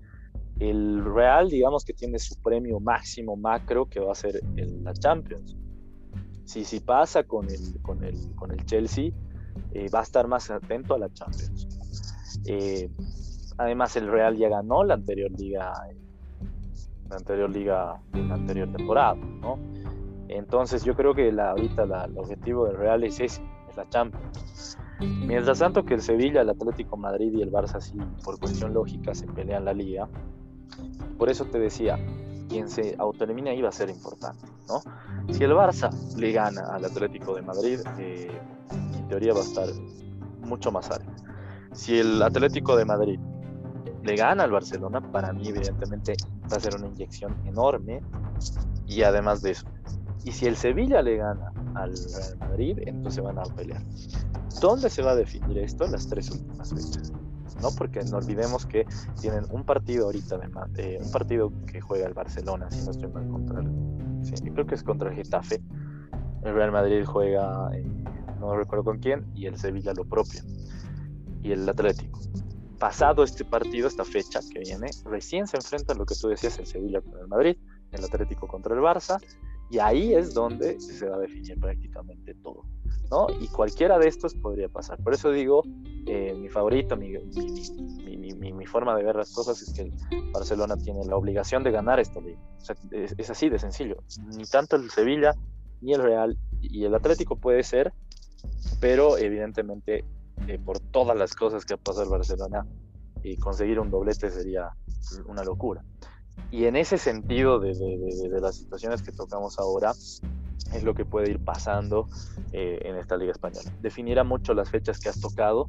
el 0.61 1.05
Real, 1.05 1.49
digamos 1.49 1.85
que 1.85 1.93
tiene 1.93 2.19
su 2.19 2.41
premio 2.41 2.79
máximo 2.79 3.37
macro, 3.37 3.87
que 3.87 3.99
va 3.99 4.13
a 4.13 4.15
ser 4.15 4.41
el, 4.57 4.85
la 4.85 4.93
Champions. 4.95 5.57
Si, 6.45 6.65
si 6.65 6.81
pasa 6.81 7.25
con 7.25 7.51
el, 7.51 7.81
con 7.83 8.05
el, 8.05 8.35
con 8.37 8.53
el 8.53 8.65
Chelsea, 8.67 9.11
eh, 9.73 9.89
va 9.93 10.01
a 10.01 10.03
estar 10.03 10.29
más 10.29 10.51
atento 10.51 10.95
a 10.95 10.99
la 10.99 11.13
Champions. 11.13 11.69
Eh, 12.47 12.89
además, 13.59 13.97
el 13.97 14.09
Real 14.09 14.37
ya 14.37 14.49
ganó 14.49 14.85
la 14.85 14.95
anterior 14.95 15.31
liga 15.33 15.73
la 17.11 17.17
anterior 17.17 17.51
liga, 17.51 18.01
la 18.13 18.35
anterior 18.35 18.71
temporada, 18.71 19.17
¿no? 19.17 19.59
Entonces 20.29 20.85
yo 20.85 20.95
creo 20.95 21.13
que 21.13 21.33
la, 21.33 21.51
ahorita 21.51 21.83
el 21.83 22.17
objetivo 22.17 22.67
del 22.67 22.77
Real 22.77 23.03
es 23.03 23.19
ese, 23.19 23.43
es 23.69 23.77
la 23.77 23.89
Champions. 23.89 24.79
Mientras 25.01 25.59
tanto 25.59 25.85
que 25.85 25.95
el 25.95 26.03
Sevilla, 26.03 26.43
el 26.43 26.51
Atlético 26.51 26.97
Madrid 26.97 27.33
y 27.35 27.43
el 27.43 27.51
Barça 27.51 27.81
sí, 27.81 27.99
por 28.23 28.39
cuestión 28.39 28.73
lógica, 28.73 29.13
se 29.13 29.27
pelean 29.27 29.65
la 29.65 29.73
liga. 29.73 30.09
Por 31.19 31.29
eso 31.29 31.45
te 31.45 31.59
decía, 31.59 31.99
quien 32.49 32.69
se 32.69 32.97
autoelimina 32.99 33.55
iba 33.55 33.69
a 33.69 33.73
ser 33.73 33.91
importante, 33.91 34.47
¿no? 34.69 34.83
Si 35.33 35.45
el 35.45 35.53
Barça 35.53 35.91
le 36.17 36.33
gana 36.33 36.63
al 36.73 36.85
Atlético 36.85 37.35
de 37.35 37.43
Madrid, 37.43 37.81
eh, 37.99 38.41
en 38.95 39.09
teoría 39.09 39.33
va 39.33 39.41
a 39.41 39.45
estar 39.45 39.69
mucho 40.43 40.73
más 40.73 40.91
alto. 40.91 41.11
Si 41.73 41.99
el 41.99 42.23
Atlético 42.23 42.77
de 42.77 42.85
Madrid 42.85 43.21
le 44.03 44.17
gana 44.17 44.45
al 44.45 44.51
Barcelona, 44.51 45.01
para 45.01 45.33
mí 45.33 45.49
evidentemente 45.49 46.15
va 46.51 46.57
a 46.57 46.61
ser 46.61 46.75
una 46.75 46.89
inyección 46.89 47.37
enorme 47.47 48.03
y 48.87 49.03
además 49.03 49.43
de 49.43 49.53
eso. 49.53 49.67
Y 50.25 50.33
si 50.33 50.47
el 50.47 50.57
Sevilla 50.57 51.03
le 51.03 51.17
gana 51.17 51.53
al 51.75 51.95
Real 51.95 52.39
Madrid, 52.39 52.79
entonces 52.87 53.23
van 53.23 53.39
a 53.39 53.45
pelear. 53.45 53.83
¿Dónde 54.61 54.91
se 54.91 55.03
va 55.03 55.13
a 55.13 55.17
definir 55.17 55.59
esto? 55.59 55.87
Las 55.87 56.09
tres 56.09 56.31
últimas 56.31 56.71
fechas. 56.71 57.13
¿No? 57.61 57.71
Porque 57.77 58.03
no 58.05 58.19
olvidemos 58.19 58.67
que 58.67 58.87
tienen 59.21 59.45
un 59.51 59.65
partido 59.65 60.07
ahorita, 60.07 60.39
de, 60.69 60.99
un 61.03 61.11
partido 61.11 61.53
que 61.67 61.81
juega 61.81 62.07
el 62.07 62.15
Barcelona, 62.15 62.71
si 62.71 62.85
no 62.85 62.91
estoy 62.91 63.09
mal, 63.09 63.29
contra 63.29 63.61
el, 63.61 64.53
creo 64.53 64.67
que 64.67 64.75
es 64.75 64.83
contra 64.83 65.11
el 65.11 65.17
Getafe. 65.17 65.63
El 66.43 66.55
Real 66.55 66.73
Madrid 66.73 67.05
juega, 67.05 67.71
eh, 67.75 67.85
no 68.39 68.57
recuerdo 68.57 68.85
con 68.85 68.99
quién, 68.99 69.31
y 69.35 69.47
el 69.47 69.59
Sevilla 69.59 69.93
lo 69.93 70.05
propio. 70.05 70.43
Y 71.43 71.53
el 71.53 71.69
Atlético 71.69 72.21
pasado 72.81 73.23
este 73.23 73.45
partido, 73.45 73.87
esta 73.87 74.05
fecha 74.05 74.41
que 74.53 74.61
viene, 74.61 74.91
recién 75.05 75.47
se 75.47 75.59
enfrenta 75.59 75.95
lo 75.95 76.07
que 76.07 76.15
tú 76.17 76.29
decías, 76.29 76.59
el 76.59 76.67
Sevilla 76.67 77.01
con 77.03 77.21
el 77.21 77.29
Madrid, 77.29 77.57
el 77.93 78.03
Atlético 78.03 78.49
contra 78.49 78.75
el 78.75 78.81
Barça, 78.81 79.21
y 79.71 79.79
ahí 79.79 80.15
es 80.15 80.35
donde 80.35 80.81
se 80.81 81.09
va 81.09 81.17
a 81.17 81.21
definir 81.21 81.59
prácticamente 81.59 82.35
todo, 82.35 82.65
¿no? 83.11 83.29
Y 83.41 83.49
cualquiera 83.49 83.99
de 83.99 84.09
estos 84.09 84.35
podría 84.35 84.69
pasar. 84.69 84.99
Por 85.03 85.15
eso 85.15 85.31
digo, 85.31 85.63
eh, 86.07 86.35
mi 86.35 86.49
favorito, 86.49 86.97
mi, 86.97 87.17
forma 88.67 88.97
de 88.97 89.03
ver 89.03 89.17
las 89.17 89.33
cosas 89.33 89.61
es 89.63 89.73
que 89.73 89.83
el 89.83 89.93
Barcelona 90.33 90.77
tiene 90.77 91.05
la 91.05 91.17
obligación 91.17 91.65
de 91.65 91.73
ganar 91.73 91.99
esta 91.99 92.21
liga. 92.21 92.39
es, 92.93 93.15
es 93.17 93.31
así 93.31 93.49
de 93.49 93.59
sencillo. 93.59 93.97
Ni 94.37 94.45
tanto 94.45 94.77
el 94.77 94.91
Sevilla, 94.91 95.35
ni 95.81 95.95
el 95.95 96.03
Real, 96.03 96.39
y 96.61 96.85
el 96.85 96.95
Atlético 96.95 97.37
puede 97.37 97.63
ser, 97.63 97.93
pero 98.81 99.19
evidentemente 99.19 100.05
eh, 100.47 100.59
por 100.59 100.79
todas 100.79 101.17
las 101.17 101.35
cosas 101.35 101.65
que 101.65 101.75
ha 101.75 101.77
pasado 101.77 102.05
el 102.05 102.11
Barcelona 102.11 102.67
y 103.23 103.37
conseguir 103.37 103.79
un 103.79 103.91
doblete 103.91 104.31
sería 104.31 104.71
una 105.27 105.45
locura. 105.45 105.85
Y 106.51 106.65
en 106.65 106.77
ese 106.77 106.99
sentido 106.99 107.61
de, 107.61 107.75
de, 107.75 108.41
las 108.41 108.57
situaciones 108.57 109.03
que 109.03 109.13
tocamos 109.13 109.59
ahora, 109.59 109.93
es 110.75 110.85
lo 110.85 110.95
que 110.95 111.05
puede 111.05 111.31
ir 111.31 111.41
pasando 111.41 112.07
eh, 112.53 112.81
en 112.85 112.97
esta 112.97 113.17
Liga 113.17 113.33
Española. 113.33 113.73
Definirá 113.83 114.25
mucho 114.25 114.55
las 114.55 114.71
fechas 114.71 115.01
que 115.01 115.09
has 115.09 115.21
tocado, 115.21 115.69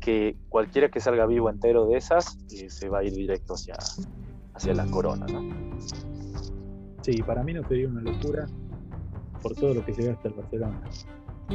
que 0.00 0.36
cualquiera 0.48 0.90
que 0.90 1.00
salga 1.00 1.26
vivo 1.26 1.50
entero 1.50 1.86
de 1.86 1.96
esas 1.96 2.38
eh, 2.52 2.70
se 2.70 2.88
va 2.88 3.00
a 3.00 3.04
ir 3.04 3.12
directo 3.12 3.54
hacia, 3.54 3.76
hacia 4.54 4.74
la 4.74 4.86
corona. 4.86 5.26
¿no? 5.26 5.78
Sí, 7.02 7.22
para 7.22 7.42
mí 7.42 7.52
no 7.54 7.66
sería 7.66 7.88
una 7.88 8.00
locura 8.00 8.46
por 9.42 9.54
todo 9.54 9.74
lo 9.74 9.84
que 9.84 9.94
se 9.94 10.04
gasta 10.04 10.28
el 10.28 10.34
Barcelona. 10.34 10.80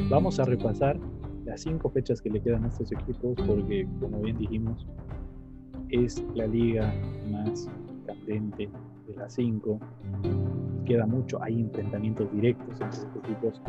Vamos 0.08 0.38
a 0.40 0.44
repasar 0.44 0.98
las 1.44 1.62
cinco 1.62 1.90
fechas 1.90 2.20
que 2.20 2.30
le 2.30 2.42
quedan 2.42 2.64
a 2.64 2.68
estos 2.68 2.90
equipos 2.92 3.36
porque, 3.46 3.86
como 4.00 4.20
bien 4.20 4.38
dijimos, 4.38 4.86
es 5.90 6.22
la 6.34 6.46
liga 6.46 6.92
más 7.30 7.68
de 8.26 8.68
las 9.16 9.34
cinco. 9.34 9.78
Queda 10.84 11.06
mucho, 11.06 11.42
hay 11.42 11.60
enfrentamientos 11.60 12.30
directos 12.32 12.80
entre 12.80 12.88
estos 12.88 13.16
equipos. 13.16 13.62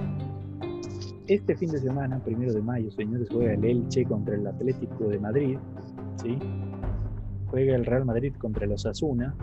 Este 1.27 1.55
fin 1.55 1.71
de 1.71 1.79
semana, 1.79 2.23
primero 2.23 2.53
de 2.53 2.61
mayo, 2.61 2.91
señores, 2.91 3.27
juega 3.31 3.53
el 3.53 3.65
Elche 3.65 4.05
contra 4.05 4.35
el 4.35 4.45
Atlético 4.45 5.07
de 5.07 5.19
Madrid. 5.19 5.57
¿sí? 6.17 6.37
Juega 7.47 7.75
el 7.75 7.85
Real 7.85 8.05
Madrid 8.05 8.33
contra 8.37 8.65
el 8.65 8.71
Osasuna. 8.73 9.35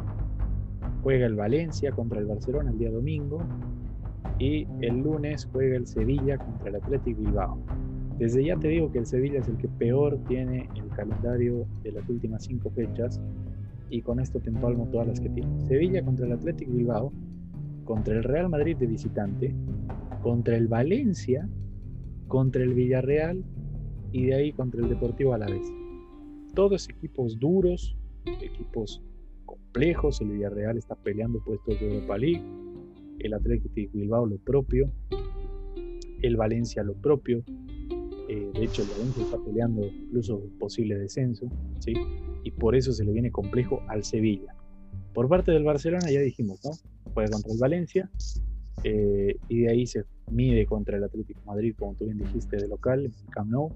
Juega 1.02 1.26
el 1.26 1.34
Valencia 1.34 1.90
contra 1.92 2.20
el 2.20 2.26
Barcelona 2.26 2.70
el 2.70 2.78
día 2.78 2.90
domingo. 2.90 3.40
Y 4.38 4.66
el 4.80 4.98
lunes 4.98 5.48
juega 5.52 5.76
el 5.76 5.86
Sevilla 5.86 6.38
contra 6.38 6.68
el 6.68 6.76
Atlético 6.76 7.20
Bilbao. 7.20 7.58
Desde 8.18 8.44
ya 8.44 8.56
te 8.56 8.68
digo 8.68 8.92
que 8.92 8.98
el 8.98 9.06
Sevilla 9.06 9.40
es 9.40 9.48
el 9.48 9.56
que 9.56 9.68
peor 9.68 10.18
tiene 10.28 10.68
el 10.76 10.88
calendario 10.90 11.66
de 11.82 11.92
las 11.92 12.08
últimas 12.08 12.44
cinco 12.44 12.70
fechas 12.70 13.20
y 13.92 14.00
con 14.00 14.18
esto 14.18 14.40
te 14.40 14.48
empalmo 14.48 14.88
todas 14.90 15.06
las 15.06 15.20
que 15.20 15.28
tiene. 15.28 15.60
Sevilla 15.68 16.02
contra 16.02 16.26
el 16.26 16.32
Atlético 16.32 16.72
Bilbao, 16.72 17.12
contra 17.84 18.16
el 18.16 18.24
Real 18.24 18.48
Madrid 18.48 18.74
de 18.78 18.86
visitante, 18.86 19.54
contra 20.22 20.56
el 20.56 20.66
Valencia, 20.66 21.46
contra 22.26 22.62
el 22.62 22.72
Villarreal 22.72 23.44
y 24.10 24.26
de 24.26 24.34
ahí 24.34 24.52
contra 24.52 24.80
el 24.80 24.88
Deportivo 24.88 25.34
Alavés. 25.34 25.70
Todos 26.54 26.88
equipos 26.88 27.38
duros, 27.38 27.94
equipos 28.40 29.02
complejos, 29.44 30.22
el 30.22 30.30
Villarreal 30.30 30.78
está 30.78 30.94
peleando 30.94 31.44
puestos 31.44 31.78
de 31.78 31.94
Europa 31.94 32.16
League, 32.16 32.42
el 33.18 33.34
Atlético 33.34 33.68
Bilbao 33.92 34.24
lo 34.24 34.38
propio, 34.38 34.90
el 36.22 36.36
Valencia 36.36 36.82
lo 36.82 36.94
propio, 36.94 37.44
eh, 38.28 38.50
de 38.54 38.64
hecho, 38.64 38.82
el 38.82 38.88
Valencia 38.88 39.24
está 39.24 39.38
peleando 39.38 39.86
incluso 39.86 40.42
posible 40.58 40.96
descenso, 40.96 41.48
¿sí? 41.80 41.94
Y 42.44 42.50
por 42.52 42.76
eso 42.76 42.92
se 42.92 43.04
le 43.04 43.12
viene 43.12 43.30
complejo 43.30 43.82
al 43.88 44.04
Sevilla. 44.04 44.54
Por 45.12 45.28
parte 45.28 45.52
del 45.52 45.64
Barcelona 45.64 46.10
ya 46.10 46.20
dijimos, 46.20 46.60
¿no? 46.64 46.70
Juega 47.12 47.30
contra 47.30 47.52
el 47.52 47.58
Valencia 47.58 48.10
eh, 48.84 49.36
y 49.48 49.60
de 49.60 49.70
ahí 49.70 49.86
se 49.86 50.04
mide 50.30 50.66
contra 50.66 50.96
el 50.96 51.04
Atlético 51.04 51.40
Madrid, 51.44 51.74
como 51.78 51.94
tú 51.94 52.06
bien 52.06 52.18
dijiste, 52.18 52.56
de 52.56 52.68
local, 52.68 53.04
en 53.04 53.12
Camp 53.30 53.72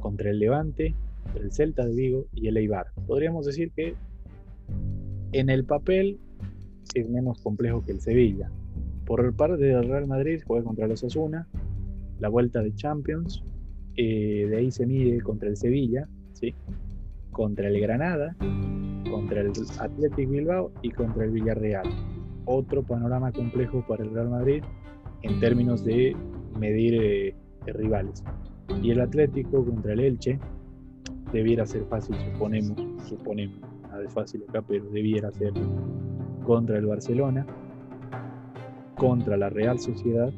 contra 0.00 0.30
el 0.30 0.38
Levante, 0.38 0.94
el 1.34 1.52
Celta 1.52 1.86
de 1.86 1.94
Vigo 1.94 2.26
y 2.34 2.48
el 2.48 2.56
Eibar. 2.56 2.86
Podríamos 3.06 3.46
decir 3.46 3.70
que 3.72 3.94
en 5.32 5.50
el 5.50 5.64
papel 5.64 6.18
es 6.94 7.08
menos 7.08 7.40
complejo 7.40 7.82
que 7.82 7.92
el 7.92 8.00
Sevilla. 8.00 8.50
Por 9.06 9.34
parte 9.34 9.64
del 9.64 9.88
Real 9.88 10.06
Madrid 10.06 10.42
juega 10.46 10.64
contra 10.64 10.86
los 10.86 11.02
Osasuna, 11.02 11.46
la 12.20 12.28
vuelta 12.28 12.62
de 12.62 12.74
Champions, 12.74 13.44
eh, 13.96 14.46
de 14.48 14.56
ahí 14.56 14.70
se 14.70 14.86
mide 14.86 15.20
contra 15.20 15.48
el 15.48 15.56
Sevilla, 15.56 16.08
¿sí? 16.32 16.54
contra 17.30 17.68
el 17.68 17.80
Granada, 17.80 18.34
contra 19.10 19.40
el 19.40 19.52
Athletic 19.78 20.28
Bilbao 20.28 20.72
y 20.82 20.90
contra 20.90 21.24
el 21.24 21.30
Villarreal. 21.30 21.86
Otro 22.46 22.82
panorama 22.82 23.32
complejo 23.32 23.84
para 23.86 24.04
el 24.04 24.10
Real 24.10 24.30
Madrid 24.30 24.62
en 25.22 25.40
términos 25.40 25.84
de 25.84 26.16
medir 26.58 26.94
eh, 27.02 27.34
rivales. 27.66 28.24
Y 28.82 28.90
el 28.90 29.00
Atlético 29.00 29.64
contra 29.64 29.92
el 29.92 30.00
Elche 30.00 30.38
debiera 31.32 31.66
ser 31.66 31.84
fácil, 31.86 32.16
suponemos, 32.16 32.76
suponemos, 33.08 33.60
nada 33.82 34.08
fácil 34.10 34.44
acá, 34.48 34.62
pero 34.62 34.84
debiera 34.90 35.30
ser 35.32 35.52
contra 36.44 36.78
el 36.78 36.86
Barcelona, 36.86 37.46
contra 38.96 39.36
la 39.36 39.50
Real 39.50 39.78
Sociedad, 39.78 40.32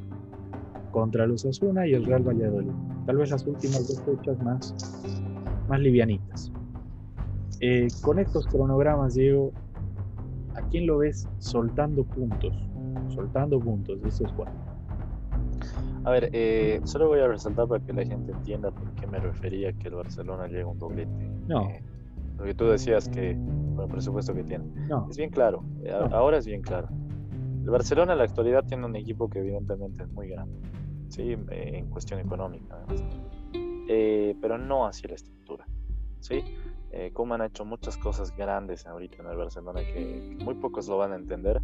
contra 0.91 1.27
los 1.27 1.45
Asuna 1.45 1.87
y 1.87 1.93
el 1.93 2.05
Real 2.05 2.23
Valladolid 2.23 2.86
tal 3.07 3.17
vez 3.17 3.31
las 3.31 3.47
últimas 3.47 3.87
dos 3.87 4.01
fechas 4.03 4.43
más, 4.43 4.75
más 5.69 5.79
livianitas. 5.79 6.51
Eh, 7.61 7.87
con 8.01 8.19
estos 8.19 8.45
cronogramas, 8.47 9.15
Diego, 9.15 9.53
¿a 10.55 10.61
quién 10.63 10.85
lo 10.85 10.99
ves 10.99 11.27
soltando 11.39 12.03
puntos? 12.03 12.53
Soltando 13.07 13.59
puntos 13.59 14.01
de 14.01 14.09
estos 14.09 14.31
cuatro. 14.33 14.53
A 16.03 16.11
ver, 16.11 16.29
eh, 16.33 16.81
solo 16.83 17.07
voy 17.07 17.19
a 17.21 17.27
resaltar 17.27 17.67
para 17.67 17.83
que 17.83 17.93
la 17.93 18.05
gente 18.05 18.33
entienda 18.33 18.71
por 18.71 18.91
qué 18.95 19.07
me 19.07 19.19
refería 19.19 19.71
que 19.73 19.87
el 19.87 19.95
Barcelona 19.95 20.47
llega 20.47 20.67
un 20.67 20.77
doblete. 20.77 21.29
No. 21.47 21.61
Eh, 21.69 21.81
lo 22.37 22.43
que 22.43 22.53
tú 22.53 22.65
decías 22.65 23.07
que, 23.07 23.35
con 23.75 23.85
el 23.85 23.89
presupuesto 23.89 24.33
que 24.33 24.43
tiene. 24.43 24.65
No. 24.89 25.07
Es 25.09 25.17
bien 25.17 25.29
claro, 25.29 25.63
ahora 26.11 26.37
es 26.37 26.45
bien 26.45 26.61
claro. 26.61 26.89
El 27.63 27.69
Barcelona 27.69 28.13
en 28.13 28.19
la 28.19 28.25
actualidad 28.25 28.65
tiene 28.65 28.85
un 28.85 28.95
equipo 28.97 29.29
que 29.29 29.39
evidentemente 29.39 30.03
es 30.03 30.11
muy 30.11 30.29
grande 30.29 30.57
¿sí? 31.09 31.35
en 31.49 31.89
cuestión 31.89 32.19
económica, 32.19 32.83
eh, 33.87 34.35
pero 34.41 34.57
no 34.57 34.85
hacia 34.85 35.09
la 35.09 35.15
estructura. 35.15 35.65
¿sí? 36.19 36.43
Eh, 36.91 37.11
Kuman 37.13 37.41
ha 37.41 37.47
hecho 37.47 37.65
muchas 37.65 37.97
cosas 37.97 38.35
grandes 38.35 38.85
ahorita 38.85 39.21
en 39.21 39.29
el 39.29 39.37
Barcelona 39.37 39.81
que, 39.81 40.37
muy 40.43 40.55
pocos 40.55 40.87
lo 40.87 40.97
van 40.97 41.13
a 41.13 41.15
entender 41.15 41.61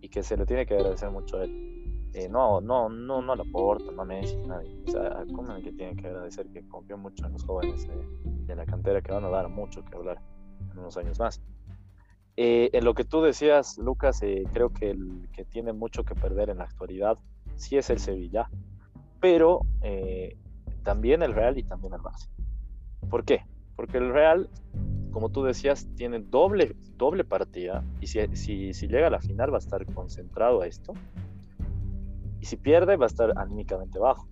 y 0.00 0.08
que 0.08 0.22
se 0.22 0.36
le 0.36 0.46
tiene 0.46 0.66
que 0.66 0.74
agradecer 0.74 1.10
mucho 1.10 1.38
a 1.38 1.44
él. 1.44 2.10
Eh, 2.14 2.28
no, 2.28 2.60
no, 2.60 2.88
no, 2.88 3.20
no 3.20 3.36
la 3.36 3.42
aporta, 3.42 3.92
no 3.92 4.02
a 4.02 4.04
Messi, 4.04 4.36
nadie. 4.46 4.82
O 4.86 4.90
sea, 4.90 5.20
a 5.20 5.26
Kuman 5.26 5.62
que 5.62 5.72
tiene 5.72 5.94
que 5.96 6.06
agradecer 6.06 6.48
que 6.48 6.66
confió 6.66 6.96
mucho 6.96 7.26
en 7.26 7.32
los 7.32 7.44
jóvenes 7.44 7.86
de 8.46 8.56
la 8.56 8.64
cantera 8.64 9.02
que 9.02 9.12
van 9.12 9.24
a 9.24 9.28
dar 9.28 9.48
mucho 9.48 9.84
que 9.84 9.96
hablar 9.96 10.20
en 10.72 10.78
unos 10.78 10.96
años 10.96 11.18
más. 11.18 11.42
en 12.36 12.84
lo 12.84 12.94
que 12.94 13.04
tú 13.04 13.20
decías, 13.20 13.78
Lucas, 13.78 14.20
creo 14.52 14.70
que 14.72 14.90
el 14.90 15.28
que 15.32 15.44
tiene 15.44 15.72
mucho 15.72 16.04
que 16.04 16.14
perder 16.14 16.50
en 16.50 16.58
la 16.58 16.64
actualidad 16.64 17.18
sí 17.58 17.76
es 17.76 17.90
el 17.90 17.98
Sevilla, 17.98 18.48
pero 19.20 19.60
eh, 19.82 20.36
también 20.82 21.22
el 21.22 21.34
Real 21.34 21.58
y 21.58 21.64
también 21.64 21.92
el 21.92 22.00
Barça. 22.00 22.28
¿Por 23.10 23.24
qué? 23.24 23.42
Porque 23.76 23.98
el 23.98 24.12
Real, 24.12 24.48
como 25.10 25.30
tú 25.30 25.42
decías, 25.42 25.86
tiene 25.96 26.20
doble, 26.20 26.76
doble 26.96 27.24
partida 27.24 27.84
y 28.00 28.06
si, 28.06 28.72
si, 28.72 28.88
llega 28.88 29.08
a 29.08 29.10
la 29.10 29.20
final 29.20 29.52
va 29.52 29.56
a 29.56 29.60
estar 29.60 29.84
concentrado 29.92 30.62
a 30.62 30.66
esto. 30.66 30.94
Y 32.40 32.46
si 32.46 32.56
pierde 32.56 32.96
va 32.96 33.06
a 33.06 33.08
estar 33.08 33.36
anímicamente 33.36 33.98
bajo. 33.98 34.28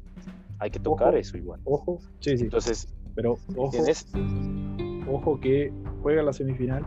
Hay 0.58 0.70
que 0.70 0.78
tocar 0.78 1.14
eso 1.16 1.36
igual. 1.36 1.60
Ojo, 1.64 1.98
sí, 2.20 2.38
sí. 2.38 2.44
Entonces, 2.44 2.88
pero 3.14 3.32
ojo, 3.56 3.82
ojo 5.10 5.40
que 5.40 5.72
juega 6.02 6.22
la 6.22 6.32
semifinal 6.32 6.86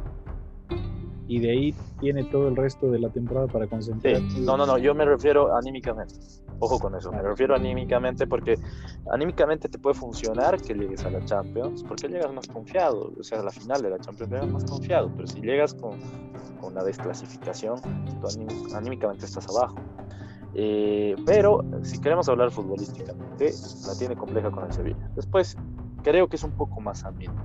y 1.29 1.39
de 1.39 1.51
ahí 1.51 1.75
tiene 1.99 2.23
todo 2.23 2.47
el 2.47 2.55
resto 2.55 2.89
de 2.89 2.97
la 2.97 3.09
temporada 3.09 3.45
para 3.45 3.67
concentrarse. 3.67 4.39
No, 4.39 4.57
no, 4.57 4.65
no, 4.65 4.79
yo 4.79 4.95
me 4.95 5.05
refiero 5.05 5.55
anímicamente. 5.55 6.15
Ojo 6.57 6.79
con 6.79 6.95
eso, 6.95 7.11
me 7.11 7.21
refiero 7.21 7.55
anímicamente 7.55 8.25
porque 8.25 8.57
anímicamente 9.11 9.69
te 9.69 9.77
puede 9.77 9.93
funcionar 9.93 10.59
que 10.59 10.73
llegues 10.73 11.05
a 11.05 11.11
la 11.11 11.23
Champions 11.23 11.83
porque 11.83 12.07
llegas 12.07 12.33
más 12.33 12.47
confiado, 12.47 13.13
o 13.17 13.23
sea, 13.23 13.41
a 13.41 13.43
la 13.43 13.51
final 13.51 13.81
de 13.81 13.91
la 13.91 13.99
Champions 13.99 14.31
llegas 14.31 14.51
más 14.51 14.65
confiado, 14.65 15.11
pero 15.15 15.27
si 15.27 15.39
llegas 15.39 15.75
con, 15.75 15.99
con 16.59 16.73
la 16.73 16.83
desclasificación, 16.83 17.79
tú 18.19 18.27
anímicamente 18.75 19.25
estás 19.25 19.47
abajo. 19.49 19.75
Eh, 20.55 21.15
pero 21.27 21.63
si 21.83 22.01
queremos 22.01 22.27
hablar 22.27 22.49
futbolísticamente, 22.49 23.53
la 23.85 23.95
tiene 23.99 24.15
compleja 24.15 24.49
con 24.49 24.65
el 24.65 24.73
Sevilla. 24.73 25.11
Después, 25.15 25.55
creo 26.01 26.27
que 26.27 26.37
es 26.37 26.43
un 26.43 26.51
poco 26.53 26.81
más 26.81 27.05
ameno 27.05 27.35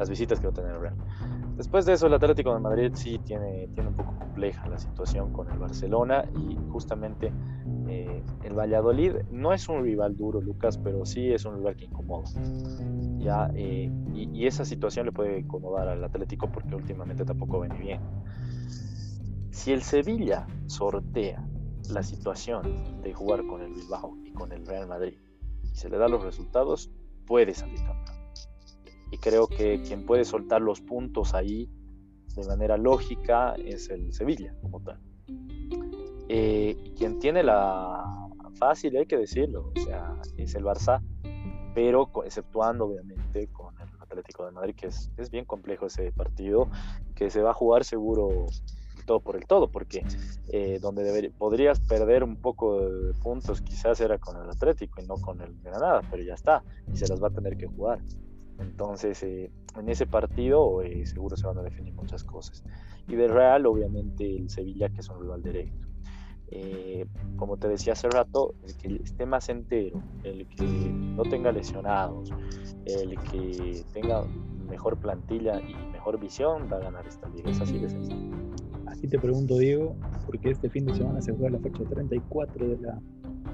las 0.00 0.08
visitas 0.08 0.40
que 0.40 0.46
va 0.46 0.50
a 0.50 0.54
tener 0.54 0.70
el 0.72 0.80
Real. 0.80 0.94
Después 1.58 1.84
de 1.84 1.92
eso, 1.92 2.06
el 2.06 2.14
Atlético 2.14 2.54
de 2.54 2.60
Madrid 2.60 2.90
sí 2.94 3.18
tiene, 3.18 3.68
tiene 3.74 3.90
un 3.90 3.94
poco 3.94 4.14
compleja 4.18 4.66
la 4.66 4.78
situación 4.78 5.30
con 5.30 5.50
el 5.50 5.58
Barcelona 5.58 6.24
y 6.34 6.56
justamente 6.70 7.30
eh, 7.86 8.22
el 8.42 8.54
Valladolid 8.58 9.16
no 9.30 9.52
es 9.52 9.68
un 9.68 9.82
rival 9.82 10.16
duro, 10.16 10.40
Lucas, 10.40 10.78
pero 10.78 11.04
sí 11.04 11.30
es 11.30 11.44
un 11.44 11.56
rival 11.56 11.76
que 11.76 11.84
incomoda. 11.84 12.30
¿ya? 13.18 13.50
Eh, 13.54 13.92
y, 14.14 14.46
esa 14.46 14.64
situación 14.64 15.04
le 15.04 15.12
puede 15.12 15.40
incomodar 15.40 15.86
al 15.86 16.02
Atlético 16.02 16.50
porque 16.50 16.74
últimamente 16.74 17.26
tampoco 17.26 17.60
viene 17.60 17.78
bien. 17.78 18.00
Si 19.50 19.70
el 19.70 19.82
Sevilla 19.82 20.46
sortea 20.66 21.46
la 21.90 22.02
situación 22.02 23.02
de 23.02 23.12
jugar 23.12 23.46
con 23.46 23.60
el 23.60 23.74
Bilbao 23.74 24.16
y 24.24 24.32
con 24.32 24.50
el 24.52 24.64
Real 24.64 24.86
Madrid 24.86 25.18
y 25.62 25.76
se 25.76 25.90
le 25.90 25.98
da 25.98 26.08
los 26.08 26.24
resultados, 26.24 26.90
puede 27.26 27.52
salir 27.52 27.76
campeón 27.84 28.19
y 29.10 29.18
creo 29.18 29.46
que 29.46 29.82
quien 29.82 30.06
puede 30.06 30.24
soltar 30.24 30.60
los 30.60 30.80
puntos 30.80 31.34
ahí 31.34 31.68
de 32.36 32.46
manera 32.46 32.76
lógica 32.76 33.54
es 33.56 33.90
el 33.90 34.12
Sevilla 34.12 34.54
como 34.62 34.80
tal. 34.80 35.00
Eh, 36.28 36.92
quien 36.96 37.18
tiene 37.18 37.42
la 37.42 38.04
fácil, 38.60 38.96
hay 38.96 39.06
que 39.06 39.16
decirlo, 39.16 39.72
o 39.74 39.80
sea, 39.80 40.14
es 40.36 40.54
el 40.54 40.64
Barça, 40.64 41.02
pero 41.74 42.10
exceptuando 42.24 42.84
obviamente 42.86 43.48
con 43.48 43.74
el 43.80 43.88
Atlético 44.00 44.44
de 44.44 44.52
Madrid, 44.52 44.74
que 44.76 44.88
es, 44.88 45.10
es 45.16 45.30
bien 45.30 45.44
complejo 45.44 45.86
ese 45.86 46.12
partido, 46.12 46.68
que 47.14 47.30
se 47.30 47.42
va 47.42 47.50
a 47.50 47.54
jugar 47.54 47.84
seguro 47.84 48.46
todo 49.06 49.20
por 49.20 49.36
el 49.36 49.46
todo, 49.46 49.68
porque 49.72 50.04
eh, 50.52 50.78
donde 50.80 51.32
podrías 51.38 51.80
perder 51.80 52.22
un 52.22 52.36
poco 52.36 52.80
de 52.80 53.14
puntos 53.14 53.62
quizás 53.62 54.00
era 54.00 54.18
con 54.18 54.36
el 54.36 54.48
Atlético 54.48 55.00
y 55.00 55.06
no 55.06 55.14
con 55.14 55.40
el 55.40 55.58
Granada, 55.62 56.02
pero 56.10 56.22
ya 56.22 56.34
está, 56.34 56.62
y 56.92 56.96
se 56.96 57.08
las 57.08 57.22
va 57.22 57.28
a 57.28 57.30
tener 57.30 57.56
que 57.56 57.66
jugar. 57.66 58.00
Entonces, 58.60 59.22
eh, 59.22 59.50
en 59.76 59.88
ese 59.88 60.06
partido 60.06 60.82
eh, 60.82 61.06
seguro 61.06 61.36
se 61.36 61.46
van 61.46 61.58
a 61.58 61.62
definir 61.62 61.94
muchas 61.94 62.24
cosas. 62.24 62.64
Y 63.08 63.16
del 63.16 63.30
Real, 63.30 63.66
obviamente, 63.66 64.36
el 64.36 64.50
Sevilla, 64.50 64.88
que 64.88 65.00
es 65.00 65.08
un 65.08 65.20
rival 65.20 65.42
directo. 65.42 65.88
Eh, 66.52 67.06
como 67.36 67.56
te 67.56 67.68
decía 67.68 67.92
hace 67.92 68.08
rato, 68.08 68.54
el 68.64 68.76
que 68.76 69.02
esté 69.04 69.24
más 69.24 69.48
entero, 69.48 70.02
el 70.24 70.48
que 70.48 70.64
no 70.64 71.22
tenga 71.22 71.52
lesionados, 71.52 72.30
el 72.86 73.16
que 73.30 73.84
tenga 73.92 74.24
mejor 74.68 74.96
plantilla 74.98 75.60
y 75.60 75.74
mejor 75.92 76.18
visión 76.18 76.68
va 76.72 76.78
a 76.78 76.80
ganar 76.80 77.06
esta 77.06 77.28
liga. 77.28 77.50
Es 77.50 77.60
así 77.60 77.78
de 77.78 77.88
sencillo. 77.88 78.36
Así 78.86 79.06
te 79.06 79.18
pregunto, 79.18 79.56
Diego, 79.58 79.94
porque 80.26 80.50
este 80.50 80.68
fin 80.68 80.86
de 80.86 80.94
semana 80.94 81.22
se 81.22 81.32
juega 81.32 81.50
la 81.50 81.58
fecha 81.60 81.84
34 81.84 82.68
de 82.68 82.78
la, 82.78 83.00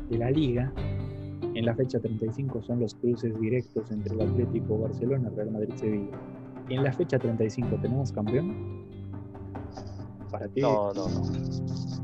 de 0.09 0.19
la 0.19 0.31
liga. 0.31 0.73
En 1.57 1.65
la 1.65 1.75
fecha 1.75 1.99
35 1.99 2.61
son 2.61 2.81
los 2.81 2.95
cruces 2.97 3.41
directos 3.41 3.91
entre 3.91 4.15
el 4.15 4.21
Atlético 4.21 4.79
Barcelona, 4.79 5.31
Real 5.35 5.53
Madrid, 5.53 5.73
Sevilla. 5.77 6.19
En 6.69 6.85
la 6.85 6.93
fecha 6.93 7.19
35 7.19 7.79
tenemos 7.81 8.13
campeón. 8.13 8.85
Para 10.31 10.49
ti. 10.49 10.61
No, 10.61 10.93
no, 10.93 11.09
no. 11.09 11.23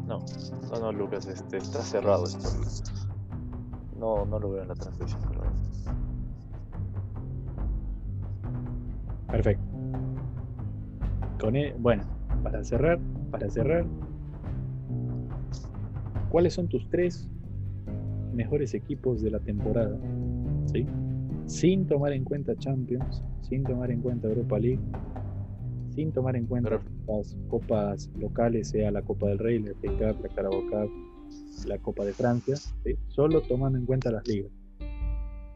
No, 0.07 0.24
no, 0.70 0.80
no, 0.80 0.92
Lucas, 0.92 1.26
este, 1.26 1.59
está 1.59 1.82
cerrado 1.82 2.24
esto. 2.24 2.48
No, 3.98 4.24
no 4.24 4.38
lo 4.38 4.53
veo 4.53 4.62
en 4.62 4.68
la 4.68 4.74
35. 4.74 5.18
Perfecto. 9.30 9.64
Con 11.38 11.57
e, 11.57 11.74
bueno, 11.78 12.05
para 12.42 12.64
cerrar, 12.64 12.98
para 13.30 13.50
cerrar, 13.50 13.84
¿cuáles 16.30 16.55
son 16.55 16.68
tus 16.68 16.88
tres 16.88 17.28
mejores 18.33 18.74
equipos 18.74 19.22
de 19.22 19.30
la 19.30 19.39
temporada? 19.41 19.99
¿Sí? 20.66 20.87
Sin 21.47 21.87
tomar 21.87 22.12
en 22.12 22.24
cuenta 22.24 22.55
Champions, 22.57 23.22
sin 23.43 23.64
tomar 23.64 23.91
en 23.91 24.01
cuenta 24.01 24.28
Europa 24.28 24.59
League, 24.59 24.80
sin 25.95 26.12
tomar 26.12 26.37
en 26.37 26.47
cuenta 26.47 26.80
las 27.07 27.37
copas 27.49 28.11
locales, 28.18 28.68
sea 28.68 28.91
la 28.91 29.03
Copa 29.03 29.28
del 29.28 29.39
Rey, 29.39 29.59
la 29.59 29.72
FA 29.72 30.12
la 30.22 30.28
Carabao 30.35 30.62
Cup, 30.70 30.91
la 31.66 31.78
Copa 31.78 32.05
de 32.05 32.12
Francia, 32.12 32.57
solo 33.09 33.43
tomando 33.43 33.78
en 33.78 33.87
cuenta 33.87 34.11
las 34.11 34.26
ligas. 34.26 34.51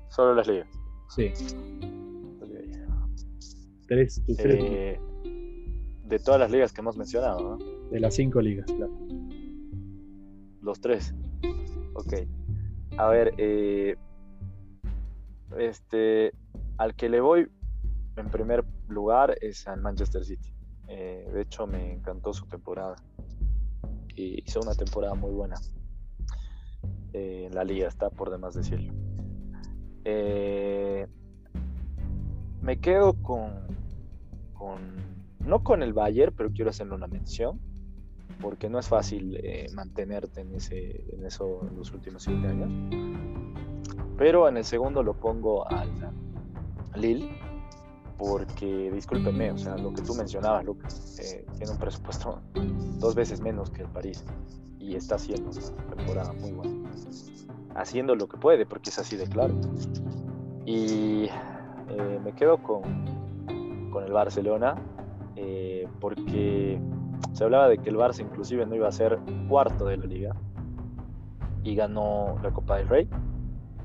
Solo 0.09 0.35
las 0.35 0.47
ligas. 0.47 0.68
Sí. 1.09 1.31
Tres, 3.87 4.22
tus 4.27 4.37
tres. 4.37 4.57
Eh, 4.59 5.01
de 6.05 6.18
todas 6.18 6.41
las 6.41 6.51
ligas 6.51 6.72
que 6.72 6.81
hemos 6.81 6.97
mencionado, 6.97 7.57
¿no? 7.57 7.91
De 7.91 8.01
las 8.01 8.14
cinco 8.14 8.41
ligas, 8.41 8.66
claro. 8.66 8.93
Los 10.61 10.81
tres. 10.81 11.14
Ok. 11.95 12.14
A 12.99 13.09
ver, 13.09 13.34
eh, 13.36 13.97
este, 15.59 16.32
al 16.78 16.94
que 16.94 17.09
le 17.09 17.20
voy 17.20 17.49
en 18.16 18.30
primer 18.30 18.64
lugar 18.88 19.36
es 19.40 19.66
al 19.68 19.80
Manchester 19.80 20.24
City. 20.24 20.55
Eh, 20.88 21.28
de 21.32 21.42
hecho, 21.42 21.66
me 21.66 21.92
encantó 21.92 22.32
su 22.32 22.47
temporada. 22.47 22.97
Y 24.14 24.42
hizo 24.47 24.61
una 24.61 24.74
temporada 24.74 25.14
muy 25.14 25.32
buena. 25.32 25.57
en 27.12 27.55
la 27.55 27.64
liga, 27.64 27.88
está 27.88 28.11
por 28.11 28.30
demás 28.30 28.55
decirlo. 28.55 28.92
me 32.62 32.80
quedo 32.80 33.14
con, 33.22 33.66
con 34.55 34.97
no 35.47 35.62
con 35.62 35.82
el 35.82 35.92
Bayern, 35.92 36.34
pero 36.36 36.51
quiero 36.53 36.70
hacerle 36.70 36.94
una 36.94 37.07
mención, 37.07 37.61
porque 38.41 38.68
no 38.68 38.78
es 38.78 38.89
fácil 38.89 39.37
eh, 39.43 39.66
mantenerte 39.74 40.41
en, 40.43 40.55
ese, 40.55 41.05
en 41.12 41.24
eso 41.24 41.66
en 41.68 41.76
los 41.76 41.93
últimos 41.93 42.22
siete 42.22 42.47
años. 42.47 42.70
Pero 44.16 44.49
en 44.49 44.57
el 44.57 44.64
segundo 44.64 45.03
lo 45.03 45.14
pongo 45.14 45.68
al 45.68 45.91
Lille, 46.95 47.30
porque 48.18 48.91
discúlpeme, 48.91 49.53
o 49.53 49.59
sea, 49.59 49.76
lo 49.76 49.93
que 49.93 50.03
tú 50.03 50.14
mencionabas, 50.14 50.64
Lucas, 50.64 51.18
eh, 51.18 51.45
tiene 51.57 51.72
un 51.72 51.78
presupuesto 51.78 52.41
dos 52.99 53.14
veces 53.14 53.41
menos 53.41 53.70
que 53.70 53.82
el 53.82 53.89
París 53.89 54.24
y 54.78 54.95
está 54.95 55.16
haciendo 55.16 55.51
una 55.51 55.97
temporada 55.97 56.32
muy 56.32 56.53
buena. 56.53 56.91
Haciendo 57.74 58.14
lo 58.14 58.28
que 58.28 58.39
puede, 58.39 58.64
porque 58.64 58.91
es 58.91 58.99
así 58.99 59.16
de 59.16 59.26
claro. 59.26 59.55
Y 60.64 61.28
eh, 61.89 62.20
me 62.24 62.32
quedo 62.32 62.62
con, 62.62 62.82
con 63.91 64.05
el 64.05 64.12
Barcelona, 64.12 64.76
eh, 65.34 65.87
porque 66.01 66.80
se 67.33 67.45
hablaba 67.45 67.69
de 67.69 67.79
que 67.79 67.91
el 67.91 67.97
Barça 67.97 68.21
inclusive 68.21 68.67
no 68.67 68.75
iba 68.75 68.89
a 68.89 68.93
ser 68.93 69.19
cuarto 69.49 69.87
de 69.87 69.99
la 69.99 70.07
liga 70.07 70.37
y 71.62 71.75
ganó 71.75 72.39
la 72.43 72.51
Copa 72.51 72.77
del 72.77 72.89
Rey 72.89 73.09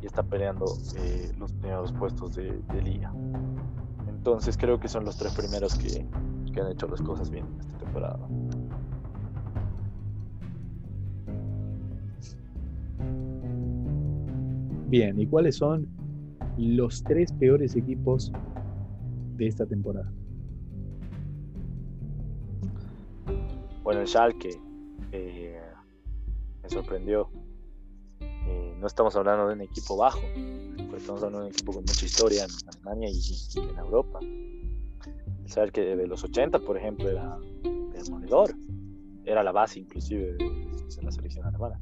y 0.02 0.06
está 0.06 0.24
peleando 0.24 0.66
eh, 0.98 1.32
los 1.38 1.52
primeros 1.54 1.92
puestos 1.94 2.36
de, 2.36 2.82
liga. 2.84 3.14
Entonces 4.08 4.58
creo 4.58 4.80
que 4.80 4.88
son 4.88 5.06
los 5.06 5.18
tres 5.18 5.34
primeros 5.36 5.76
que, 5.78 6.06
que 6.54 6.62
han 6.62 6.72
hecho 6.72 6.88
las 6.88 7.02
cosas 7.02 7.30
bien 7.30 7.46
en 7.46 7.60
esta 7.60 7.78
temporada. 7.78 8.20
Bien, 14.88 15.20
¿y 15.20 15.26
cuáles 15.26 15.56
son 15.56 15.88
los 16.58 17.04
tres 17.04 17.32
peores 17.32 17.76
equipos 17.76 18.32
de 19.38 19.48
esta 19.48 19.66
temporada? 19.66 20.12
Bueno, 23.84 24.02
el 24.02 24.08
Schalke 24.08 24.60
eh, 25.12 25.62
me 26.62 26.70
sorprendió. 26.70 27.30
Eh, 28.20 28.76
no 28.80 28.88
estamos 28.88 29.16
hablando 29.16 29.48
de 29.48 29.54
un 29.54 29.62
equipo 29.62 29.98
bajo, 29.98 30.22
estamos 30.96 31.24
hablando 31.24 31.40
de 31.40 31.46
un 31.46 31.52
equipo 31.52 31.74
con 31.74 31.82
mucha 31.82 32.06
historia 32.06 32.46
en 32.46 32.52
Alemania 32.70 33.10
y, 33.10 33.60
en 33.60 33.78
Europa. 33.78 34.20
El 34.22 35.50
Schalke 35.50 35.96
de 35.96 36.08
los 36.08 36.24
80, 36.24 36.60
por 36.60 36.78
ejemplo, 36.78 37.10
era 37.10 37.38
demoledor. 37.94 38.54
Era 39.26 39.44
la 39.44 39.52
base 39.52 39.80
inclusive 39.80 40.34
de, 40.34 41.02
la 41.02 41.12
selección 41.12 41.46
alemana. 41.46 41.80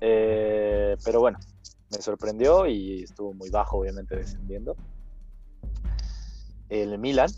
Eh, 0.00 0.96
pero 1.04 1.20
bueno, 1.20 1.38
me 1.90 2.00
sorprendió 2.00 2.66
y 2.66 3.02
estuvo 3.02 3.34
muy 3.34 3.50
bajo, 3.50 3.78
obviamente, 3.78 4.16
descendiendo. 4.16 4.76
El 6.70 6.98
Milan, 6.98 7.30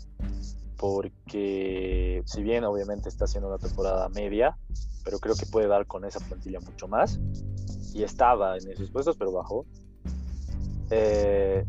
porque 0.77 2.21
si 2.25 2.43
bien 2.43 2.63
obviamente 2.63 3.09
está 3.09 3.25
haciendo 3.25 3.47
una 3.47 3.57
temporada 3.57 4.09
media, 4.09 4.57
pero 5.03 5.19
creo 5.19 5.35
que 5.35 5.45
puede 5.45 5.67
dar 5.67 5.85
con 5.85 6.05
esa 6.05 6.19
plantilla 6.19 6.59
mucho 6.59 6.87
más. 6.87 7.19
Y 7.93 8.03
estaba 8.03 8.57
en 8.57 8.69
esos 8.69 8.91
puestos, 8.91 9.15
pero 9.17 9.31
bajó. 9.31 9.65
Eh, 10.89 11.65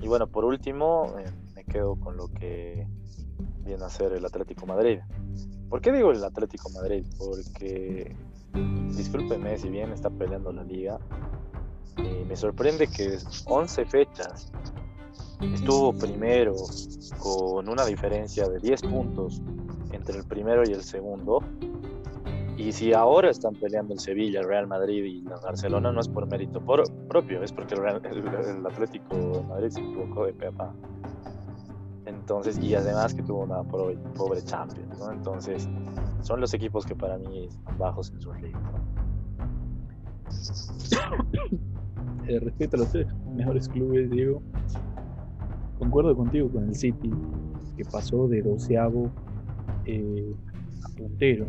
y 0.00 0.06
bueno, 0.08 0.26
por 0.26 0.44
último, 0.44 1.14
eh, 1.18 1.30
me 1.54 1.64
quedo 1.64 1.96
con 1.96 2.16
lo 2.16 2.28
que 2.28 2.86
viene 3.64 3.84
a 3.84 3.88
ser 3.88 4.12
el 4.12 4.24
Atlético 4.24 4.66
Madrid. 4.66 4.98
¿Por 5.68 5.80
qué 5.80 5.92
digo 5.92 6.10
el 6.10 6.22
Atlético 6.22 6.68
Madrid? 6.70 7.06
Porque, 7.16 8.14
discúlpeme, 8.94 9.56
si 9.58 9.70
bien 9.70 9.92
está 9.92 10.10
peleando 10.10 10.52
la 10.52 10.64
liga, 10.64 10.98
eh, 11.96 12.24
me 12.28 12.36
sorprende 12.36 12.88
que 12.88 13.18
11 13.46 13.84
fechas 13.86 14.52
estuvo 15.42 15.92
primero 15.92 16.54
con 17.18 17.68
una 17.68 17.84
diferencia 17.84 18.48
de 18.48 18.58
10 18.58 18.82
puntos 18.82 19.42
entre 19.92 20.18
el 20.18 20.24
primero 20.24 20.62
y 20.64 20.72
el 20.72 20.82
segundo. 20.82 21.40
Y 22.56 22.72
si 22.72 22.92
ahora 22.92 23.30
están 23.30 23.54
peleando 23.54 23.94
el 23.94 24.00
Sevilla, 24.00 24.40
el 24.40 24.46
Real 24.46 24.66
Madrid 24.66 25.04
y 25.04 25.18
el 25.20 25.34
Barcelona, 25.42 25.90
no 25.90 26.00
es 26.00 26.08
por 26.08 26.26
mérito 26.26 26.60
propio, 26.60 27.42
es 27.42 27.52
porque 27.52 27.74
el, 27.74 27.86
Atlético 27.86 29.16
de 29.16 29.42
Madrid 29.42 29.70
se 29.70 29.80
equivocó 29.80 30.26
de 30.26 30.32
pepa. 30.34 30.72
Entonces, 32.04 32.58
y 32.58 32.74
además 32.74 33.14
que 33.14 33.22
tuvo 33.22 33.40
una 33.42 33.62
pobre, 33.62 34.42
Champions, 34.44 34.98
¿no? 34.98 35.10
Entonces, 35.12 35.68
son 36.20 36.40
los 36.40 36.52
equipos 36.54 36.84
que 36.84 36.94
para 36.94 37.16
mí 37.18 37.46
están 37.46 37.78
bajos 37.78 38.10
en 38.10 38.20
su 38.20 38.32
liga. 38.34 38.60
Eh, 42.28 42.38
respecto 42.38 42.76
a 42.76 42.78
los 42.78 42.92
tres 42.92 43.08
mejores 43.34 43.68
clubes, 43.68 44.08
Diego, 44.08 44.40
concuerdo 45.82 46.14
contigo 46.14 46.48
con 46.48 46.68
el 46.68 46.76
City, 46.76 47.10
que 47.76 47.84
pasó 47.84 48.28
de 48.28 48.40
doceavo 48.40 49.10
eh, 49.84 50.32
a 50.84 50.96
puntero. 50.96 51.44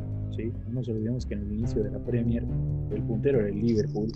No 0.67 0.73
nos 0.73 0.89
olvidemos 0.89 1.23
que 1.27 1.35
en 1.35 1.41
el 1.41 1.51
inicio 1.53 1.83
de 1.83 1.91
la 1.91 1.99
Premier 1.99 2.43
el 2.89 3.03
puntero 3.03 3.41
era 3.41 3.49
el 3.49 3.61
Liverpool 3.61 4.11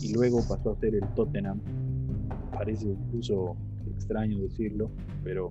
y 0.00 0.14
luego 0.14 0.38
pasó 0.48 0.70
a 0.70 0.76
ser 0.76 0.94
el 0.94 1.02
Tottenham. 1.14 1.60
Parece 2.52 2.90
incluso 2.90 3.56
extraño 3.88 4.38
decirlo, 4.38 4.88
pero 5.24 5.50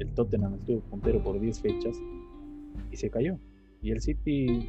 el 0.00 0.12
Tottenham 0.14 0.54
estuvo 0.54 0.80
puntero 0.80 1.22
por 1.22 1.38
10 1.38 1.60
fechas 1.60 1.96
y 2.90 2.96
se 2.96 3.10
cayó. 3.10 3.38
Y 3.80 3.92
el 3.92 4.00
City 4.00 4.68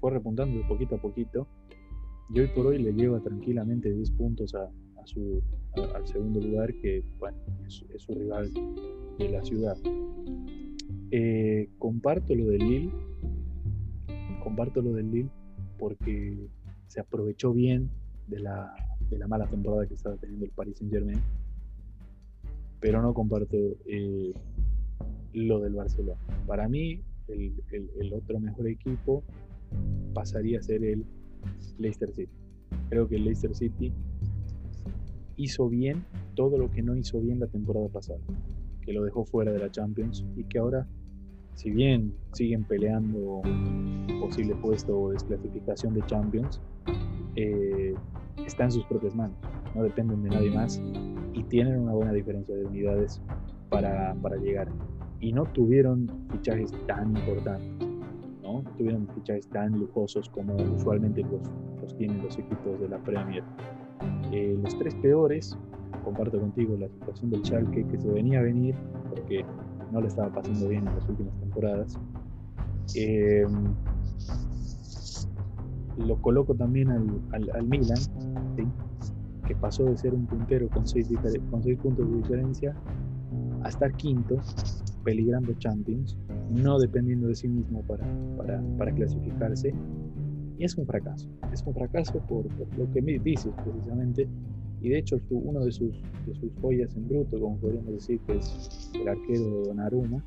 fue 0.00 0.12
repuntando 0.12 0.56
de 0.56 0.64
poquito 0.68 0.94
a 0.94 0.98
poquito 0.98 1.48
y 2.32 2.38
hoy 2.38 2.46
por 2.54 2.68
hoy 2.68 2.78
le 2.78 2.92
lleva 2.92 3.18
tranquilamente 3.18 3.92
10 3.92 4.12
puntos 4.12 4.54
a, 4.54 4.70
su, 5.06 5.42
al 5.94 6.06
segundo 6.06 6.40
lugar, 6.40 6.74
que 6.74 7.02
bueno, 7.18 7.38
es, 7.66 7.84
su 7.96 8.14
rival 8.14 8.50
de 9.18 9.28
la 9.28 9.42
ciudad. 9.42 9.76
Eh, 11.10 11.68
comparto 11.78 12.34
lo 12.34 12.46
del 12.46 12.58
Lille, 12.58 12.92
comparto 14.42 14.80
lo 14.82 14.94
del 14.94 15.10
Lille 15.10 15.30
porque 15.78 16.48
se 16.86 17.00
aprovechó 17.00 17.52
bien 17.52 17.90
de 18.28 18.40
la, 18.40 18.74
de 19.08 19.18
la 19.18 19.26
mala 19.26 19.46
temporada 19.46 19.86
que 19.86 19.94
estaba 19.94 20.16
teniendo 20.16 20.44
el 20.46 20.52
Paris 20.52 20.78
Saint 20.78 20.92
Germain. 20.92 21.20
pero 22.80 23.02
no 23.02 23.12
comparto 23.12 23.56
eh, 23.86 24.32
lo 25.32 25.60
del 25.60 25.74
Barcelona. 25.74 26.20
Para 26.46 26.68
mí, 26.68 27.02
el, 27.28 28.12
otro 28.12 28.40
mejor 28.40 28.66
equipo 28.68 29.22
pasaría 30.14 30.58
a 30.58 30.62
ser 30.62 30.84
el 30.84 31.04
Leicester 31.78 32.12
City. 32.12 32.32
Creo 32.88 33.08
que 33.08 33.16
el 33.16 33.24
Leicester 33.24 33.54
City 33.54 33.92
hizo 35.42 35.70
bien 35.70 36.04
todo 36.34 36.58
lo 36.58 36.70
que 36.70 36.82
no 36.82 36.94
hizo 36.96 37.18
bien 37.20 37.40
la 37.40 37.46
temporada 37.46 37.88
pasada, 37.88 38.20
que 38.82 38.92
lo 38.92 39.02
dejó 39.04 39.24
fuera 39.24 39.52
de 39.52 39.58
la 39.58 39.70
Champions 39.70 40.24
y 40.36 40.44
que 40.44 40.58
ahora, 40.58 40.86
si 41.54 41.70
bien 41.70 42.14
siguen 42.32 42.64
peleando 42.64 43.40
posible 44.20 44.54
puesto 44.56 45.00
o 45.00 45.12
desclasificación 45.12 45.94
de 45.94 46.04
Champions, 46.06 46.60
eh, 47.36 47.94
está 48.46 48.64
en 48.64 48.72
sus 48.72 48.84
propias 48.84 49.14
manos, 49.14 49.36
no 49.74 49.82
dependen 49.82 50.22
de 50.22 50.28
nadie 50.28 50.50
más 50.50 50.82
y 51.32 51.42
tienen 51.44 51.80
una 51.80 51.92
buena 51.92 52.12
diferencia 52.12 52.54
de 52.54 52.66
unidades 52.66 53.22
para, 53.70 54.14
para 54.16 54.36
llegar 54.36 54.68
y 55.20 55.32
no 55.32 55.44
tuvieron 55.44 56.06
fichajes 56.32 56.70
tan 56.86 57.16
importantes, 57.16 57.88
¿no? 58.42 58.62
tuvieron 58.76 59.08
fichajes 59.14 59.48
tan 59.48 59.78
lujosos 59.78 60.28
como 60.28 60.54
usualmente 60.54 61.22
los, 61.22 61.40
los 61.80 61.96
tienen 61.96 62.22
los 62.22 62.38
equipos 62.38 62.78
de 62.78 62.88
la 62.90 62.98
Premier. 62.98 63.42
Eh, 64.32 64.58
los 64.62 64.78
tres 64.78 64.94
peores, 64.96 65.56
comparto 66.04 66.40
contigo 66.40 66.76
la 66.76 66.88
situación 66.88 67.30
del 67.30 67.44
Schalke 67.44 67.86
que 67.86 67.98
se 67.98 68.08
venía 68.08 68.38
a 68.38 68.42
venir 68.42 68.74
porque 69.08 69.44
no 69.90 70.00
le 70.00 70.08
estaba 70.08 70.32
pasando 70.32 70.68
bien 70.68 70.86
en 70.86 70.94
las 70.94 71.08
últimas 71.08 71.34
temporadas. 71.40 71.98
Em, 72.94 73.74
lo 75.98 76.16
coloco 76.22 76.54
también 76.54 76.90
al, 76.90 77.22
al, 77.32 77.66
Milan, 77.66 77.98
que 79.46 79.54
pasó 79.56 79.84
de 79.84 79.96
ser 79.96 80.14
un 80.14 80.26
puntero 80.26 80.68
con 80.68 80.86
seis, 80.86 81.08
con 81.50 81.62
seis 81.62 81.78
puntos 81.78 82.08
de 82.08 82.16
diferencia 82.16 82.74
a 83.62 83.68
estar 83.68 83.92
quinto 83.94 84.38
peligrando 85.04 85.52
Champions, 85.54 86.16
no 86.50 86.78
dependiendo 86.78 87.28
de 87.28 87.34
sí 87.34 87.48
mismo 87.48 87.82
para, 87.82 88.06
para, 88.36 88.62
para 88.78 88.92
clasificarse. 88.92 89.74
Y 90.60 90.64
es 90.64 90.76
un 90.76 90.84
fracaso, 90.84 91.26
es 91.54 91.62
un 91.62 91.72
fracaso 91.72 92.20
por, 92.28 92.44
lo 92.76 92.92
que 92.92 93.00
me 93.00 93.18
dices 93.18 93.50
precisamente. 93.64 94.28
Y 94.82 94.90
de 94.90 94.98
hecho 94.98 95.18
uno 95.30 95.64
de 95.64 95.72
sus, 95.72 96.02
de 96.26 96.34
sus 96.34 96.52
joyas 96.60 96.94
en 96.96 97.08
bruto, 97.08 97.40
como 97.40 97.56
podríamos 97.56 97.94
decir, 97.94 98.20
que 98.26 98.36
es 98.36 98.90
el 98.94 99.08
arquero 99.08 99.64
Donnarumma, 99.64 100.22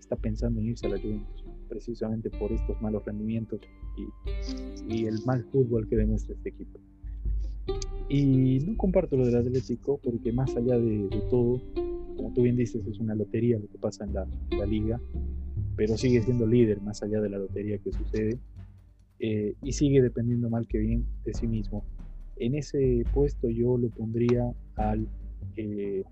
está 0.00 0.16
pensando 0.16 0.58
en 0.58 0.70
irse 0.70 0.88
a 0.88 0.90
la 0.90 0.98
Juventus, 0.98 1.44
precisamente 1.68 2.30
por 2.30 2.50
estos 2.50 2.82
malos 2.82 3.04
rendimientos 3.04 3.60
y, 3.96 4.92
y 4.92 5.06
el 5.06 5.24
mal 5.24 5.44
fútbol 5.44 5.86
que 5.88 5.94
demuestra 5.94 6.34
este 6.34 6.48
equipo. 6.48 6.80
Y 8.08 8.58
no 8.66 8.76
comparto 8.76 9.16
lo 9.16 9.24
del 9.24 9.36
Atlético 9.36 10.00
porque 10.02 10.32
más 10.32 10.56
allá 10.56 10.80
de, 10.80 11.06
de 11.08 11.20
todo, 11.30 11.60
como 12.16 12.32
tú 12.34 12.42
bien 12.42 12.56
dices, 12.56 12.84
es 12.88 12.98
una 12.98 13.14
lotería 13.14 13.60
lo 13.60 13.68
que 13.68 13.78
pasa 13.78 14.04
en 14.04 14.14
la, 14.14 14.26
liga, 14.66 15.00
pero 15.76 15.96
sigue 15.96 16.20
siendo 16.22 16.44
líder 16.44 16.80
más 16.82 17.04
allá 17.04 17.20
de 17.20 17.28
la 17.28 17.38
lotería 17.38 17.78
que 17.78 17.92
sucede 17.92 18.40
eh, 19.20 19.54
y 19.62 19.72
sigue 19.72 20.00
dependiendo 20.00 20.48
mal 20.48 20.66
que 20.66 20.78
bien 20.78 21.04
de 21.24 21.34
sí 21.34 21.46
mismo. 21.46 21.84
En 22.36 22.54
ese 22.54 23.04
puesto 23.12 23.50
yo 23.50 23.76
lo 23.76 23.90
pondría 23.90 24.50
al, 24.76 25.06
eh, 25.56 26.02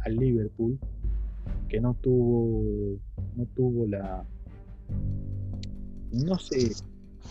al 0.00 0.16
Liverpool, 0.16 0.78
que 1.68 1.80
no 1.80 1.94
tuvo, 1.94 2.98
no 3.34 3.46
tuvo 3.56 3.86
la... 3.88 4.24
No 6.12 6.38
sé 6.38 6.70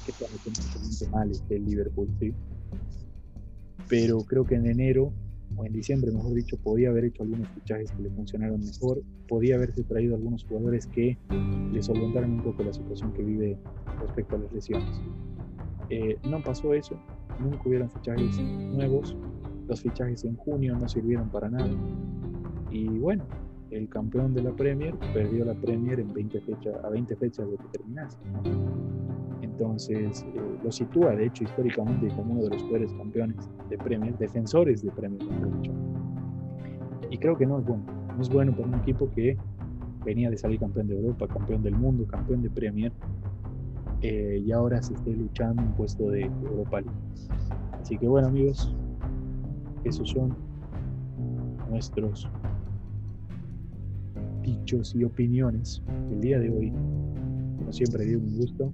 qué 0.05 0.11
tan 0.11 1.11
mal 1.11 1.31
este 1.31 1.59
Liverpool, 1.59 2.09
sí. 2.19 2.33
Pero 3.87 4.19
creo 4.19 4.43
que 4.45 4.55
en 4.55 4.65
enero 4.65 5.13
o 5.55 5.65
en 5.65 5.73
diciembre, 5.73 6.11
mejor 6.11 6.33
dicho, 6.33 6.57
podía 6.57 6.89
haber 6.89 7.05
hecho 7.05 7.23
algunos 7.23 7.47
fichajes 7.49 7.91
que 7.91 8.03
le 8.03 8.09
funcionaron 8.09 8.59
mejor, 8.59 9.01
podía 9.27 9.55
haberse 9.55 9.83
traído 9.83 10.15
algunos 10.15 10.43
jugadores 10.43 10.87
que 10.87 11.17
le 11.71 11.81
solventaran 11.81 12.31
un 12.31 12.43
poco 12.43 12.63
la 12.63 12.73
situación 12.73 13.13
que 13.13 13.23
vive 13.23 13.57
respecto 14.01 14.35
a 14.35 14.39
las 14.39 14.51
lesiones. 14.51 15.01
Eh, 15.89 16.17
no 16.27 16.43
pasó 16.43 16.73
eso, 16.73 16.99
nunca 17.39 17.61
hubieron 17.65 17.89
fichajes 17.91 18.39
nuevos, 18.39 19.15
los 19.67 19.81
fichajes 19.81 20.23
en 20.25 20.35
junio 20.35 20.77
no 20.77 20.87
sirvieron 20.87 21.29
para 21.29 21.49
nada. 21.49 21.69
Y 22.71 22.87
bueno, 22.87 23.23
el 23.71 23.89
campeón 23.89 24.33
de 24.33 24.43
la 24.43 24.55
Premier 24.55 24.95
perdió 25.13 25.45
la 25.45 25.53
Premier 25.53 25.99
en 25.99 26.13
20 26.13 26.41
fechas, 26.41 26.75
a 26.83 26.89
20 26.89 27.15
fechas 27.15 27.49
de 27.49 27.57
que 27.57 27.67
terminase. 27.71 28.17
Entonces 29.57 30.25
eh, 30.35 30.57
lo 30.61 30.69
sitúa, 30.69 31.15
de 31.15 31.27
hecho, 31.27 31.45
históricamente 31.45 32.09
como 32.09 32.33
uno 32.33 32.43
de 32.43 32.49
los 32.49 32.63
peores 32.63 32.91
campeones 32.93 33.37
de 33.69 33.77
Premier, 33.77 34.17
defensores 34.17 34.81
de 34.81 34.91
dicho. 34.91 35.71
Y 37.09 37.17
creo 37.17 37.37
que 37.37 37.45
no 37.45 37.59
es 37.59 37.65
bueno. 37.65 37.85
No 38.17 38.21
es 38.21 38.27
bueno 38.27 38.51
para 38.51 38.67
un 38.67 38.73
equipo 38.75 39.09
que 39.15 39.37
venía 40.03 40.29
de 40.29 40.37
salir 40.37 40.59
campeón 40.59 40.87
de 40.87 40.95
Europa, 40.95 41.27
campeón 41.29 41.63
del 41.63 41.75
mundo, 41.75 42.05
campeón 42.05 42.41
de 42.41 42.49
Premier, 42.49 42.91
eh, 44.01 44.43
y 44.45 44.51
ahora 44.51 44.81
se 44.81 44.93
esté 44.93 45.11
luchando 45.11 45.61
un 45.61 45.73
puesto 45.73 46.09
de 46.09 46.23
Europa 46.23 46.81
League. 46.81 46.99
Así 47.79 47.97
que 47.97 48.09
bueno, 48.09 48.27
amigos, 48.27 48.75
esos 49.85 50.09
son 50.09 50.35
nuestros 51.69 52.29
dichos 54.41 54.93
y 54.95 55.05
opiniones 55.05 55.81
el 56.11 56.19
día 56.19 56.39
de 56.39 56.49
hoy. 56.49 56.73
Como 57.57 57.71
siempre, 57.71 58.03
dio 58.03 58.19
un 58.19 58.37
gusto 58.37 58.73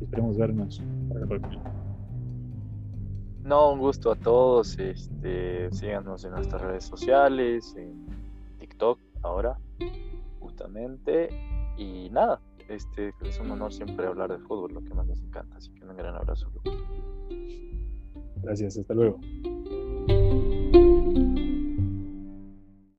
Esperemos 0.00 0.36
vernos 0.36 0.82
para 1.08 1.20
la 1.20 1.26
próxima. 1.26 1.62
No, 3.42 3.72
un 3.72 3.78
gusto 3.78 4.10
a 4.10 4.16
todos. 4.16 4.78
Este, 4.78 5.70
síganos 5.72 6.24
en 6.24 6.32
nuestras 6.32 6.60
redes 6.62 6.84
sociales, 6.84 7.74
en 7.76 8.06
TikTok 8.58 8.98
ahora, 9.22 9.58
justamente. 10.40 11.28
Y 11.78 12.10
nada, 12.10 12.40
este 12.68 13.14
es 13.22 13.38
un 13.38 13.50
honor 13.52 13.72
siempre 13.72 14.06
hablar 14.06 14.32
de 14.32 14.38
fútbol, 14.38 14.74
lo 14.74 14.82
que 14.82 14.92
más 14.94 15.06
nos 15.06 15.22
encanta. 15.22 15.56
Así 15.56 15.70
que 15.72 15.84
un 15.84 15.96
gran 15.96 16.16
abrazo. 16.16 16.50
Gracias, 18.42 18.78
hasta 18.78 18.94
luego. 18.94 19.20